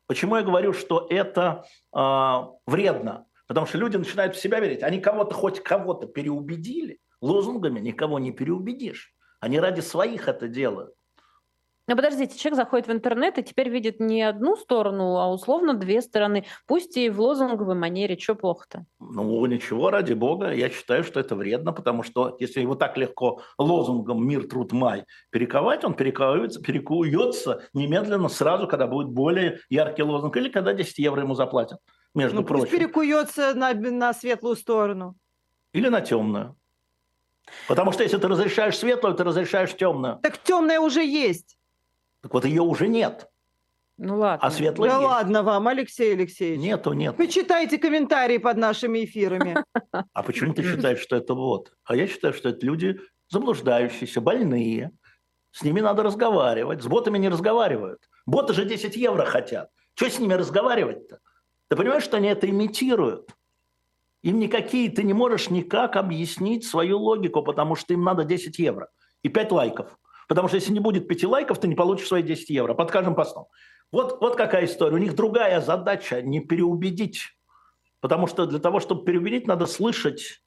Почему 0.06 0.36
я 0.36 0.42
говорю, 0.42 0.72
что 0.72 1.06
это 1.10 1.64
а, 1.92 2.50
вредно? 2.66 3.26
Потому 3.46 3.66
что 3.66 3.78
люди 3.78 3.96
начинают 3.96 4.34
в 4.34 4.40
себя 4.40 4.60
верить. 4.60 4.82
Они 4.82 5.00
кого-то, 5.00 5.34
хоть 5.34 5.62
кого-то 5.62 6.06
переубедили. 6.06 7.00
Лозунгами 7.20 7.80
никого 7.80 8.18
не 8.18 8.32
переубедишь. 8.32 9.12
Они 9.40 9.60
ради 9.60 9.80
своих 9.80 10.28
это 10.28 10.48
делают. 10.48 10.94
Ну, 11.88 11.96
подождите, 11.96 12.38
человек 12.38 12.56
заходит 12.56 12.86
в 12.86 12.92
интернет 12.92 13.38
и 13.38 13.42
теперь 13.42 13.68
видит 13.68 13.98
не 13.98 14.22
одну 14.22 14.56
сторону, 14.56 15.16
а 15.18 15.32
условно 15.32 15.74
две 15.74 16.00
стороны. 16.00 16.46
Пусть 16.66 16.96
и 16.96 17.10
в 17.10 17.20
лозунговой 17.20 17.74
манере. 17.74 18.16
Что 18.16 18.36
плохо-то? 18.36 18.86
Ну, 19.00 19.44
ничего, 19.46 19.90
ради 19.90 20.12
бога. 20.12 20.52
Я 20.52 20.70
считаю, 20.70 21.02
что 21.02 21.18
это 21.18 21.34
вредно, 21.34 21.72
потому 21.72 22.04
что 22.04 22.36
если 22.38 22.60
его 22.60 22.76
так 22.76 22.96
легко 22.96 23.42
лозунгом 23.58 24.24
«Мир, 24.26 24.46
труд, 24.46 24.70
май» 24.72 25.04
перековать, 25.30 25.84
он 25.84 25.94
перекуется, 25.94 26.62
перекуется 26.62 27.62
немедленно 27.74 28.28
сразу, 28.28 28.68
когда 28.68 28.86
будет 28.86 29.08
более 29.08 29.58
яркий 29.68 30.04
лозунг, 30.04 30.36
или 30.36 30.48
когда 30.48 30.74
10 30.74 30.98
евро 30.98 31.22
ему 31.22 31.34
заплатят, 31.34 31.80
между 32.14 32.36
Ну, 32.36 32.44
пусть 32.44 32.62
прочим. 32.62 32.78
перекуется 32.78 33.54
на, 33.54 33.74
на 33.74 34.14
светлую 34.14 34.54
сторону. 34.54 35.16
Или 35.72 35.88
на 35.88 36.00
темную. 36.00 36.54
Потому 37.66 37.90
что 37.90 38.04
если 38.04 38.18
ты 38.18 38.28
разрешаешь 38.28 38.78
светлую, 38.78 39.16
ты 39.16 39.24
разрешаешь 39.24 39.74
темную. 39.74 40.20
Так 40.22 40.38
темная 40.38 40.78
уже 40.78 41.04
есть. 41.04 41.58
Так 42.22 42.32
вот 42.34 42.44
ее 42.44 42.62
уже 42.62 42.88
нет. 42.88 43.28
Ну 43.98 44.18
ладно. 44.18 44.46
А 44.46 44.50
светлая 44.50 44.90
Да 44.90 44.96
есть. 44.96 45.08
ладно 45.08 45.42
вам, 45.42 45.68
Алексей 45.68 46.14
Алексеевич. 46.14 46.60
Нету, 46.60 46.92
нет. 46.92 47.16
Вы 47.18 47.28
читайте 47.28 47.78
комментарии 47.78 48.38
под 48.38 48.56
нашими 48.56 49.04
эфирами. 49.04 49.56
А 50.12 50.22
почему 50.22 50.54
ты 50.54 50.62
считаешь, 50.62 51.00
что 51.00 51.16
это 51.16 51.34
вот? 51.34 51.72
А 51.84 51.94
я 51.94 52.06
считаю, 52.06 52.32
что 52.32 52.48
это 52.48 52.64
люди 52.64 52.98
заблуждающиеся, 53.28 54.20
больные. 54.20 54.92
С 55.50 55.62
ними 55.62 55.80
надо 55.80 56.02
разговаривать. 56.02 56.82
С 56.82 56.86
ботами 56.86 57.18
не 57.18 57.28
разговаривают. 57.28 58.00
Боты 58.24 58.54
же 58.54 58.64
10 58.64 58.96
евро 58.96 59.24
хотят. 59.26 59.68
Что 59.94 60.08
с 60.08 60.18
ними 60.18 60.32
разговаривать-то? 60.34 61.18
Ты 61.68 61.76
понимаешь, 61.76 62.04
что 62.04 62.16
они 62.16 62.28
это 62.28 62.48
имитируют? 62.48 63.30
Им 64.22 64.38
никакие, 64.38 64.88
ты 64.90 65.02
не 65.02 65.12
можешь 65.12 65.50
никак 65.50 65.96
объяснить 65.96 66.64
свою 66.64 66.98
логику, 66.98 67.42
потому 67.42 67.74
что 67.74 67.92
им 67.92 68.04
надо 68.04 68.24
10 68.24 68.58
евро 68.58 68.88
и 69.22 69.28
5 69.28 69.52
лайков. 69.52 69.98
Потому 70.32 70.48
что 70.48 70.56
если 70.56 70.72
не 70.72 70.80
будет 70.80 71.08
5 71.08 71.24
лайков, 71.24 71.60
ты 71.60 71.68
не 71.68 71.74
получишь 71.74 72.08
свои 72.08 72.22
10 72.22 72.48
евро 72.48 72.72
под 72.72 72.90
каждым 72.90 73.14
постом. 73.14 73.48
Вот, 73.90 74.18
вот 74.22 74.34
какая 74.34 74.64
история. 74.64 74.94
У 74.94 74.98
них 74.98 75.14
другая 75.14 75.60
задача– 75.60 76.22
не 76.22 76.40
переубедить. 76.40 77.36
Потому 78.00 78.26
что 78.26 78.46
для 78.46 78.58
того, 78.58 78.80
чтобы 78.80 79.04
переубедить, 79.04 79.46
надо 79.46 79.66
слышать 79.66 80.42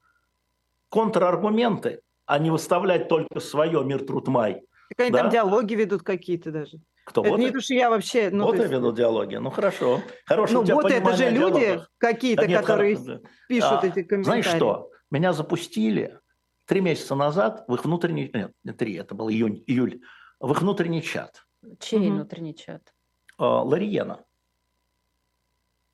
контраргументы, 0.89 2.01
а 2.25 2.39
не 2.39 2.49
выставлять 2.49 3.09
только 3.09 3.39
свое 3.39 3.83
«Мир, 3.83 4.03
труд, 4.03 4.27
май». 4.27 4.63
Так 4.89 5.01
они 5.01 5.11
Да? 5.11 5.19
там 5.19 5.29
диалоги 5.29 5.75
ведут 5.75 6.01
какие-то 6.01 6.49
даже. 6.49 6.79
Кто? 7.05 7.21
это 7.21 7.29
боты? 7.29 7.43
не 7.43 7.51
то, 7.51 7.61
что 7.61 7.75
я 7.75 7.91
вообще... 7.91 8.31
Ну, 8.31 8.45
боты 8.45 8.63
есть- 8.63 8.71
ведут 8.71 8.95
диалоги? 8.95 9.35
Ну, 9.35 9.51
хорошо. 9.51 10.01
Хорошее 10.25 10.61
ну, 10.61 10.75
боты 10.81 10.95
это 10.95 11.15
же 11.15 11.29
люди 11.29 11.79
какие-то, 11.99 12.47
Да 12.47 12.61
которые 12.61 12.95
хорошо, 12.95 13.21
пишут 13.47 13.83
А, 13.83 13.85
эти 13.85 14.01
комментарии. 14.01 14.41
Знаешь 14.41 14.47
что? 14.47 14.89
Меня 15.11 15.31
запустили 15.31 16.17
три 16.65 16.81
месяца 16.81 17.15
назад 17.15 17.63
в 17.67 17.73
их 17.75 17.85
внутренний... 17.85 18.29
Нет, 18.33 18.51
не 18.63 18.73
три, 18.73 18.95
это 18.95 19.15
был 19.15 19.29
июнь, 19.29 19.63
июль. 19.67 20.01
В 20.39 20.51
их 20.51 20.61
внутренний 20.61 21.01
чат. 21.01 21.45
Чей 21.79 21.99
Мгм. 21.99 22.15
внутренний 22.15 22.55
чат? 22.55 22.93
Э, 23.39 23.43
Лариена. 23.43 24.23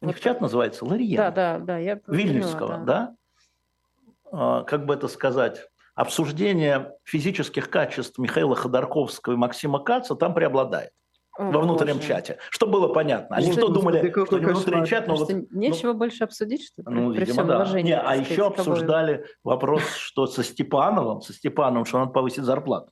У 0.02 0.08
них 0.08 0.16
Вот 0.16 0.24
чат 0.24 0.42
называется 0.42 0.86
Лариена. 0.86 1.32
Да, 1.32 1.32
да, 1.32 1.60
да. 1.66 1.78
Я 1.78 2.00
Вильнюсского, 2.08 2.68
поняла, 2.68 2.86
да? 2.86 3.16
А, 4.32 4.64
Как 4.64 4.86
бы 4.86 4.94
это 4.96 5.08
сказать? 5.08 5.68
Обсуждение 5.94 6.94
физических 7.04 7.70
качеств 7.70 8.18
Михаила 8.18 8.56
Ходорковского 8.56 9.34
и 9.34 9.36
Максима 9.36 9.80
Каца 9.84 10.16
там 10.16 10.34
преобладает 10.34 10.92
О, 11.42 11.52
во 11.52 11.62
внутреннем 11.62 11.96
боже. 11.98 12.08
чате. 12.08 12.38
Чтобы 12.52 12.74
было 12.74 12.88
понятно. 12.90 13.36
Они 13.36 13.48
Господи, 13.48 13.66
что 13.66 13.74
думали, 13.74 14.08
какой 14.10 14.26
что 14.28 14.40
не 14.40 14.46
внутренний 14.46 14.86
чат, 14.86 15.08
но 15.08 15.16
Потому 15.18 15.40
вот 15.42 15.48
что 15.48 15.58
нечего 15.58 15.94
больше 15.94 16.24
обсудить, 16.24 16.64
что 16.66 16.82
ли? 16.82 16.96
ну, 16.96 17.12
при 17.14 17.22
видимо, 17.22 17.34
всем 17.34 17.48
да. 17.48 17.82
Не, 17.82 17.96
а 17.98 18.02
сказать, 18.04 18.30
еще 18.30 18.48
обсуждали 18.48 19.26
вопрос, 19.44 19.82
что 19.96 20.28
со 20.28 20.44
Степановым, 20.44 21.22
со 21.22 21.34
Степановым, 21.34 21.86
что 21.86 22.00
надо 22.00 22.12
повысить 22.12 22.44
зарплату. 22.44 22.92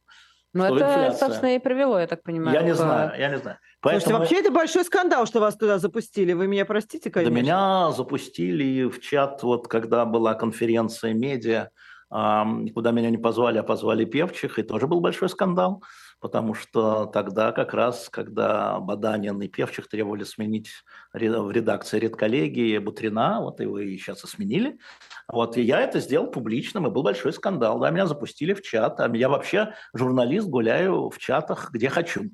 Ну, 0.52 0.66
что 0.66 0.78
это, 0.78 0.86
инфляция. 0.86 1.28
собственно, 1.28 1.56
и 1.56 1.60
привело, 1.60 2.00
я 2.00 2.08
так 2.08 2.24
понимаю. 2.24 2.56
я 2.58 2.64
не 2.64 2.72
к- 2.72 2.76
знаю, 2.76 3.12
я 3.20 3.30
не 3.30 3.38
знаю. 3.38 3.58
Слушайте, 3.82 4.06
Поэтому 4.06 4.18
вообще 4.18 4.39
это 4.39 4.52
большой 4.52 4.84
скандал, 4.84 5.26
что 5.28 5.39
вас 5.39 5.56
туда 5.56 5.78
запустили. 5.78 6.34
Вы 6.34 6.47
меня 6.47 6.66
простите, 6.66 7.12
конечно. 7.12 7.34
меня 7.34 7.91
запустили 7.91 8.86
в 8.89 9.00
чат, 9.00 9.43
вот 9.43 9.68
когда 9.68 10.06
была 10.06 10.34
конференция 10.34 11.14
медиа, 11.14 11.70
куда 12.10 12.91
меня 12.91 13.12
не 13.12 13.18
позвали, 13.20 13.60
а 13.60 13.64
позвали 13.64 14.06
певчих, 14.06 14.58
и 14.58 14.64
тоже 14.64 14.88
был 14.88 15.00
большой 15.00 15.30
скандал, 15.30 15.84
потому 16.20 16.53
что 16.53 17.05
тогда 17.05 17.51
как 17.51 17.74
раз, 17.74 18.09
когда 18.09 18.80
Баданин 18.80 19.41
и 19.41 19.47
певчих 19.47 19.88
требовали 19.88 20.24
сменить 20.24 20.70
в 21.13 21.51
редакции 21.51 21.99
редколлегии 21.99 22.78
Бутрина, 22.78 23.41
вот 23.41 23.59
его 23.59 23.80
и 23.80 23.97
сейчас 23.97 24.24
и 24.24 24.28
сменили, 24.28 24.80
вот, 25.28 25.57
и 25.57 25.61
я 25.61 25.82
это 25.82 25.99
сделал 25.99 26.28
публичным, 26.28 26.88
и 26.88 26.89
был 26.89 27.03
большой 27.03 27.34
скандал, 27.34 27.80
да, 27.80 27.89
меня 27.89 28.05
запустили 28.05 28.53
в 28.53 28.61
чат, 28.61 28.99
а 28.99 29.09
я 29.15 29.30
вообще 29.30 29.74
журналист, 29.93 30.47
гуляю 30.47 31.09
в 31.09 31.17
чатах, 31.17 31.72
где 31.72 31.89
хочу. 31.89 32.30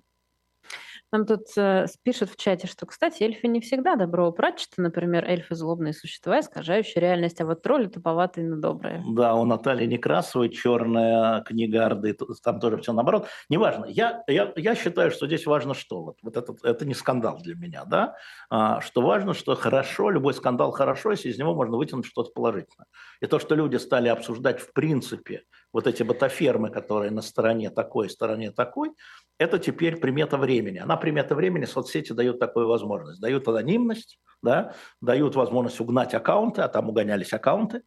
Нам 1.11 1.25
тут 1.25 1.45
э, 1.57 1.85
пишут 2.03 2.29
в 2.31 2.35
чате, 2.35 2.67
что, 2.67 2.85
кстати, 2.85 3.23
эльфы 3.23 3.47
не 3.47 3.61
всегда 3.61 3.95
добро 3.95 4.31
прачеты. 4.31 4.81
Например, 4.81 5.23
эльфы 5.25 5.55
злобные 5.55 5.93
существа, 5.93 6.39
искажающие 6.39 7.01
реальность, 7.01 7.39
а 7.41 7.45
вот 7.45 7.61
тролли 7.61 7.87
туповатые, 7.87 8.47
но 8.47 8.57
добрые. 8.57 9.03
Да, 9.07 9.35
у 9.35 9.45
Натальи 9.45 9.85
Некрасовой 9.85 10.49
черная 10.49 11.41
книга 11.41 11.85
Орды, 11.85 12.15
там 12.43 12.59
тоже 12.59 12.77
все 12.77 12.93
наоборот. 12.93 13.27
Неважно. 13.49 13.85
Я, 13.85 14.23
я, 14.27 14.51
я 14.55 14.75
считаю, 14.75 15.11
что 15.11 15.27
здесь 15.27 15.45
важно 15.45 15.73
что? 15.73 16.03
Вот, 16.03 16.17
вот 16.21 16.37
это, 16.37 16.53
это 16.63 16.85
не 16.85 16.93
скандал 16.93 17.37
для 17.41 17.55
меня, 17.55 17.85
да? 17.85 18.15
А, 18.49 18.81
что 18.81 19.01
важно, 19.01 19.33
что 19.33 19.55
хорошо, 19.55 20.09
любой 20.09 20.33
скандал 20.33 20.71
хорошо, 20.71 21.11
если 21.11 21.29
из 21.29 21.37
него 21.37 21.53
можно 21.55 21.77
вытянуть 21.77 22.05
что-то 22.05 22.31
положительное. 22.31 22.87
И 23.21 23.27
то, 23.27 23.39
что 23.39 23.55
люди 23.55 23.77
стали 23.77 24.09
обсуждать 24.09 24.59
в 24.59 24.73
принципе 24.73 25.43
вот 25.75 25.87
эти 25.87 26.03
ботафермы, 26.03 26.69
которые 26.69 27.11
на 27.11 27.21
стороне 27.21 27.69
такой, 27.69 28.09
стороне 28.09 28.51
такой, 28.51 28.91
это 29.37 29.59
теперь 29.59 29.97
примета 29.97 30.37
времени. 30.37 30.77
Она 30.77 30.95
примета 30.95 31.35
времени, 31.35 31.65
соцсети 31.65 32.13
дают 32.13 32.39
такую 32.39 32.69
возможность. 32.69 33.19
Дают 33.19 33.45
анонимность, 33.49 34.17
да, 34.41 34.73
дают 35.01 35.35
возможность 35.35 35.81
угнать 35.81 36.13
аккаунты, 36.13 36.61
а 36.61 36.69
там 36.69 36.87
угонялись 36.87 37.33
аккаунты, 37.33 37.81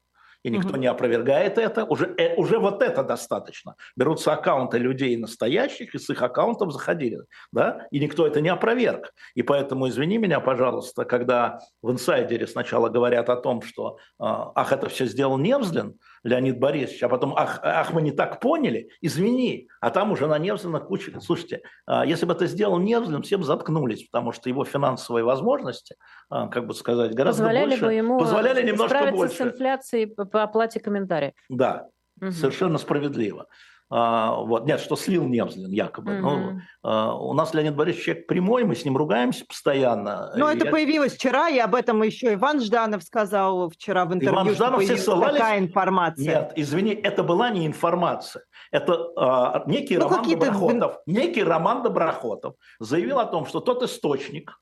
и 0.45 0.51
никто 0.51 0.71
Мгм. 0.71 0.81
не 0.81 0.87
опровергает 0.87 1.59
это, 1.59 1.85
уже, 1.85 2.15
э, 2.17 2.35
уже 2.37 2.59
вот 2.59 2.83
это 2.83 3.03
достаточно. 3.03 3.75
Берутся 3.97 4.33
аккаунты 4.33 4.79
людей 4.79 5.17
настоящих, 5.17 5.95
и 5.95 5.99
с 5.99 6.11
их 6.11 6.23
аккаунтов 6.23 6.73
заходили, 6.73 7.23
да, 7.53 7.87
и 7.91 7.99
никто 7.99 8.27
это 8.27 8.41
не 8.41 8.49
опроверг. 8.49 9.13
И 9.35 9.43
поэтому, 9.43 9.89
извини 9.89 10.19
меня, 10.19 10.41
пожалуйста, 10.41 11.05
когда 11.05 11.59
в 11.83 11.91
инсайдере 11.91 12.47
сначала 12.47 12.89
говорят 12.89 13.29
о 13.31 13.37
том, 13.37 13.63
что 13.63 13.99
а, 14.19 14.53
ах, 14.55 14.73
это 14.73 14.89
все 14.89 15.07
сделал 15.07 15.39
Невзлин, 15.39 15.99
Леонид 16.25 16.59
Борисович, 16.59 17.03
а 17.03 17.09
потом 17.09 17.35
ах, 17.37 17.61
ах, 17.63 17.93
мы 17.93 18.03
не 18.03 18.11
так 18.13 18.41
поняли, 18.41 18.91
извини, 19.01 19.69
а 19.81 19.91
там 19.91 20.13
уже 20.13 20.27
на 20.27 20.39
Невзлина 20.39 20.81
куча. 20.81 21.19
Слушайте, 21.21 21.63
а, 21.87 22.05
если 22.05 22.27
бы 22.27 22.33
это 22.33 22.47
сделал 22.47 22.79
Невзлин, 22.79 23.23
все 23.23 23.37
бы 23.37 23.45
заткнулись, 23.45 24.05
потому 24.11 24.33
что 24.33 24.49
его 24.49 24.65
финансовые 24.65 25.25
возможности, 25.25 25.97
а, 26.31 26.49
как 26.49 26.67
бы 26.67 26.75
сказать, 26.75 27.15
гораздо 27.15 27.43
Позволяли 27.45 27.69
больше, 27.71 27.85
бы 27.85 27.93
ему 27.95 28.19
позволяли 28.19 28.63
немножко 28.67 28.89
справиться 28.97 29.17
больше. 29.17 29.37
с 29.37 29.41
инфляцией 29.41 30.07
по, 30.07 30.43
оплате 30.43 30.81
комментариев. 30.81 31.33
Да, 31.49 31.89
Мгм. 32.21 32.33
совершенно 32.33 32.79
справедливо. 32.79 33.47
А, 33.91 34.37
вот. 34.43 34.67
Нет, 34.67 34.81
что 34.81 34.97
слил 34.97 35.25
Невзлин 35.25 35.71
якобы. 35.73 36.19
Ну, 36.19 36.37
Мгм. 36.37 36.63
а, 36.83 37.15
у 37.17 37.33
нас 37.33 37.55
Леонид 37.55 37.75
Борисович 37.75 38.05
человек 38.05 38.27
прямой, 38.27 38.65
мы 38.65 38.75
с 38.77 38.85
ним 38.85 38.97
ругаемся 38.99 39.47
постоянно. 39.47 40.31
Но 40.37 40.51
И 40.51 40.57
это 40.57 40.67
я- 40.67 40.71
появилось 40.71 41.15
вчера, 41.15 41.49
и 41.49 41.59
об 41.59 41.75
этом 41.75 42.03
еще 42.03 42.35
Иван 42.35 42.61
Жданов 42.61 43.03
сказал 43.03 43.71
вчера 43.71 44.05
в 44.05 44.13
интервью, 44.13 44.45
что 44.45 44.55
Жданов 44.55 44.83
все 44.83 44.97
ссылались- 44.97 45.39
такая 45.39 45.59
информация. 45.61 46.25
Нет, 46.27 46.53
извини, 46.57 46.93
это 46.93 47.23
была 47.23 47.49
не 47.49 47.67
информация. 47.67 48.45
Это 48.71 49.09
а, 49.17 49.63
некий 49.67 49.97
Ну, 49.97 50.05
Роман 50.09 50.29
Доброхотов. 50.29 50.99
Некий 51.07 51.43
Роман 51.43 51.83
Доброхотов 51.83 52.57
заявил 52.81 53.19
о 53.19 53.25
том, 53.25 53.47
что 53.47 53.61
тот 53.61 53.83
источник 53.83 54.61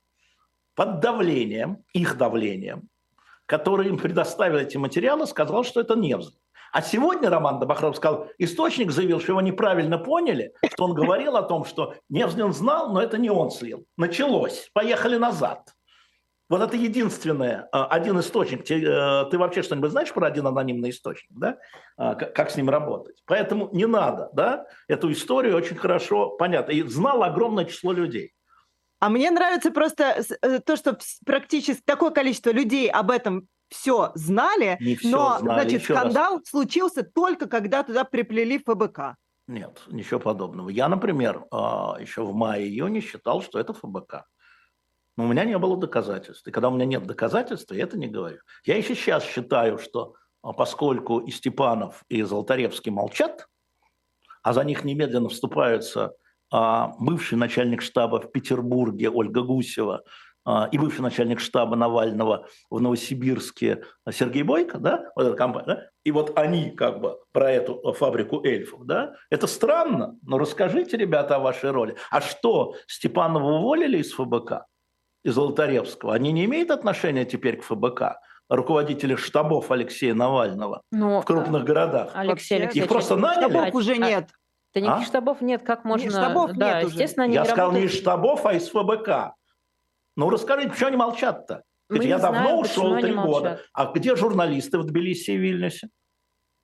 под 0.76 1.00
давлением, 1.00 1.78
их 1.92 2.16
давлением, 2.16 2.88
который 3.46 3.88
им 3.88 3.98
предоставил 3.98 4.58
эти 4.58 4.76
материалы, 4.76 5.26
сказал, 5.26 5.64
что 5.64 5.80
это 5.80 5.96
Невзлин. 5.96 6.38
А 6.76 6.82
сегодня 6.82 7.30
Роман 7.30 7.58
Добахров 7.58 7.96
сказал, 7.96 8.28
источник 8.36 8.90
заявил, 8.90 9.18
что 9.18 9.32
его 9.32 9.40
неправильно 9.40 9.96
поняли, 9.96 10.52
что 10.74 10.84
он 10.84 10.92
говорил 10.92 11.38
о 11.38 11.42
том, 11.42 11.64
что 11.64 11.94
Невзлин 12.10 12.52
знал, 12.52 12.92
но 12.92 13.00
это 13.00 13.16
не 13.16 13.30
он 13.30 13.50
слил. 13.50 13.86
Началось. 13.96 14.68
Поехали 14.74 15.16
назад. 15.16 15.70
Вот 16.50 16.60
это 16.60 16.76
единственное, 16.76 17.66
а, 17.72 17.86
один 17.86 18.20
источник. 18.20 18.62
Ты, 18.66 18.84
э, 18.84 19.24
ты 19.30 19.38
вообще 19.38 19.62
что-нибудь 19.62 19.90
знаешь 19.90 20.12
про 20.12 20.26
один 20.26 20.46
анонимный 20.46 20.90
источник, 20.90 21.30
да? 21.30 21.56
А, 21.96 22.14
как 22.14 22.50
с 22.50 22.56
ним 22.56 22.68
работать? 22.68 23.22
Поэтому 23.24 23.70
не 23.72 23.86
надо, 23.86 24.28
да? 24.34 24.66
Эту 24.86 25.10
историю 25.10 25.56
очень 25.56 25.76
хорошо 25.76 26.36
понятно. 26.36 26.72
И 26.72 26.82
знал 26.82 27.22
огромное 27.22 27.64
число 27.64 27.92
людей. 27.92 28.34
А 29.00 29.08
мне 29.08 29.30
нравится 29.30 29.70
просто 29.70 30.22
э, 30.42 30.58
то, 30.58 30.76
что 30.76 30.98
практически 31.24 31.80
такое 31.86 32.10
количество 32.10 32.50
людей 32.50 32.90
об 32.90 33.10
этом 33.10 33.48
все 33.68 34.12
знали, 34.14 34.76
не 34.80 34.96
все 34.96 35.10
но 35.10 35.38
знали. 35.38 35.60
значит, 35.60 35.82
Еще 35.82 35.94
скандал 35.94 36.38
раз. 36.38 36.48
случился 36.48 37.02
только 37.02 37.46
когда 37.46 37.82
туда 37.82 38.04
приплели 38.04 38.58
ФБК. 38.58 39.16
Нет, 39.48 39.82
ничего 39.88 40.18
подобного. 40.18 40.68
Я, 40.70 40.88
например, 40.88 41.44
а, 41.50 41.96
еще 42.00 42.24
в 42.24 42.34
мае-июне 42.34 43.00
считал, 43.00 43.42
что 43.42 43.58
это 43.58 43.72
ФБК. 43.72 44.24
Но 45.16 45.24
у 45.24 45.28
меня 45.28 45.44
не 45.44 45.56
было 45.58 45.76
доказательств. 45.76 46.46
И 46.46 46.50
когда 46.50 46.68
у 46.68 46.74
меня 46.74 46.84
нет 46.84 47.06
доказательств, 47.06 47.72
я 47.72 47.84
это 47.84 47.96
не 47.96 48.08
говорю. 48.08 48.38
Я 48.64 48.76
еще 48.76 48.94
сейчас 48.94 49.24
считаю, 49.24 49.78
что 49.78 50.14
а, 50.42 50.52
поскольку 50.52 51.18
и 51.18 51.30
Степанов, 51.30 52.04
и 52.08 52.22
Золотаревский 52.22 52.90
молчат, 52.90 53.46
а 54.42 54.52
за 54.52 54.62
них 54.64 54.84
немедленно 54.84 55.28
вступаются 55.28 56.12
а, 56.52 56.94
бывший 56.98 57.36
начальник 57.36 57.82
штаба 57.82 58.20
в 58.20 58.30
Петербурге 58.30 59.10
Ольга 59.10 59.42
Гусева 59.42 60.02
и 60.72 60.78
бывший 60.78 61.00
начальник 61.00 61.40
штаба 61.40 61.74
Навального 61.76 62.46
в 62.70 62.80
Новосибирске 62.80 63.82
Сергей 64.10 64.42
Бойко, 64.44 64.78
да, 64.78 65.10
вот 65.16 65.26
эта 65.26 65.36
компания, 65.36 65.66
да, 65.66 65.82
и 66.04 66.12
вот 66.12 66.38
они 66.38 66.70
как 66.70 67.00
бы 67.00 67.18
про 67.32 67.50
эту 67.50 67.92
фабрику 67.94 68.44
эльфов, 68.44 68.84
да, 68.86 69.14
это 69.30 69.46
странно, 69.48 70.16
но 70.22 70.38
расскажите, 70.38 70.96
ребята, 70.96 71.36
о 71.36 71.38
вашей 71.40 71.70
роли. 71.72 71.96
А 72.10 72.20
что, 72.20 72.74
Степанова 72.86 73.54
уволили 73.58 73.98
из 73.98 74.12
ФБК? 74.12 74.66
и 75.24 75.28
Золотаревского, 75.30 76.14
они 76.14 76.30
не 76.30 76.44
имеют 76.44 76.70
отношения 76.70 77.24
теперь 77.24 77.56
к 77.56 77.64
ФБК, 77.64 78.20
руководители 78.48 79.16
штабов 79.16 79.72
Алексея 79.72 80.14
Навального 80.14 80.82
Но, 80.92 81.20
в 81.20 81.24
крупных 81.24 81.64
городах? 81.64 82.12
Алексей 82.14 82.54
Алексеевич, 82.60 82.84
Их 82.84 82.88
просто 82.88 83.16
наняли? 83.16 83.50
Штабов 83.50 83.74
уже 83.74 83.94
А- 83.94 83.96
нет. 83.96 84.28
Да 84.72 84.80
никаких 84.80 85.02
А? 85.02 85.06
штабов 85.06 85.40
нет, 85.40 85.62
как 85.64 85.84
можно... 85.84 86.08
штабов 86.10 86.52
да, 86.52 86.74
нет 86.76 86.84
уже. 86.84 86.92
естественно, 86.94 87.24
они 87.24 87.34
Я 87.34 87.40
не 87.42 87.48
сказал 87.48 87.72
не 87.72 87.78
из 87.78 87.82
работают. 87.82 88.00
штабов, 88.02 88.46
а 88.46 88.52
из 88.54 88.68
ФБК. 88.68 89.34
Ну 90.16 90.30
расскажите, 90.30 90.70
почему 90.70 90.88
они 90.88 90.96
молчат-то? 90.96 91.62
Мы 91.88 91.98
Ведь 91.98 92.06
я 92.06 92.18
давно 92.18 92.40
знаем, 92.40 92.58
ушел 92.58 92.92
они 92.94 93.02
три 93.02 93.14
года. 93.14 93.60
А 93.72 93.92
где 93.92 94.16
журналисты 94.16 94.78
в 94.78 94.84
Тбилиси 94.84 95.32
и 95.32 95.36
Вильнюсе? 95.36 95.88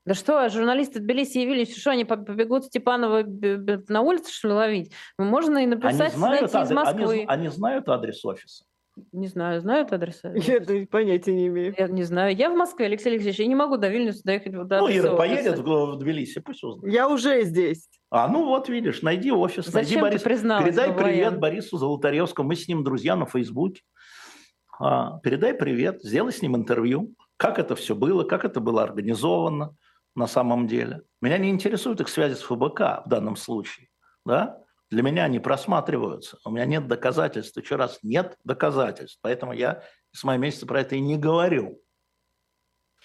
Да 0.05 0.15
что, 0.15 0.49
журналисты 0.49 0.99
Тбилиси 0.99 1.39
явились, 1.39 1.77
что 1.77 1.91
они 1.91 2.05
побегут 2.05 2.65
Степанова 2.65 3.23
на 3.25 4.01
улице, 4.01 4.33
что 4.33 4.49
ли, 4.49 4.55
ловить? 4.55 4.93
Ну, 5.17 5.27
Можно 5.27 5.59
и 5.59 5.63
Они 5.63 5.67
написать, 5.67 6.15
знают, 6.15 6.19
знаете, 6.19 6.45
из 6.47 6.55
адрес, 6.55 6.71
они, 6.71 6.75
Москвы. 6.75 7.17
з- 7.19 7.25
они 7.29 7.49
знают 7.49 7.89
адрес 7.89 8.25
офиса? 8.25 8.65
Не 9.13 9.29
знаю, 9.29 9.61
знают 9.61 9.93
адреса? 9.93 10.33
Я 10.35 10.61
понятия 10.87 11.33
не 11.33 11.47
имею. 11.47 11.75
Я 11.79 11.87
не 11.89 12.03
знаю. 12.03 12.35
Я 12.35 12.51
в 12.51 12.57
Москве, 12.57 12.87
Алексей 12.87 13.11
Алексеевич, 13.11 13.39
я 13.39 13.47
не 13.47 13.55
могу 13.55 13.77
до 13.77 13.89
Вильнюса 13.89 14.23
доехать 14.25 14.53
до 14.53 14.81
ну, 14.81 14.89
Ира 14.89 15.13
офиса. 15.13 15.17
поедет 15.17 15.59
в, 15.59 15.63
в 15.63 15.99
Тбилиси, 15.99 16.41
пусть 16.41 16.63
узнает. 16.65 16.93
Я 16.93 17.09
уже 17.09 17.43
здесь. 17.45 17.89
А, 18.15 18.29
ну 18.29 18.45
вот 18.45 18.69
видишь, 18.69 19.01
найди 19.01 19.33
офис, 19.33 19.73
найди 19.73 19.89
Зачем 19.89 20.03
Бориса. 20.03 20.25
призналась? 20.25 20.67
Передай 20.67 20.93
привет 20.93 21.41
Борису 21.41 21.79
Золотаревскому. 21.79 22.47
Мы 22.47 22.57
с 22.57 22.69
ним 22.69 22.85
друзья 22.85 23.17
на 23.17 23.25
Фейсбуке. 23.25 23.81
А, 24.79 25.19
передай 25.21 25.55
привет, 25.55 26.03
сделай 26.03 26.31
с 26.31 26.43
ним 26.43 26.55
интервью. 26.55 27.15
Как 27.39 27.59
это 27.59 27.75
все 27.75 27.95
было, 27.95 28.25
как 28.25 28.45
это 28.45 28.61
было 28.61 28.83
организовано 28.83 29.75
на 30.15 30.27
самом 30.27 30.67
деле. 30.67 31.05
Меня 31.23 31.39
не 31.39 31.49
интересуют 31.49 32.03
их 32.03 32.11
связи 32.11 32.35
с 32.35 32.43
ФБК 32.43 33.07
в 33.07 33.09
данном 33.09 33.35
случае. 33.35 33.89
Да? 34.27 34.59
Для 34.91 35.03
меня 35.03 35.25
они 35.25 35.39
просматриваются. 35.39 36.37
У 36.45 36.51
меня 36.51 36.67
нет 36.67 36.87
доказательств. 36.87 37.57
Еще 37.57 37.77
раз, 37.77 37.99
нет 38.03 38.37
доказательств. 38.45 39.21
Поэтому 39.23 39.55
я 39.55 39.85
с 40.11 40.23
моего 40.23 40.43
месяца 40.43 40.67
про 40.67 40.83
это 40.83 40.97
и 40.97 41.01
не 41.01 41.17
говорю. 41.17 41.81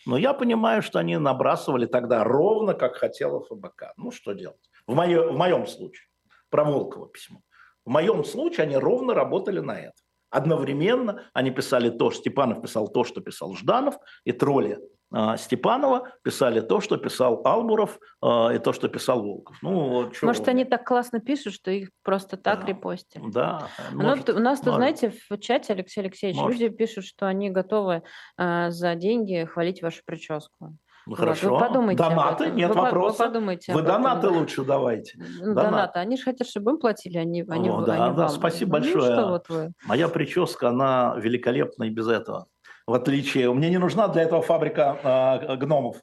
Но 0.05 0.17
я 0.17 0.33
понимаю, 0.33 0.81
что 0.81 0.99
они 0.99 1.15
набрасывали 1.17 1.85
тогда 1.85 2.25
ровно, 2.25 2.73
как 2.73 2.97
хотела 2.97 3.41
ФБК. 3.41 3.93
Ну, 3.95 4.11
что 4.11 4.33
делать? 4.33 4.69
В, 4.87 4.95
моё, 4.95 5.31
в 5.31 5.37
моем 5.37 5.67
случае. 5.67 6.07
Про 6.49 6.63
Волкова 6.63 7.09
письмо. 7.09 7.41
В 7.85 7.89
моем 7.89 8.23
случае 8.23 8.63
они 8.63 8.77
ровно 8.77 9.13
работали 9.13 9.59
на 9.59 9.79
это. 9.79 9.95
Одновременно 10.29 11.23
они 11.33 11.51
писали 11.51 11.89
то, 11.89 12.11
Степанов 12.11 12.61
писал 12.61 12.87
то, 12.89 13.03
что 13.03 13.21
писал 13.21 13.55
Жданов, 13.55 13.95
и 14.25 14.31
тролли 14.31 14.79
а, 15.09 15.37
Степанова 15.37 16.11
писали 16.21 16.59
то, 16.59 16.81
что 16.81 16.97
писал 16.97 17.41
Албуров, 17.45 17.97
а, 18.21 18.49
и 18.53 18.59
то, 18.59 18.73
что 18.73 18.89
писал 18.89 19.23
Волков. 19.23 19.57
Ну, 19.61 20.11
чё 20.11 20.27
Может, 20.27 20.47
они 20.49 20.65
так 20.65 20.85
классно 20.85 21.21
пишут, 21.21 21.53
что 21.53 21.71
их 21.71 21.91
просто 22.03 22.35
так 22.35 22.61
Да. 22.61 22.67
репостят. 22.67 23.23
Да, 23.31 23.69
Ну, 23.93 24.03
может, 24.03 24.29
у 24.29 24.39
нас 24.39 24.59
тут, 24.59 24.73
может. 24.73 24.79
знаете, 24.99 25.13
в 25.29 25.37
чате, 25.39 25.71
Алексей 25.73 26.01
Алексеевич, 26.01 26.37
Может. 26.37 26.59
люди 26.59 26.75
пишут, 26.75 27.05
что 27.05 27.25
они 27.25 27.49
готовы 27.49 28.03
э, 28.37 28.69
за 28.71 28.95
деньги 28.95 29.45
хвалить 29.45 29.81
вашу 29.81 30.01
прическу. 30.05 30.75
Ну, 31.07 31.11
Вот, 31.11 31.19
хорошо. 31.19 31.53
Вы 31.55 31.59
подумайте 31.59 32.03
об 32.03 32.09
Донаты, 32.09 32.43
этом. 32.45 32.55
нет 32.57 32.69
вы, 32.69 32.75
по- 32.75 32.81
вопроса. 32.81 33.23
Вы 33.23 33.27
подумайте 33.29 33.73
Вы 33.73 33.79
этом, 33.81 33.91
донаты 33.93 34.27
да. 34.27 34.33
лучше 34.33 34.63
давайте. 34.65 35.13
Ну, 35.17 35.53
Донаты. 35.53 35.69
Донаты. 35.71 35.99
Они 35.99 36.17
же 36.17 36.23
хотят, 36.23 36.47
чтобы 36.49 36.71
им 36.71 36.77
платили, 36.79 37.17
они, 37.17 37.45
они, 37.47 37.69
О, 37.69 37.77
вы- 37.77 37.85
да, 37.85 37.93
они 37.93 38.15
да, 38.15 38.23
вам. 38.23 38.29
спасибо 38.29 38.77
Ну, 38.79 38.83
большое. 38.83 39.13
что 39.13 39.27
вот 39.29 39.49
вы. 39.49 39.71
Моя 39.85 40.09
прическа, 40.09 40.67
она 40.69 41.15
великолепна 41.17 41.85
и 41.85 41.89
без 41.89 42.07
этого. 42.09 42.47
В 42.85 42.93
отличие, 42.93 43.53
мне 43.53 43.69
не 43.69 43.77
нужна 43.79 44.07
для 44.09 44.21
этого 44.23 44.41
фабрика 44.41 44.97
а, 45.03 45.55
гномов. 45.57 45.97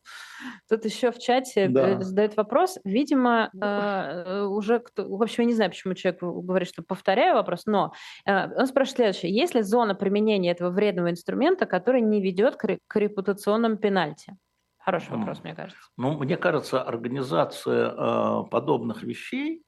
Тут 0.68 0.84
еще 0.84 1.12
в 1.12 1.18
чате 1.18 1.68
Да. 1.68 1.88
э, 1.88 2.00
задают 2.00 2.36
вопрос. 2.36 2.78
Видимо, 2.84 3.50
э, 3.54 3.58
э, 3.62 4.42
уже 4.44 4.78
кто... 4.80 5.04
В 5.08 5.22
общем, 5.22 5.44
я 5.44 5.46
не 5.46 5.54
знаю, 5.54 5.70
почему 5.70 5.94
человек 5.94 6.22
говорит, 6.22 6.68
что 6.68 6.82
повторяю 6.82 7.34
вопрос, 7.36 7.64
но 7.64 7.92
э, 8.26 8.48
он 8.54 8.66
спрашивает 8.66 8.96
следующее. 8.96 9.34
Есть 9.34 9.54
ли 9.54 9.62
зона 9.62 9.94
применения 9.94 10.50
этого 10.50 10.68
вредного 10.70 11.10
инструмента, 11.10 11.64
который 11.66 12.00
не 12.02 12.20
ведет 12.22 12.56
к 12.56 12.64
ре- 12.64 12.78
к 12.86 12.96
репутационным 12.96 13.78
пенальти? 13.78 14.36
Хороший 14.84 15.16
вопрос, 15.16 15.42
мне 15.42 15.54
кажется. 15.54 15.80
Ну, 15.96 16.18
мне 16.18 16.36
кажется, 16.36 16.82
организация 16.82 17.90
э, 17.90 18.44
подобных 18.50 19.02
вещей, 19.02 19.62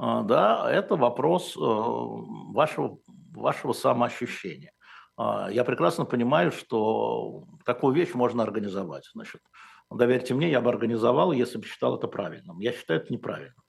э, 0.00 0.20
да, 0.24 0.70
это 0.72 0.96
вопрос 0.96 1.54
э, 1.56 1.60
вашего, 1.60 2.98
вашего 3.34 3.74
самоощущения. 3.74 4.72
А, 5.18 5.50
Я 5.50 5.64
прекрасно 5.64 6.06
понимаю, 6.06 6.52
что 6.52 7.44
такую 7.66 7.94
вещь 7.94 8.14
можно 8.14 8.42
организовать. 8.42 9.10
Значит, 9.12 9.42
доверьте 9.90 10.32
мне, 10.32 10.50
я 10.50 10.62
бы 10.62 10.70
организовал, 10.70 11.32
если 11.32 11.58
бы 11.58 11.66
считал 11.66 11.98
это 11.98 12.08
правильным. 12.08 12.58
Я 12.60 12.72
считаю 12.72 13.00
это 13.00 13.12
неправильно. 13.12 13.62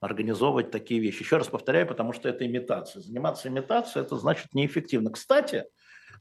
Организовывать 0.00 0.70
такие 0.70 1.00
вещи. 1.00 1.22
Еще 1.22 1.38
раз 1.38 1.48
повторяю, 1.48 1.86
потому 1.86 2.12
что 2.12 2.28
это 2.28 2.46
имитация. 2.46 3.00
Заниматься 3.00 3.48
имитацией– 3.48 4.04
это 4.04 4.16
значит 4.16 4.52
неэффективно. 4.52 5.10
Кстати, 5.10 5.64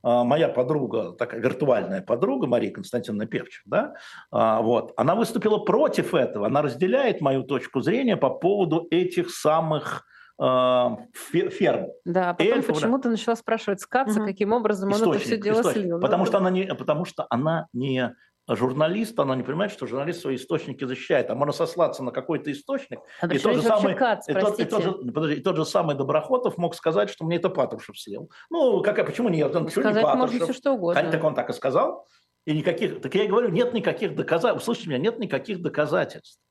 моя 0.04 0.50
подруга, 0.50 1.14
такая 1.14 1.40
виртуальная 1.40 2.02
подруга 2.02 2.46
Мария 2.46 2.72
Константиновна 2.72 3.26
Певчих, 3.26 3.62
да, 3.66 3.94
а, 4.32 4.62
вот, 4.62 4.94
она 4.98 5.16
выступила 5.16 5.60
против 5.60 6.14
этого, 6.14 6.48
она 6.48 6.62
разделяет 6.62 7.22
мою 7.22 7.44
точку 7.44 7.82
зрения 7.82 8.18
по 8.18 8.30
поводу 8.30 8.88
этих 8.92 9.30
самых 9.32 10.06
а, 10.40 10.98
фе- 11.14 11.50
ферм. 11.50 11.88
Да, 12.06 12.32
а 12.32 12.34
потом 12.34 12.54
Эльфов, 12.54 12.68
да. 12.70 12.74
почему-то 12.74 13.10
начала 13.10 13.36
спрашивать 13.36 13.80
Скатца, 13.82 14.18
Мгм. 14.20 14.26
каким 14.28 14.52
образом 14.52 14.92
он 14.92 15.02
это 15.02 15.20
все 15.20 15.38
дело 15.38 15.62
источник. 15.62 15.84
слил. 15.84 16.00
Потому, 16.02 16.24
Ну, 16.24 16.28
что 16.28 16.38
она 16.40 16.50
не, 16.50 16.66
потому 16.76 17.06
что 17.06 17.28
она 17.30 17.68
не 17.72 18.14
журналист, 18.48 19.18
она 19.20 19.36
не 19.36 19.44
понимает, 19.44 19.72
что 19.72 19.88
журналист 19.88 20.22
свои 20.22 20.36
источники 20.36 20.84
защищает. 20.84 21.30
А 21.30 21.36
можно 21.36 21.54
сослаться 21.54 22.04
на 22.04 22.12
какой-то 22.12 22.52
источник, 22.52 23.00
А 23.22 23.28
и 23.28 23.40
тот, 23.40 23.56
же 23.56 23.62
самый, 23.62 23.96
Кац, 23.96 24.28
и, 24.28 24.34
тот, 24.34 24.60
и, 24.60 24.66
тот 24.66 24.84
же, 24.84 24.92
подожди, 24.92 25.36
и 25.36 25.42
тот 25.42 25.56
же 25.56 25.66
самый 25.66 25.96
Доброхотов 25.96 26.58
мог 26.58 26.76
сказать, 26.76 27.10
что 27.10 27.26
мне 27.26 27.38
это 27.38 27.50
Патрушев 27.50 27.98
слил. 28.00 28.30
Ну, 28.50 28.82
какая, 28.82 29.06
почему 29.06 29.30
нет? 29.30 29.56
Он, 29.56 29.66
почему 29.66 29.86
не 29.86 29.92
Сказать 29.92 30.04
можно 30.04 30.22
Патрушев? 30.24 30.44
все 30.44 30.54
что 30.54 30.72
угодно. 30.74 31.10
Так 31.10 31.24
он 31.24 31.36
так 31.36 31.50
и 31.50 31.54
сказал. 31.54 32.08
И 32.46 32.54
никаких, 32.54 33.02
так 33.02 33.16
я 33.16 33.24
и 33.24 33.28
говорю, 33.28 33.50
нет 33.50 33.74
никаких 33.74 34.16
доказательств. 34.16 34.66
Слушайте 34.66 34.90
меня, 34.90 35.00
нет 35.00 35.20
никаких 35.20 35.62
доказательств. 35.62 36.42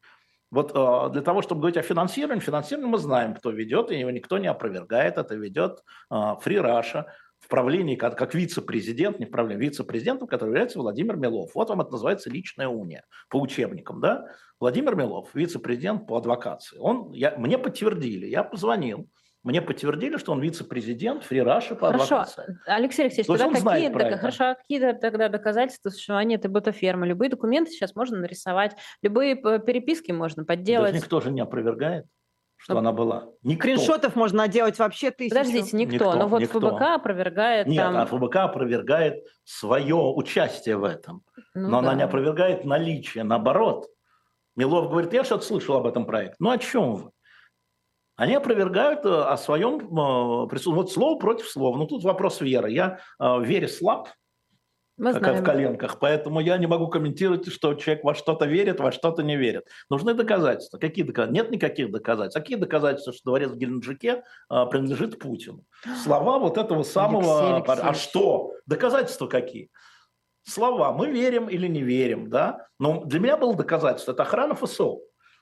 Вот 0.51 0.73
э, 0.75 1.13
для 1.13 1.23
того, 1.23 1.41
чтобы 1.41 1.63
говорить 1.63 1.79
о 1.79 1.83
финансировании, 1.83 2.41
финансирование 2.41 2.91
мы 2.91 2.99
знаем, 2.99 3.35
кто 3.35 3.51
ведет, 3.51 3.91
и 3.91 3.99
его 3.99 4.11
никто 4.11 4.39
не 4.39 4.49
опровергает. 4.49 5.17
Это 5.17 5.35
ведет 5.35 5.83
э, 6.11 6.15
Free 6.15 6.63
Russia 6.63 7.07
в 7.43 7.49
правлении, 7.49 7.97
как, 7.97 8.17
как 8.17 8.35
вице-президент, 8.35 9.19
не 9.19 9.27
в 9.27 9.31
правлении, 9.31 9.67
вице-президентом, 9.67 10.29
который 10.29 10.51
является 10.51 10.79
Владимир 10.79 11.17
Милов. 11.17 11.51
Вот 11.55 11.69
вам 11.69 11.81
это 11.81 11.91
называется 11.91 12.31
личная 12.31 12.69
уния 12.69 13.05
по 13.29 13.41
учебникам. 13.41 14.01
Да? 14.01 14.27
Владимир 14.61 14.95
Милов, 14.95 15.29
вице-президент 15.35 16.07
по 16.07 16.17
адвокации. 16.17 16.79
Он, 16.79 17.11
я, 17.11 17.35
мне 17.37 17.59
подтвердили, 17.59 18.27
я 18.27 18.45
позвонил, 18.45 19.09
мне 19.43 19.61
подтвердили, 19.61 20.19
что 20.19 20.31
он 20.31 20.41
вице-президент 20.41 21.25
Russia 21.29 21.75
по 21.75 21.89
Хорошо, 21.89 22.21
адвокации. 22.21 22.59
Алексей 22.65 23.03
Алексеевич, 23.03 23.27
То 23.27 23.37
тогда 23.37 23.73
какие, 23.73 23.91
это. 23.91 24.19
хорошо, 24.19 24.45
а 24.45 24.55
какие 24.55 24.93
тогда 24.93 25.29
доказательства 25.29 25.91
существования 25.91 26.37
этой 26.37 26.49
ботафермы? 26.49 27.09
Любые 27.09 27.29
документы 27.29 27.73
сейчас 27.73 27.97
можно 27.97 28.19
нарисовать, 28.19 28.77
любые 29.03 29.35
переписки 29.35 30.13
можно 30.13 30.45
подделать. 30.45 30.95
никто 30.95 31.21
же 31.21 31.33
не 31.33 31.41
опровергает, 31.41 32.07
что 32.63 32.79
она 32.79 32.93
была. 32.93 33.27
Никто. 33.43 33.63
Скриншотов 33.63 34.15
можно 34.15 34.47
делать 34.47 34.79
вообще 34.79 35.11
тысячу. 35.11 35.35
Подождите, 35.35 35.77
никто. 35.77 35.95
Никто, 35.95 36.15
но 36.15 36.29
вот 36.29 36.43
никто. 36.43 36.61
ФБК 36.61 36.83
опровергает 36.83 37.67
Нет, 37.67 37.83
там... 37.83 37.97
а 37.97 38.07
ФБК 38.07 38.37
опровергает 38.37 39.27
свое 39.43 39.97
участие 39.97 40.77
в 40.77 40.85
этом. 40.85 41.25
ну 41.55 41.69
но 41.71 41.79
она 41.79 41.91
да. 41.91 41.97
не 41.97 42.03
опровергает 42.05 42.65
наличие, 42.65 43.25
наоборот. 43.25 43.89
Милов 44.55 44.91
говорит, 44.91 45.13
я 45.13 45.25
что-то 45.25 45.45
слышал 45.45 45.77
об 45.77 45.87
этом 45.87 46.07
проекте. 46.07 46.37
Ну 46.39 46.51
о 46.51 46.59
чем 46.59 46.95
вы? 46.95 47.11
Они 48.15 48.35
опровергают 48.35 49.05
э, 49.07 49.09
о 49.09 49.37
своем 49.37 49.79
э, 49.79 50.49
присутствии. 50.49 50.75
Вот 50.75 50.93
слово 50.93 51.19
против 51.19 51.49
слова. 51.49 51.77
Ну 51.77 51.87
тут 51.87 52.05
вопрос 52.05 52.41
веры. 52.41 52.71
Я 52.71 53.01
э, 53.19 53.25
в 53.39 53.43
вере 53.43 53.67
слаб, 53.67 54.09
Мы 55.03 55.15
как 55.15 55.23
знаем. 55.23 55.43
в 55.43 55.45
коленках, 55.45 55.99
поэтому 55.99 56.39
я 56.39 56.57
не 56.59 56.69
могу 56.69 56.87
комментировать, 56.87 57.51
что 57.53 57.75
человек 57.75 58.05
во 58.05 58.15
что-то 58.15 58.47
верит, 58.47 58.79
во 58.79 58.93
что-то 58.93 59.25
не 59.25 59.37
верит. 59.37 59.67
Нужны 59.91 60.15
доказательства. 60.15 60.79
Какие 60.79 61.05
доказательства? 61.05 61.43
Нет 61.43 61.51
никаких 61.51 61.91
доказательств. 61.91 62.39
Какие 62.39 62.57
доказательства, 62.57 63.13
что 63.13 63.23
дворец 63.25 63.51
в 63.51 63.57
Геленджике 63.57 64.23
э, 64.49 64.67
принадлежит 64.71 65.19
Путину? 65.19 65.65
Слова 66.05 66.39
вот 66.39 66.57
этого 66.57 66.85
самого... 66.85 67.57
Алексей 67.57 67.69
А 67.69 67.73
Алексеевич. 67.73 67.97
что? 67.99 68.53
Доказательства 68.67 69.27
какие? 69.27 69.71
Слова. 70.45 70.93
Мы 70.93 71.11
верим 71.11 71.49
или 71.49 71.67
не 71.67 71.83
верим, 71.83 72.31
да? 72.31 72.69
Но 72.79 73.03
для 73.05 73.19
меня 73.19 73.37
было 73.37 73.57
доказательство. 73.57 74.13
Это 74.13 74.23
охрана 74.23 74.55
ФСО. 74.55 74.99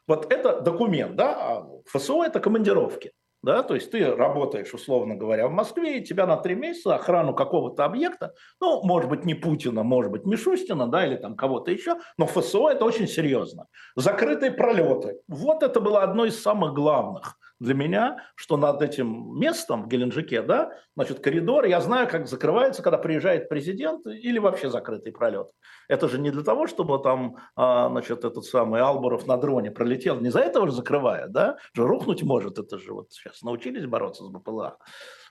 Вот 0.06 0.32
это 0.32 0.62
документ, 0.62 1.16
да? 1.16 1.36
А 1.38 1.66
ФСО– 1.86 2.22
это 2.24 2.40
командировки. 2.40 3.12
Да, 3.43 3.62
то 3.62 3.74
есть 3.74 3.91
ты 3.91 4.14
работаешь, 4.14 4.74
условно 4.74 5.14
говоря, 5.14 5.49
в 5.49 5.53
Москве, 5.53 5.99
и 5.99 6.05
тебя 6.05 6.26
на 6.26 6.36
три 6.36 6.55
месяца 6.55 6.95
охрану 6.95 7.34
какого-то 7.34 7.86
объекта, 7.86 8.34
ну, 8.61 8.82
может 8.84 9.09
быть, 9.09 9.24
не 9.24 9.34
Путина, 9.34 9.82
может 9.82 10.12
быть, 10.12 10.26
Мишустина, 10.26 10.86
да, 10.88 11.07
или 11.07 11.16
там 11.16 11.36
кого-то 11.36 11.70
еще, 11.70 11.97
но 12.18 12.26
ФСО 12.26 12.68
это 12.68 12.84
очень 12.84 13.09
серьезно. 13.09 13.66
Закрытые 13.97 14.51
пролеты. 14.51 15.20
Вот 15.26 15.62
это 15.62 15.80
было 15.80 16.03
одно 16.03 16.26
из 16.26 16.41
самых 16.41 16.74
главных 16.74 17.38
для 17.61 17.74
меня, 17.74 18.24
что 18.34 18.56
над 18.56 18.80
этим 18.80 19.38
местом 19.38 19.82
в 19.82 19.88
Геленджике, 19.88 20.40
да, 20.42 20.72
значит, 20.96 21.20
коридор, 21.20 21.66
я 21.66 21.80
знаю, 21.80 22.08
как 22.08 22.26
закрывается, 22.26 22.82
когда 22.82 22.96
приезжает 22.96 23.48
президент, 23.48 24.06
или 24.06 24.38
вообще 24.38 24.70
закрытый 24.70 25.12
пролет. 25.12 25.50
Это 25.86 26.08
же 26.08 26.18
не 26.18 26.30
для 26.30 26.42
того, 26.42 26.66
чтобы 26.66 26.98
там, 27.02 27.36
а, 27.54 27.88
значит, 27.90 28.24
этот 28.24 28.44
самый 28.46 28.80
Албуров 28.80 29.26
на 29.26 29.36
дроне 29.36 29.70
пролетел, 29.70 30.18
не 30.20 30.30
за 30.30 30.40
этого 30.40 30.66
же 30.66 30.72
закрывает, 30.72 31.32
да, 31.32 31.58
же 31.74 31.86
рухнуть 31.86 32.22
может, 32.22 32.58
это 32.58 32.78
же 32.78 32.94
вот 32.94 33.12
сейчас 33.12 33.42
научились 33.42 33.86
бороться 33.86 34.24
с 34.24 34.28
БПЛА. 34.28 34.78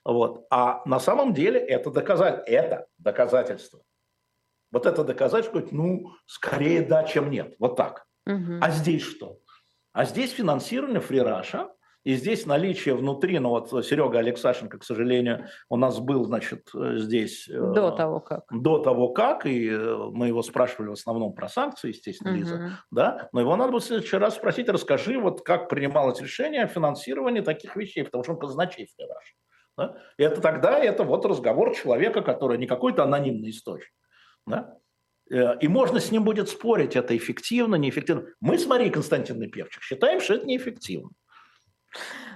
Вот. 0.05 0.45
А 0.51 0.81
на 0.85 0.99
самом 0.99 1.33
деле 1.33 1.59
это 1.59 1.89
доказать, 1.89 2.43
это 2.47 2.85
доказательство. 2.99 3.81
Вот 4.71 4.85
это 4.85 5.03
доказательство, 5.03 5.63
ну, 5.71 6.11
скорее 6.27 6.83
да, 6.83 7.03
чем 7.03 7.31
нет. 7.31 7.55
Вот 7.57 7.75
так. 7.75 8.05
Мгм. 8.25 8.59
А 8.61 8.69
здесь 8.69 9.01
что? 9.01 9.39
А 9.93 10.05
здесь 10.05 10.31
финансирование 10.31 11.01
фрираша, 11.01 11.71
и 12.05 12.13
здесь 12.15 12.45
наличие 12.45 12.95
внутри, 12.95 13.39
ну 13.39 13.49
вот 13.49 13.69
Серега 13.85 14.19
Алексашенко, 14.19 14.79
к 14.79 14.83
сожалению, 14.83 15.47
у 15.69 15.75
нас 15.75 15.99
был, 15.99 16.23
значит, 16.25 16.69
э, 16.73 16.97
здесь... 16.97 17.47
э, 17.49 17.53
До 17.73 17.91
того, 17.91 18.19
как. 18.21 18.43
До 18.51 18.79
того 18.79 19.09
как, 19.09 19.45
и 19.45 19.69
э, 19.69 19.95
мы 20.11 20.27
его 20.27 20.41
спрашивали 20.41 20.89
в 20.89 20.93
основном 20.93 21.33
про 21.33 21.49
санкции, 21.49 21.89
естественно, 21.89 22.31
Лиза, 22.33 22.55
Мгм. 22.55 22.71
да, 22.91 23.29
но 23.33 23.41
его 23.41 23.55
надо 23.55 23.71
было 23.71 23.81
в 23.81 23.83
следующий 23.83 24.17
раз 24.17 24.35
спросить, 24.35 24.69
расскажи, 24.69 25.19
вот 25.19 25.41
как 25.41 25.67
принималось 25.69 26.21
решение 26.21 26.63
о 26.63 26.67
финансировании 26.67 27.41
таких 27.41 27.75
вещей, 27.75 28.03
потому 28.03 28.23
что 28.23 28.33
он 28.33 28.39
казначей 28.39 28.87
фрираш. 28.95 29.35
Да? 29.77 29.97
И 30.17 30.23
это 30.23 30.41
тогда 30.41 30.79
это 30.79 31.03
вот 31.03 31.25
разговор 31.25 31.75
человека, 31.75 32.21
который 32.21 32.57
не 32.57 32.65
какой-то 32.67 33.03
анонимный 33.03 33.49
источник. 33.49 33.91
Да? 34.45 34.77
И 35.61 35.67
можно 35.67 35.99
с 35.99 36.11
ним 36.11 36.23
будет 36.23 36.49
спорить, 36.49 36.95
это 36.95 37.15
эффективно, 37.15 37.75
неэффективно. 37.75 38.25
Мы 38.41 38.57
с 38.57 38.65
Марией 38.65 38.89
Константиновной 38.89 39.47
Певчих 39.47 39.83
считаем, 39.83 40.21
что 40.21 40.33
это 40.33 40.47
неэффективно. 40.47 41.11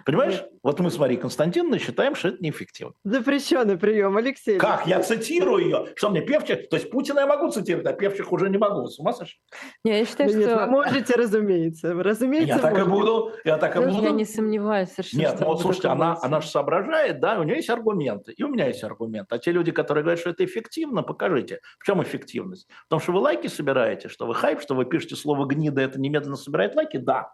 Понимаешь? 0.06 0.44
Вот 0.64 0.80
мы 0.80 0.92
с 0.92 0.98
Марией 0.98 1.20
Константиновной 1.20 1.80
считаем, 1.80 2.16
что 2.16 2.30
это 2.30 2.44
неэффективно. 2.44 2.94
Запрещенный 3.04 3.78
прием, 3.78 4.18
Алексей. 4.18 4.58
Как? 4.58 4.86
Я 4.86 5.02
цитирую 5.02 5.64
ее. 5.64 5.88
Что 5.96 6.10
мне 6.10 6.22
Певчих? 6.22 6.70
То 6.70 6.76
есть 6.76 6.90
Путина 6.90 7.22
я 7.22 7.28
могу 7.28 7.50
цитировать, 7.50 7.88
а 7.88 7.94
Певчих 7.94 8.32
уже 8.32 8.50
не 8.50 8.58
могу. 8.58 8.88
С 8.88 9.00
ума 9.00 9.14
сошли? 9.14 9.40
Не, 9.84 10.00
я 10.00 10.06
считаю, 10.06 10.36
Нет, 10.36 10.50
что... 10.50 10.68
можете, 10.68 11.14
разумеется. 11.16 11.94
Разумеется, 11.94 12.56
Я 12.56 12.60
так 12.60 12.78
и 12.78 12.84
буду. 12.84 13.32
Я 13.46 13.58
так 13.58 13.76
и 13.76 13.80
Я 13.80 13.88
буду. 13.88 14.10
не 14.14 14.26
сомневаюсь 14.26 14.90
совершенно. 14.90 15.22
Нет, 15.22 15.36
что 15.36 15.42
ну 15.42 15.48
вот 15.48 15.62
слушайте, 15.62 15.88
она, 15.88 16.18
она 16.22 16.42
же 16.42 16.48
соображает, 16.48 17.20
да, 17.20 17.40
у 17.40 17.44
нее 17.44 17.58
есть 17.58 17.70
аргументы, 17.70 18.34
и 18.34 18.44
у 18.44 18.50
меня 18.50 18.68
есть 18.68 18.84
аргументы. 18.84 19.36
А 19.36 19.38
те 19.38 19.52
люди, 19.52 19.72
которые 19.72 20.04
говорят, 20.04 20.20
что 20.20 20.32
это 20.32 20.44
эффективно, 20.44 21.04
покажите, 21.04 21.60
в 21.80 21.86
чем 21.86 22.04
эффективность. 22.04 22.68
В 22.88 22.90
том, 22.90 23.00
что 23.00 23.12
вы 23.14 23.20
лайки 23.20 23.48
собираете, 23.48 24.10
что 24.10 24.26
вы 24.26 24.36
хайп, 24.36 24.62
что 24.62 24.76
вы 24.76 24.86
пишете 24.86 25.16
слово 25.16 25.46
«гнида», 25.46 25.82
это 25.82 26.00
немедленно 26.00 26.36
собирает 26.36 26.76
лайки? 26.76 26.98
Да. 26.98 27.34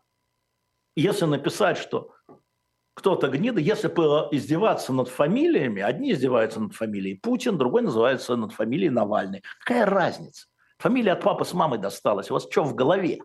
Если 1.00 1.24
написать, 1.24 1.78
что 1.78 2.12
кто-то 2.94 3.30
гнида, 3.30 3.62
если 3.62 3.88
бы 3.88 4.28
издеваться 4.32 4.92
над 4.92 5.08
фамилиями, 5.08 5.82
одни 5.82 6.12
издеваются 6.12 6.60
над 6.60 6.74
фамилией 6.74 7.16
Путин, 7.16 7.58
другой 7.58 7.84
называется 7.84 8.36
над 8.36 8.52
фамилией 8.52 8.90
Навальный. 8.90 9.42
Какая 9.64 9.86
разница? 9.86 10.48
Фамилия 10.78 11.14
от 11.14 11.22
папы 11.22 11.46
с 11.46 11.54
мамой 11.54 11.80
досталась. 11.80 12.30
У 12.30 12.34
вас 12.34 12.48
что 12.52 12.66
в 12.66 12.76
голове? 12.76 13.20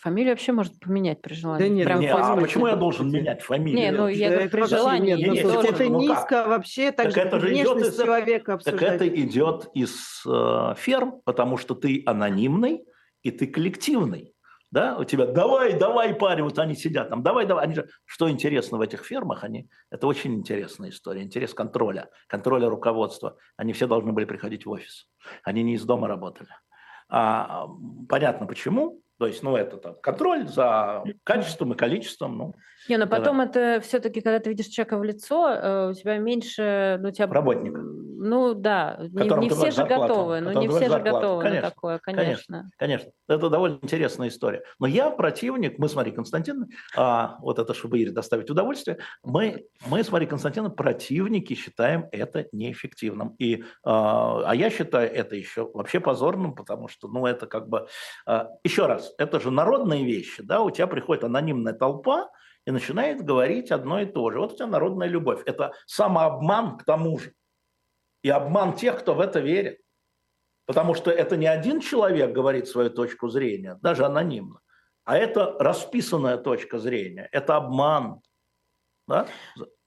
Фамилию 0.00 0.34
вообще 0.34 0.52
может 0.52 0.78
поменять 0.78 1.20
при 1.20 1.34
желании. 1.34 1.64
Да 1.66 1.74
нет, 1.74 1.84
Прям 1.86 2.00
Не, 2.00 2.12
а 2.12 2.36
почему 2.36 2.68
я 2.68 2.76
должен 2.76 3.10
менять 3.10 3.42
фамилию? 3.42 3.80
Не, 3.80 3.90
ну 3.90 4.06
я 4.06 4.28
Да, 4.28 4.34
говорю, 4.36 4.50
при 4.50 4.62
желании. 4.68 5.14
Нет, 5.16 5.26
ну, 5.26 5.32
не, 5.32 5.42
то 5.42 5.48
есть 5.48 5.62
не, 5.64 5.68
это 5.70 5.84
ну 5.84 5.98
как? 5.98 6.08
низко 6.08 6.44
вообще, 6.46 6.92
так, 6.92 7.06
Так 7.06 7.14
же 7.14 7.20
это 7.22 7.40
же 7.40 7.46
идет 7.48 7.66
внешность 7.66 7.90
из-за- 7.94 8.04
человека 8.04 8.44
Так 8.44 8.54
обсуждать. 8.54 8.94
это 8.94 9.08
идет 9.08 9.68
из 9.74 10.22
э, 10.24 10.74
ферм, 10.76 11.20
потому 11.24 11.56
что 11.56 11.74
ты 11.74 12.04
анонимный 12.06 12.84
и 13.24 13.32
ты 13.32 13.48
коллективный. 13.48 14.36
Да, 14.70 14.98
у 14.98 15.04
тебя 15.04 15.26
давай, 15.26 15.78
давай, 15.78 16.14
парень, 16.14 16.44
вот 16.44 16.58
они 16.58 16.74
сидят 16.74 17.08
там, 17.08 17.22
давай, 17.22 17.46
давай. 17.46 17.64
Они 17.64 17.74
же, 17.74 17.88
что 18.04 18.30
интересно 18.30 18.76
в 18.76 18.82
этих 18.82 19.04
фермах, 19.04 19.44
они, 19.44 19.68
это 19.90 20.06
очень 20.06 20.34
интересная 20.34 20.90
история, 20.90 21.22
интерес 21.22 21.54
контроля, 21.54 22.10
контроля 22.26 22.68
руководства. 22.68 23.36
Они 23.56 23.72
все 23.72 23.86
должны 23.86 24.12
были 24.12 24.26
приходить 24.26 24.66
в 24.66 24.70
офис, 24.70 25.08
они 25.42 25.62
не 25.62 25.74
из 25.74 25.84
дома 25.84 26.06
работали. 26.06 26.50
А, 27.08 27.66
понятно 28.08 28.46
почему, 28.46 29.00
то 29.18 29.26
есть, 29.26 29.42
ну, 29.42 29.56
это 29.56 29.78
там, 29.78 29.96
контроль 30.00 30.46
за 30.46 31.02
качеством 31.24 31.72
и 31.72 31.76
количеством, 31.76 32.38
ну, 32.38 32.54
Не, 32.88 32.98
но 32.98 33.06
потом 33.08 33.40
это 33.40 33.80
все-таки, 33.82 34.20
когда 34.20 34.38
ты 34.38 34.50
видишь 34.50 34.66
человека 34.66 34.98
в 34.98 35.02
лицо, 35.02 35.50
э, 35.50 35.90
у 35.90 35.94
тебя 35.94 36.18
меньше, 36.18 36.98
ну, 37.00 37.08
у 37.08 37.10
тебя... 37.10 37.26
Работника. 37.26 37.82
Ну, 38.20 38.52
да, 38.52 38.96
не, 38.98 39.28
не 39.38 39.48
все 39.48 39.70
же 39.70 39.84
готовы, 39.84 40.40
ну, 40.40 40.60
не 40.60 40.68
все 40.68 40.88
же 40.90 40.98
готовы 40.98 41.44
на 41.44 41.48
Конечно, 41.48 41.70
такое, 41.70 41.98
конечно. 42.00 42.24
конечно. 42.24 42.70
Конечно, 42.76 43.10
это 43.28 43.48
довольно 43.48 43.78
интересная 43.80 44.28
история. 44.28 44.64
Но 44.80 44.88
я 44.88 45.10
противник, 45.10 45.78
мы 45.78 45.88
с 45.88 45.94
Марией 45.94 46.16
Константиновной, 46.16 46.74
а, 46.96 47.36
вот 47.40 47.60
это, 47.60 47.74
чтобы 47.74 48.00
Ире 48.00 48.10
доставить 48.10 48.50
удовольствие, 48.50 48.98
мы, 49.22 49.66
мы 49.86 50.02
с 50.02 50.10
Марией 50.10 50.28
Константиновной 50.28 50.74
противники 50.74 51.54
считаем 51.54 52.06
это 52.10 52.48
неэффективным. 52.50 53.36
И, 53.38 53.62
а, 53.84 54.42
а 54.44 54.54
я 54.54 54.70
считаю 54.70 55.12
это 55.14 55.36
еще 55.36 55.70
вообще 55.72 56.00
позорным, 56.00 56.56
потому 56.56 56.88
что, 56.88 57.06
ну, 57.06 57.24
это 57.24 57.46
как 57.46 57.68
бы... 57.68 57.86
а, 58.26 58.48
еще 58.64 58.86
раз, 58.86 59.14
это 59.18 59.38
же 59.38 59.52
народные 59.52 60.04
вещи, 60.04 60.42
да, 60.42 60.62
у 60.62 60.70
тебя 60.70 60.88
приходит 60.88 61.22
анонимная 61.22 61.72
толпа, 61.72 62.28
и 62.66 62.70
начинает 62.70 63.24
говорить 63.24 63.70
одно 63.70 64.00
и 64.00 64.04
то 64.04 64.30
же. 64.30 64.40
Вот 64.40 64.52
у 64.52 64.56
тебя 64.56 64.66
народная 64.66 65.08
любовь. 65.08 65.40
Это 65.46 65.72
самообман 65.86 66.76
к 66.76 66.84
тому 66.84 67.18
же. 67.18 67.32
И 68.22 68.30
обман 68.30 68.74
тех, 68.74 68.98
кто 68.98 69.14
в 69.14 69.20
это 69.20 69.40
верит. 69.40 69.80
Потому 70.66 70.94
что 70.94 71.10
это 71.10 71.36
не 71.36 71.46
один 71.46 71.80
человек 71.80 72.32
говорит 72.32 72.68
свою 72.68 72.90
точку 72.90 73.28
зрения, 73.28 73.78
даже 73.80 74.04
анонимно, 74.04 74.60
а 75.04 75.16
это 75.16 75.56
расписанная 75.58 76.36
точка 76.36 76.78
зрения, 76.78 77.26
это 77.32 77.56
обман. 77.56 78.20
Да? 79.06 79.26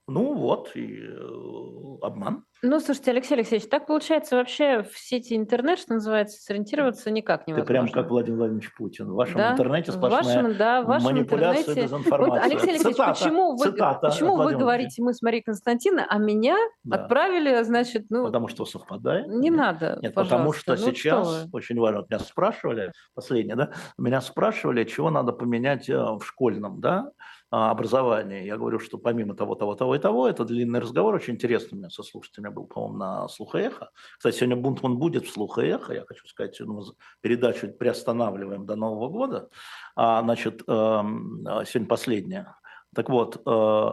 Ну 0.08 0.34
вот, 0.34 0.72
и 0.76 0.99
э, 1.04 1.97
обман. 2.02 2.43
Ну, 2.64 2.80
слушайте, 2.80 3.12
Алексей 3.12 3.36
Алексеевич, 3.36 3.70
так 3.70 3.88
получается 3.88 4.36
вообще 4.36 4.84
в 4.84 4.97
сети 4.97 5.36
интернет, 5.36 5.80
что 5.80 5.93
называется, 5.93 6.39
сориентироваться 6.41 7.10
никак 7.12 7.45
Ты 7.45 7.52
невозможно. 7.52 7.74
прям 7.74 7.88
как 7.89 8.10
Владимир 8.12 8.38
Владимирович 8.39 8.74
Путин. 8.76 9.10
В 9.10 9.14
вашем 9.16 9.38
Да, 9.38 9.52
интернете 9.54 9.91
в 9.91 9.95
сплошная 9.95 10.43
вашем, 10.43 10.58
да, 10.58 10.82
в 10.82 10.86
вашем 10.86 11.06
манипуляция, 11.06 11.62
интернете. 11.62 11.82
дезинформация. 11.84 12.34
Вот, 12.36 12.43
Алексей 12.52 12.70
Алексеевич, 12.72 12.95
Цитата, 12.97 13.20
почему 13.20 13.52
вы, 13.56 13.66
цитата 13.66 14.08
почему 14.10 14.36
вы 14.38 14.56
говорите 14.56 15.02
мы 15.04 15.14
с 15.14 15.22
Марией 15.22 15.43
Константиновной, 15.43 16.06
а 16.10 16.18
меня 16.18 16.58
Да. 16.84 16.97
отправили, 16.97 17.64
значит, 17.64 18.06
ну, 18.10 18.26
Потому 18.26 18.47
что 18.47 18.66
совпадает. 18.66 19.28
не 19.28 19.49
надо, 19.49 19.97
Нет, 20.02 20.14
потому 20.14 20.52
что 20.54 20.72
Ну, 20.74 20.78
сейчас 20.78 21.45
вы. 21.45 21.49
очень 21.54 21.80
важно. 21.80 22.06
Меня 22.10 22.20
спрашивали, 22.20 22.91
последнее, 23.16 23.56
да, 23.56 23.72
меня 23.97 24.20
спрашивали, 24.22 24.84
чего 24.84 25.10
надо 25.10 25.32
поменять 25.32 25.89
э, 25.89 25.95
в 25.97 26.22
школьном, 26.24 26.80
да, 26.82 27.12
а, 27.54 27.70
образовании. 27.70 28.45
Я 28.45 28.56
говорю, 28.56 28.80
что 28.80 28.97
помимо 28.97 29.36
того, 29.36 29.56
того, 29.56 29.76
того 29.76 29.95
и 29.95 29.99
того, 29.99 30.26
это 30.26 30.45
длинный 30.45 30.80
разговор, 30.80 31.16
очень 31.16 31.34
интересный 31.34 31.76
у 31.76 31.80
меня 31.80 31.89
со 31.89 32.02
слушателями 32.02 32.54
был, 32.54 32.66
по-моему, 32.66 32.97
на 32.97 33.28
«Слух 33.28 33.56
и 33.56 33.60
эхо». 33.60 33.91
Кстати, 34.18 34.38
сегодня 34.38 34.56
Бунтман 34.56 34.97
будет 34.97 35.26
в 35.26 35.32
«Слух 35.34 35.58
и 35.58 35.64
эхо», 35.64 35.93
я 35.93 36.06
хочу 36.06 36.26
сказать, 36.28 36.58
ну, 36.62 36.82
передачу 37.20 37.68
приостанавливаем 37.68 38.66
до 38.66 38.78
Нового 38.78 39.10
года. 39.10 39.49
А, 39.97 40.22
значит, 40.22 40.64
эм, 40.66 41.45
а, 41.45 41.66
сегодня 41.66 41.89
последняя. 41.89 42.56
Так 42.95 43.10
вот, 43.10 43.41
э, 43.45 43.89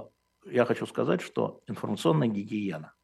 я 0.47 0.65
хочу 0.65 0.87
сказать, 0.87 1.21
что 1.21 1.61
информационная 1.67 2.29
гигиена. 2.29 2.95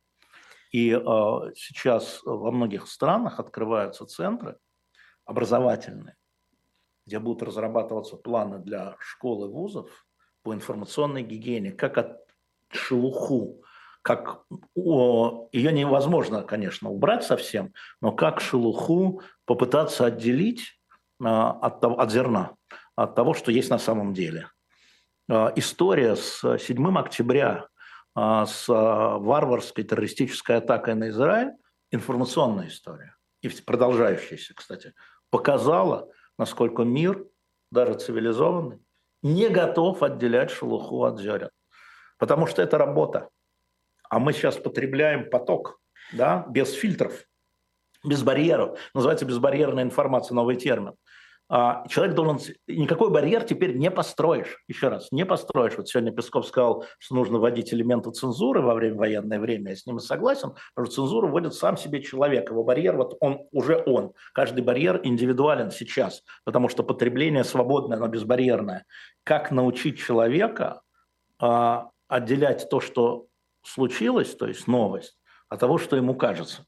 И 0.70 0.90
э, 0.90 1.52
сейчас 1.56 2.20
во 2.24 2.52
многих 2.52 2.86
странах 2.86 3.40
открываются 3.40 4.06
центры 4.06 4.58
образовательные, 5.24 6.16
где 7.06 7.18
будут 7.18 7.42
разрабатываться 7.42 8.16
планы 8.16 8.60
для 8.60 8.96
школ 9.00 9.46
и 9.46 9.48
вузов 9.48 9.90
по 10.44 10.54
информационной 10.54 11.22
гигиене, 11.22 11.72
как 11.72 11.98
от 11.98 12.20
шелуху, 12.70 13.64
как 14.02 14.44
о, 14.76 15.48
ее 15.50 15.72
невозможно, 15.72 16.42
конечно, 16.42 16.90
убрать 16.90 17.24
совсем, 17.24 17.72
но 18.00 18.12
как 18.12 18.40
шелуху 18.40 19.22
попытаться 19.46 20.04
отделить 20.04 20.78
а, 21.22 21.50
от, 21.52 21.82
от 21.82 22.12
зерна, 22.12 22.52
от 22.94 23.14
того, 23.14 23.32
что 23.32 23.50
есть 23.50 23.70
на 23.70 23.78
самом 23.78 24.12
деле. 24.12 24.50
А, 25.30 25.50
история 25.56 26.14
с 26.14 26.58
7 26.58 26.98
октября, 26.98 27.68
а, 28.14 28.44
с 28.44 28.68
варварской 28.68 29.82
террористической 29.82 30.56
атакой 30.56 30.94
на 30.94 31.08
Израиль, 31.08 31.52
информационная 31.90 32.68
история, 32.68 33.16
и 33.40 33.48
продолжающаяся, 33.48 34.52
кстати, 34.54 34.92
показала, 35.30 36.10
насколько 36.38 36.82
мир, 36.82 37.24
даже 37.70 37.94
цивилизованный, 37.94 38.83
не 39.24 39.48
готов 39.48 40.02
отделять 40.02 40.50
шелуху 40.50 41.02
от 41.02 41.18
зерен. 41.18 41.50
Потому 42.18 42.46
что 42.46 42.62
это 42.62 42.78
работа. 42.78 43.30
А 44.08 44.18
мы 44.20 44.32
сейчас 44.32 44.56
потребляем 44.56 45.30
поток, 45.30 45.80
да, 46.12 46.46
без 46.48 46.72
фильтров, 46.74 47.24
без 48.04 48.22
барьеров. 48.22 48.78
Называется 48.94 49.24
безбарьерная 49.24 49.82
информация, 49.82 50.34
новый 50.36 50.56
термин. 50.56 50.94
А 51.48 51.86
человек 51.88 52.14
должен... 52.14 52.38
Никакой 52.66 53.10
барьер 53.10 53.44
теперь 53.44 53.76
не 53.76 53.90
построишь. 53.90 54.62
Еще 54.66 54.88
раз, 54.88 55.12
не 55.12 55.26
построишь. 55.26 55.76
Вот 55.76 55.88
сегодня 55.88 56.10
Песков 56.10 56.46
сказал, 56.46 56.86
что 56.98 57.14
нужно 57.14 57.38
вводить 57.38 57.72
элементы 57.74 58.10
цензуры 58.12 58.62
во 58.62 58.74
время 58.74 58.96
военное 58.96 59.38
время. 59.38 59.70
Я 59.70 59.76
с 59.76 59.86
ним 59.86 59.98
согласен, 59.98 60.54
потому 60.74 60.86
что 60.86 61.02
цензуру 61.02 61.28
вводит 61.28 61.54
сам 61.54 61.76
себе 61.76 62.02
человек. 62.02 62.50
Его 62.50 62.64
барьер, 62.64 62.96
вот 62.96 63.16
он 63.20 63.46
уже 63.52 63.82
он. 63.86 64.12
Каждый 64.32 64.62
барьер 64.62 65.00
индивидуален 65.04 65.70
сейчас, 65.70 66.22
потому 66.44 66.68
что 66.68 66.82
потребление 66.82 67.44
свободное, 67.44 67.98
оно 67.98 68.08
безбарьерное. 68.08 68.86
Как 69.22 69.50
научить 69.50 69.98
человека 69.98 70.80
а, 71.38 71.90
отделять 72.08 72.68
то, 72.70 72.80
что 72.80 73.26
случилось, 73.62 74.34
то 74.34 74.46
есть 74.46 74.66
новость, 74.66 75.18
от 75.48 75.60
того, 75.60 75.78
что 75.78 75.96
ему 75.96 76.14
кажется. 76.14 76.66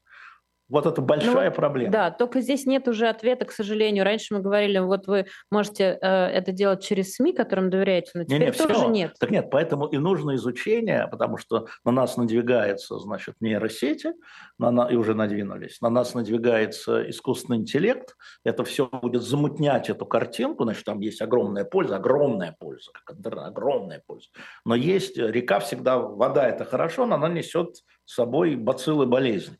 Вот 0.69 0.85
это 0.85 1.01
большая 1.01 1.49
ну, 1.49 1.55
проблема. 1.55 1.91
Да, 1.91 2.11
только 2.11 2.41
здесь 2.41 2.65
нет 2.65 2.87
уже 2.87 3.07
ответа, 3.07 3.45
к 3.45 3.51
сожалению. 3.51 4.03
Раньше 4.03 4.33
мы 4.33 4.41
говорили, 4.41 4.79
вот 4.79 5.07
вы 5.07 5.27
можете 5.49 5.97
э, 6.01 6.07
это 6.07 6.51
делать 6.51 6.83
через 6.83 7.15
СМИ, 7.15 7.33
которым 7.33 7.69
доверяете, 7.69 8.11
но 8.15 8.23
теперь 8.25 8.39
не, 8.39 8.45
не, 8.47 8.51
тоже 8.51 8.73
все. 8.73 8.89
нет. 8.89 9.13
Так 9.19 9.31
нет, 9.31 9.49
поэтому 9.49 9.87
и 9.87 9.97
нужно 9.97 10.35
изучение, 10.35 11.07
потому 11.09 11.37
что 11.37 11.67
на 11.85 11.91
нас 11.91 12.17
надвигается, 12.17 12.99
значит, 12.99 13.35
нейросети, 13.39 14.13
на, 14.57 14.71
на, 14.71 14.87
и 14.87 14.95
уже 14.95 15.13
надвинулись, 15.13 15.79
на 15.79 15.89
нас 15.89 16.13
надвигается 16.13 17.09
искусственный 17.09 17.59
интеллект, 17.59 18.15
это 18.43 18.65
все 18.65 18.87
будет 18.87 19.23
замутнять 19.23 19.89
эту 19.89 20.05
картинку, 20.05 20.63
значит, 20.63 20.83
там 20.83 20.99
есть 20.99 21.21
огромная 21.21 21.63
польза, 21.63 21.95
огромная 21.95 22.55
польза, 22.59 22.91
огромная 23.05 24.03
польза. 24.05 24.27
Но 24.65 24.75
есть, 24.75 25.17
река 25.17 25.59
всегда, 25.59 25.97
вода 25.97 26.47
это 26.47 26.65
хорошо, 26.65 27.05
но 27.05 27.15
она 27.15 27.29
несет 27.29 27.77
с 28.05 28.15
собой 28.15 28.55
бациллы 28.55 29.05
болезни. 29.05 29.57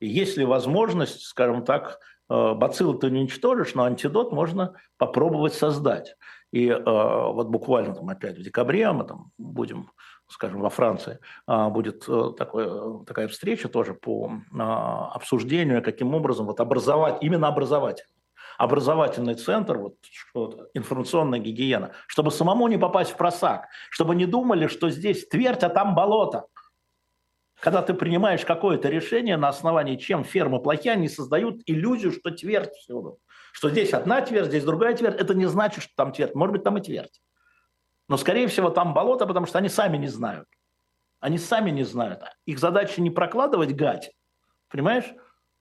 И 0.00 0.08
есть 0.08 0.36
ли 0.36 0.44
возможность, 0.44 1.22
скажем 1.22 1.64
так, 1.64 1.98
э, 2.28 2.54
бациллы 2.54 2.98
ты 2.98 3.10
не 3.10 3.20
уничтожишь, 3.20 3.74
но 3.74 3.84
антидот 3.84 4.32
можно 4.32 4.74
попробовать 4.98 5.54
создать. 5.54 6.16
И 6.52 6.68
э, 6.68 6.82
вот 6.84 7.48
буквально 7.48 7.94
там 7.94 8.08
опять 8.08 8.38
в 8.38 8.42
декабре 8.42 8.90
мы 8.92 9.04
там 9.04 9.32
будем, 9.38 9.90
скажем, 10.28 10.60
во 10.60 10.70
Франции, 10.70 11.18
э, 11.48 11.68
будет 11.68 12.06
такое, 12.36 13.04
такая 13.04 13.28
встреча 13.28 13.68
тоже 13.68 13.94
по 13.94 14.30
обсуждению, 14.52 15.82
каким 15.82 16.14
образом 16.14 16.46
вот 16.46 16.60
образовать, 16.60 17.18
именно 17.22 17.48
образовать 17.48 18.04
образовательный 18.56 19.34
центр, 19.34 19.78
вот, 19.78 19.96
вот, 20.32 20.70
информационная 20.74 21.40
гигиена, 21.40 21.92
чтобы 22.06 22.30
самому 22.30 22.68
не 22.68 22.78
попасть 22.78 23.10
в 23.10 23.16
просак, 23.16 23.66
чтобы 23.90 24.14
не 24.14 24.26
думали, 24.26 24.68
что 24.68 24.90
здесь 24.90 25.26
твердь, 25.26 25.64
а 25.64 25.68
там 25.68 25.96
болото 25.96 26.46
когда 27.64 27.80
ты 27.80 27.94
принимаешь 27.94 28.44
какое-то 28.44 28.90
решение 28.90 29.38
на 29.38 29.48
основании, 29.48 29.96
чем 29.96 30.22
фермы 30.22 30.60
плохие, 30.60 30.92
они 30.92 31.08
создают 31.08 31.62
иллюзию, 31.64 32.12
что 32.12 32.30
твердь 32.30 32.74
всюду. 32.74 33.20
Что 33.54 33.70
здесь 33.70 33.94
одна 33.94 34.20
твердь, 34.20 34.48
здесь 34.48 34.64
другая 34.64 34.94
твердь. 34.94 35.18
Это 35.18 35.32
не 35.32 35.46
значит, 35.46 35.82
что 35.82 35.92
там 35.96 36.12
твердь. 36.12 36.34
Может 36.34 36.52
быть, 36.52 36.62
там 36.62 36.76
и 36.76 36.82
твердь. 36.82 37.22
Но, 38.06 38.18
скорее 38.18 38.48
всего, 38.48 38.68
там 38.68 38.92
болото, 38.92 39.24
потому 39.24 39.46
что 39.46 39.56
они 39.56 39.70
сами 39.70 39.96
не 39.96 40.08
знают. 40.08 40.46
Они 41.20 41.38
сами 41.38 41.70
не 41.70 41.84
знают. 41.84 42.20
Их 42.44 42.58
задача 42.58 43.00
не 43.00 43.08
прокладывать 43.08 43.74
гать, 43.74 44.12
понимаешь? 44.68 45.14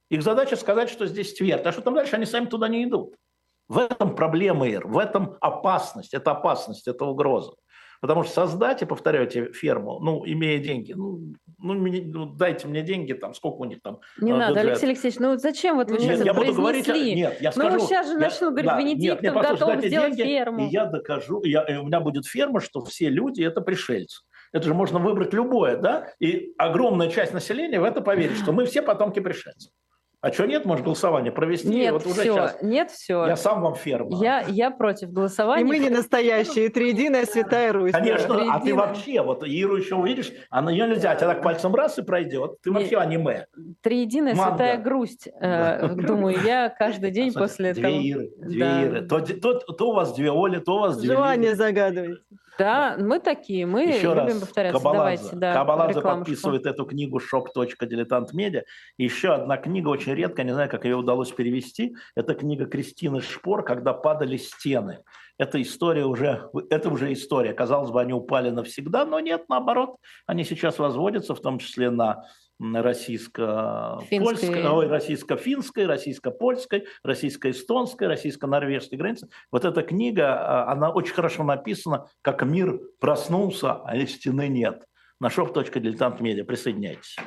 Их 0.10 0.24
задача 0.24 0.58
сказать, 0.58 0.90
что 0.90 1.06
здесь 1.06 1.34
твердь. 1.34 1.66
А 1.66 1.72
что 1.72 1.82
там 1.84 1.96
дальше, 1.96 2.18
они 2.18 2.26
сами 2.26 2.48
туда 2.48 2.68
не 2.68 2.84
идут. 2.84 3.16
В 3.70 3.78
этом 3.78 4.14
проблема, 4.14 4.68
Ир, 4.68 4.86
в 4.86 4.98
этом 4.98 5.38
опасность. 5.40 6.14
Это 6.14 6.32
опасность, 6.32 6.86
это 6.86 7.06
угроза. 7.06 7.54
Потому 8.04 8.24
что 8.24 8.34
создать, 8.34 8.82
и 8.82 8.86
повторяю 8.86 9.28
тебе, 9.28 9.54
ферму, 9.54 9.98
ну, 10.02 10.24
имея 10.26 10.60
деньги, 10.60 10.92
ну, 10.92 11.36
ну, 11.58 11.74
ну, 11.74 12.26
дайте 12.26 12.68
мне 12.68 12.82
деньги, 12.82 13.14
там, 13.14 13.34
сколько 13.34 13.62
у 13.62 13.64
них 13.64 13.82
там. 13.82 14.02
Не 14.20 14.34
э, 14.34 14.36
надо, 14.36 14.56
бюджет. 14.56 14.66
Алексей 14.72 14.86
Алексеевич, 14.88 15.20
ну 15.20 15.38
зачем 15.38 15.78
вот 15.78 15.90
вы 15.90 16.00
нет, 16.00 16.18
сейчас 16.18 16.26
я 16.26 16.34
буду 16.34 16.54
говорить, 16.54 16.86
нет, 16.86 17.38
я 17.40 17.54
скажу. 17.54 17.78
Ну, 17.78 17.80
сейчас 17.80 18.08
же 18.08 18.16
я, 18.16 18.20
начнут 18.20 18.50
говорить, 18.52 18.70
да, 18.70 18.78
Венедиктов 18.78 19.24
нет, 19.24 19.34
нет, 19.34 19.42
готов 19.42 19.86
сделать 19.86 20.18
деньги, 20.18 20.30
ферму. 20.30 20.68
И 20.68 20.70
я 20.70 20.86
докажу, 20.88 21.44
я, 21.46 21.64
и 21.64 21.78
у 21.78 21.86
меня 21.86 22.02
будет 22.02 22.26
ферма, 22.26 22.60
что 22.60 22.84
все 22.84 23.08
люди– 23.08 23.42
это 23.44 23.62
пришельцы. 23.62 24.24
Это 24.52 24.68
же 24.68 24.74
можно 24.74 25.00
выбрать 25.00 25.34
любое, 25.34 25.78
да? 25.78 26.10
И 26.20 26.54
огромная 26.58 27.10
часть 27.10 27.34
населения 27.34 27.80
в 27.80 27.86
это 27.86 28.02
поверит, 28.02 28.36
что 28.36 28.52
мы 28.52 28.66
все 28.66 28.82
потомки 28.82 29.22
пришельцев. 29.22 29.72
А 30.24 30.32
что 30.32 30.46
нет, 30.46 30.64
может 30.64 30.86
голосование 30.86 31.34
провести? 31.34 31.68
Нет, 31.68 31.92
вот 31.92 32.06
уже 32.06 32.22
все, 32.22 32.34
сейчас. 32.34 32.58
нет, 32.62 32.92
все. 32.92 33.26
Я 33.26 33.36
сам 33.36 33.62
вам 33.62 33.76
ферма. 33.76 34.24
Я, 34.24 34.40
я 34.48 34.72
против 34.72 35.12
голосования. 35.12 35.66
И 35.66 35.68
мы 35.68 35.80
не 35.80 35.90
настоящие, 35.90 36.70
триединая 36.70 37.26
святая 37.26 37.74
Русь. 37.74 37.92
Конечно, 37.92 38.36
триединая. 38.36 38.56
а 38.56 38.62
ты 38.62 38.74
вообще, 38.74 39.22
вот 39.22 39.46
Иру 39.46 39.76
еще 39.76 39.96
увидишь, 39.96 40.32
а 40.50 40.62
на 40.62 40.70
нее 40.70 40.88
нельзя, 40.88 41.14
тебя 41.16 41.28
так 41.28 41.44
пальцем 41.44 41.76
раз 41.76 42.00
и 42.00 42.04
пройдет. 42.04 42.62
Ты 42.64 42.72
вообще 42.72 43.00
аниме. 43.00 43.48
Триединая 43.82 44.34
Манга. 44.34 44.56
святая 44.56 44.78
грусть, 44.78 45.28
э, 45.28 45.90
думаю 45.94 46.38
я 46.42 46.70
каждый 46.70 47.12
день 47.12 47.34
после 47.34 47.74
две 47.74 47.84
того. 47.84 47.96
Иры, 47.98 48.32
две 48.38 48.66
Иры. 48.66 49.02
То, 49.06 49.20
то, 49.20 49.54
то 49.60 49.90
у 49.90 49.94
вас 49.94 50.14
две 50.14 50.32
Оли, 50.32 50.60
то 50.60 50.78
у 50.78 50.80
вас 50.80 51.00
две 51.00 51.16
Желание 51.16 51.54
загадывать. 51.54 52.22
Да, 52.58 52.96
мы 53.00 53.20
такие, 53.20 53.66
мы 53.66 53.84
Еще 53.84 54.10
любим 54.10 54.18
раз, 54.18 54.40
повторяться. 54.40 54.80
Кабаладзе. 54.80 55.24
Давайте, 55.24 55.36
да, 55.38 55.54
Кабаладзе 55.54 56.02
подписывает 56.02 56.66
эту 56.66 56.86
книгу 56.86 57.20
shop.diletant.media. 57.20 58.64
Еще 58.98 59.34
одна 59.34 59.58
книга, 59.58 59.90
очень 59.90 60.14
редко, 60.14 60.44
не 60.44 60.54
знаю, 60.54 60.70
как 60.70 60.86
ее 60.86 60.96
удалось 60.96 61.32
перевести. 61.32 61.96
Это 62.16 62.36
книга 62.36 62.66
Кристины 62.66 63.22
Шпор 63.22 63.64
«Когда 63.64 63.94
падали 63.94 64.38
стены». 64.38 65.00
Это 65.40 65.60
история 65.62 66.06
уже, 66.06 66.50
это 66.70 66.90
уже 66.90 67.12
история. 67.12 67.54
Казалось 67.54 67.90
бы, 67.90 68.00
они 68.00 68.14
упали 68.14 68.52
навсегда, 68.52 69.04
но 69.04 69.20
нет, 69.20 69.46
наоборот. 69.50 69.98
Они 70.28 70.44
сейчас 70.44 70.78
возводятся, 70.78 71.34
в 71.34 71.42
том 71.42 71.58
числе 71.58 71.90
на 71.90 72.24
российско-польской, 72.74 74.68
ой, 74.68 74.88
российско-финской, 74.88 75.86
российско-польской, 75.86 76.86
российско-эстонской, 77.04 78.08
российско-норвежской 78.08 78.98
границы. 78.98 79.30
Вот 79.52 79.66
эта 79.66 79.82
книга, 79.82 80.34
а, 80.34 80.72
она 80.72 80.90
очень 80.90 81.14
хорошо 81.14 81.44
написана, 81.44 82.08
как 82.22 82.44
мир 82.44 82.80
проснулся, 83.00 83.74
а 83.84 84.06
стены 84.06 84.48
нет. 84.48 84.86
На 85.20 85.28
shop.diletant.media. 85.28 86.44
Присоединяйтесь. 86.44 87.18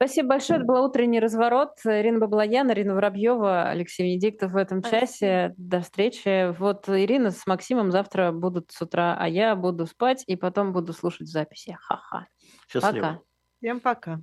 Спасибо 0.00 0.28
большое. 0.28 0.58
Это 0.58 0.66
был 0.66 0.84
утренний 0.84 1.18
разворот. 1.18 1.70
Ирина 1.84 2.20
Баблоян, 2.20 2.70
Ирина 2.70 2.94
Воробьева, 2.94 3.68
Алексей 3.68 4.04
Венедиктов 4.04 4.52
в 4.52 4.56
этом 4.56 4.78
Спасибо. 4.78 5.00
часе. 5.00 5.54
До 5.56 5.80
встречи. 5.80 6.56
Вот 6.56 6.88
Ирина 6.88 7.32
с 7.32 7.44
Максимом 7.48 7.90
завтра 7.90 8.30
будут 8.30 8.70
с 8.70 8.80
утра, 8.80 9.16
а 9.18 9.28
я 9.28 9.56
буду 9.56 9.86
спать 9.86 10.22
и 10.28 10.36
потом 10.36 10.72
буду 10.72 10.92
слушать 10.92 11.26
записи. 11.26 11.76
Ха-ха. 11.80 12.28
Счастливо. 12.68 13.06
Пока. 13.06 13.20
Всем 13.60 13.80
пока. 13.80 14.20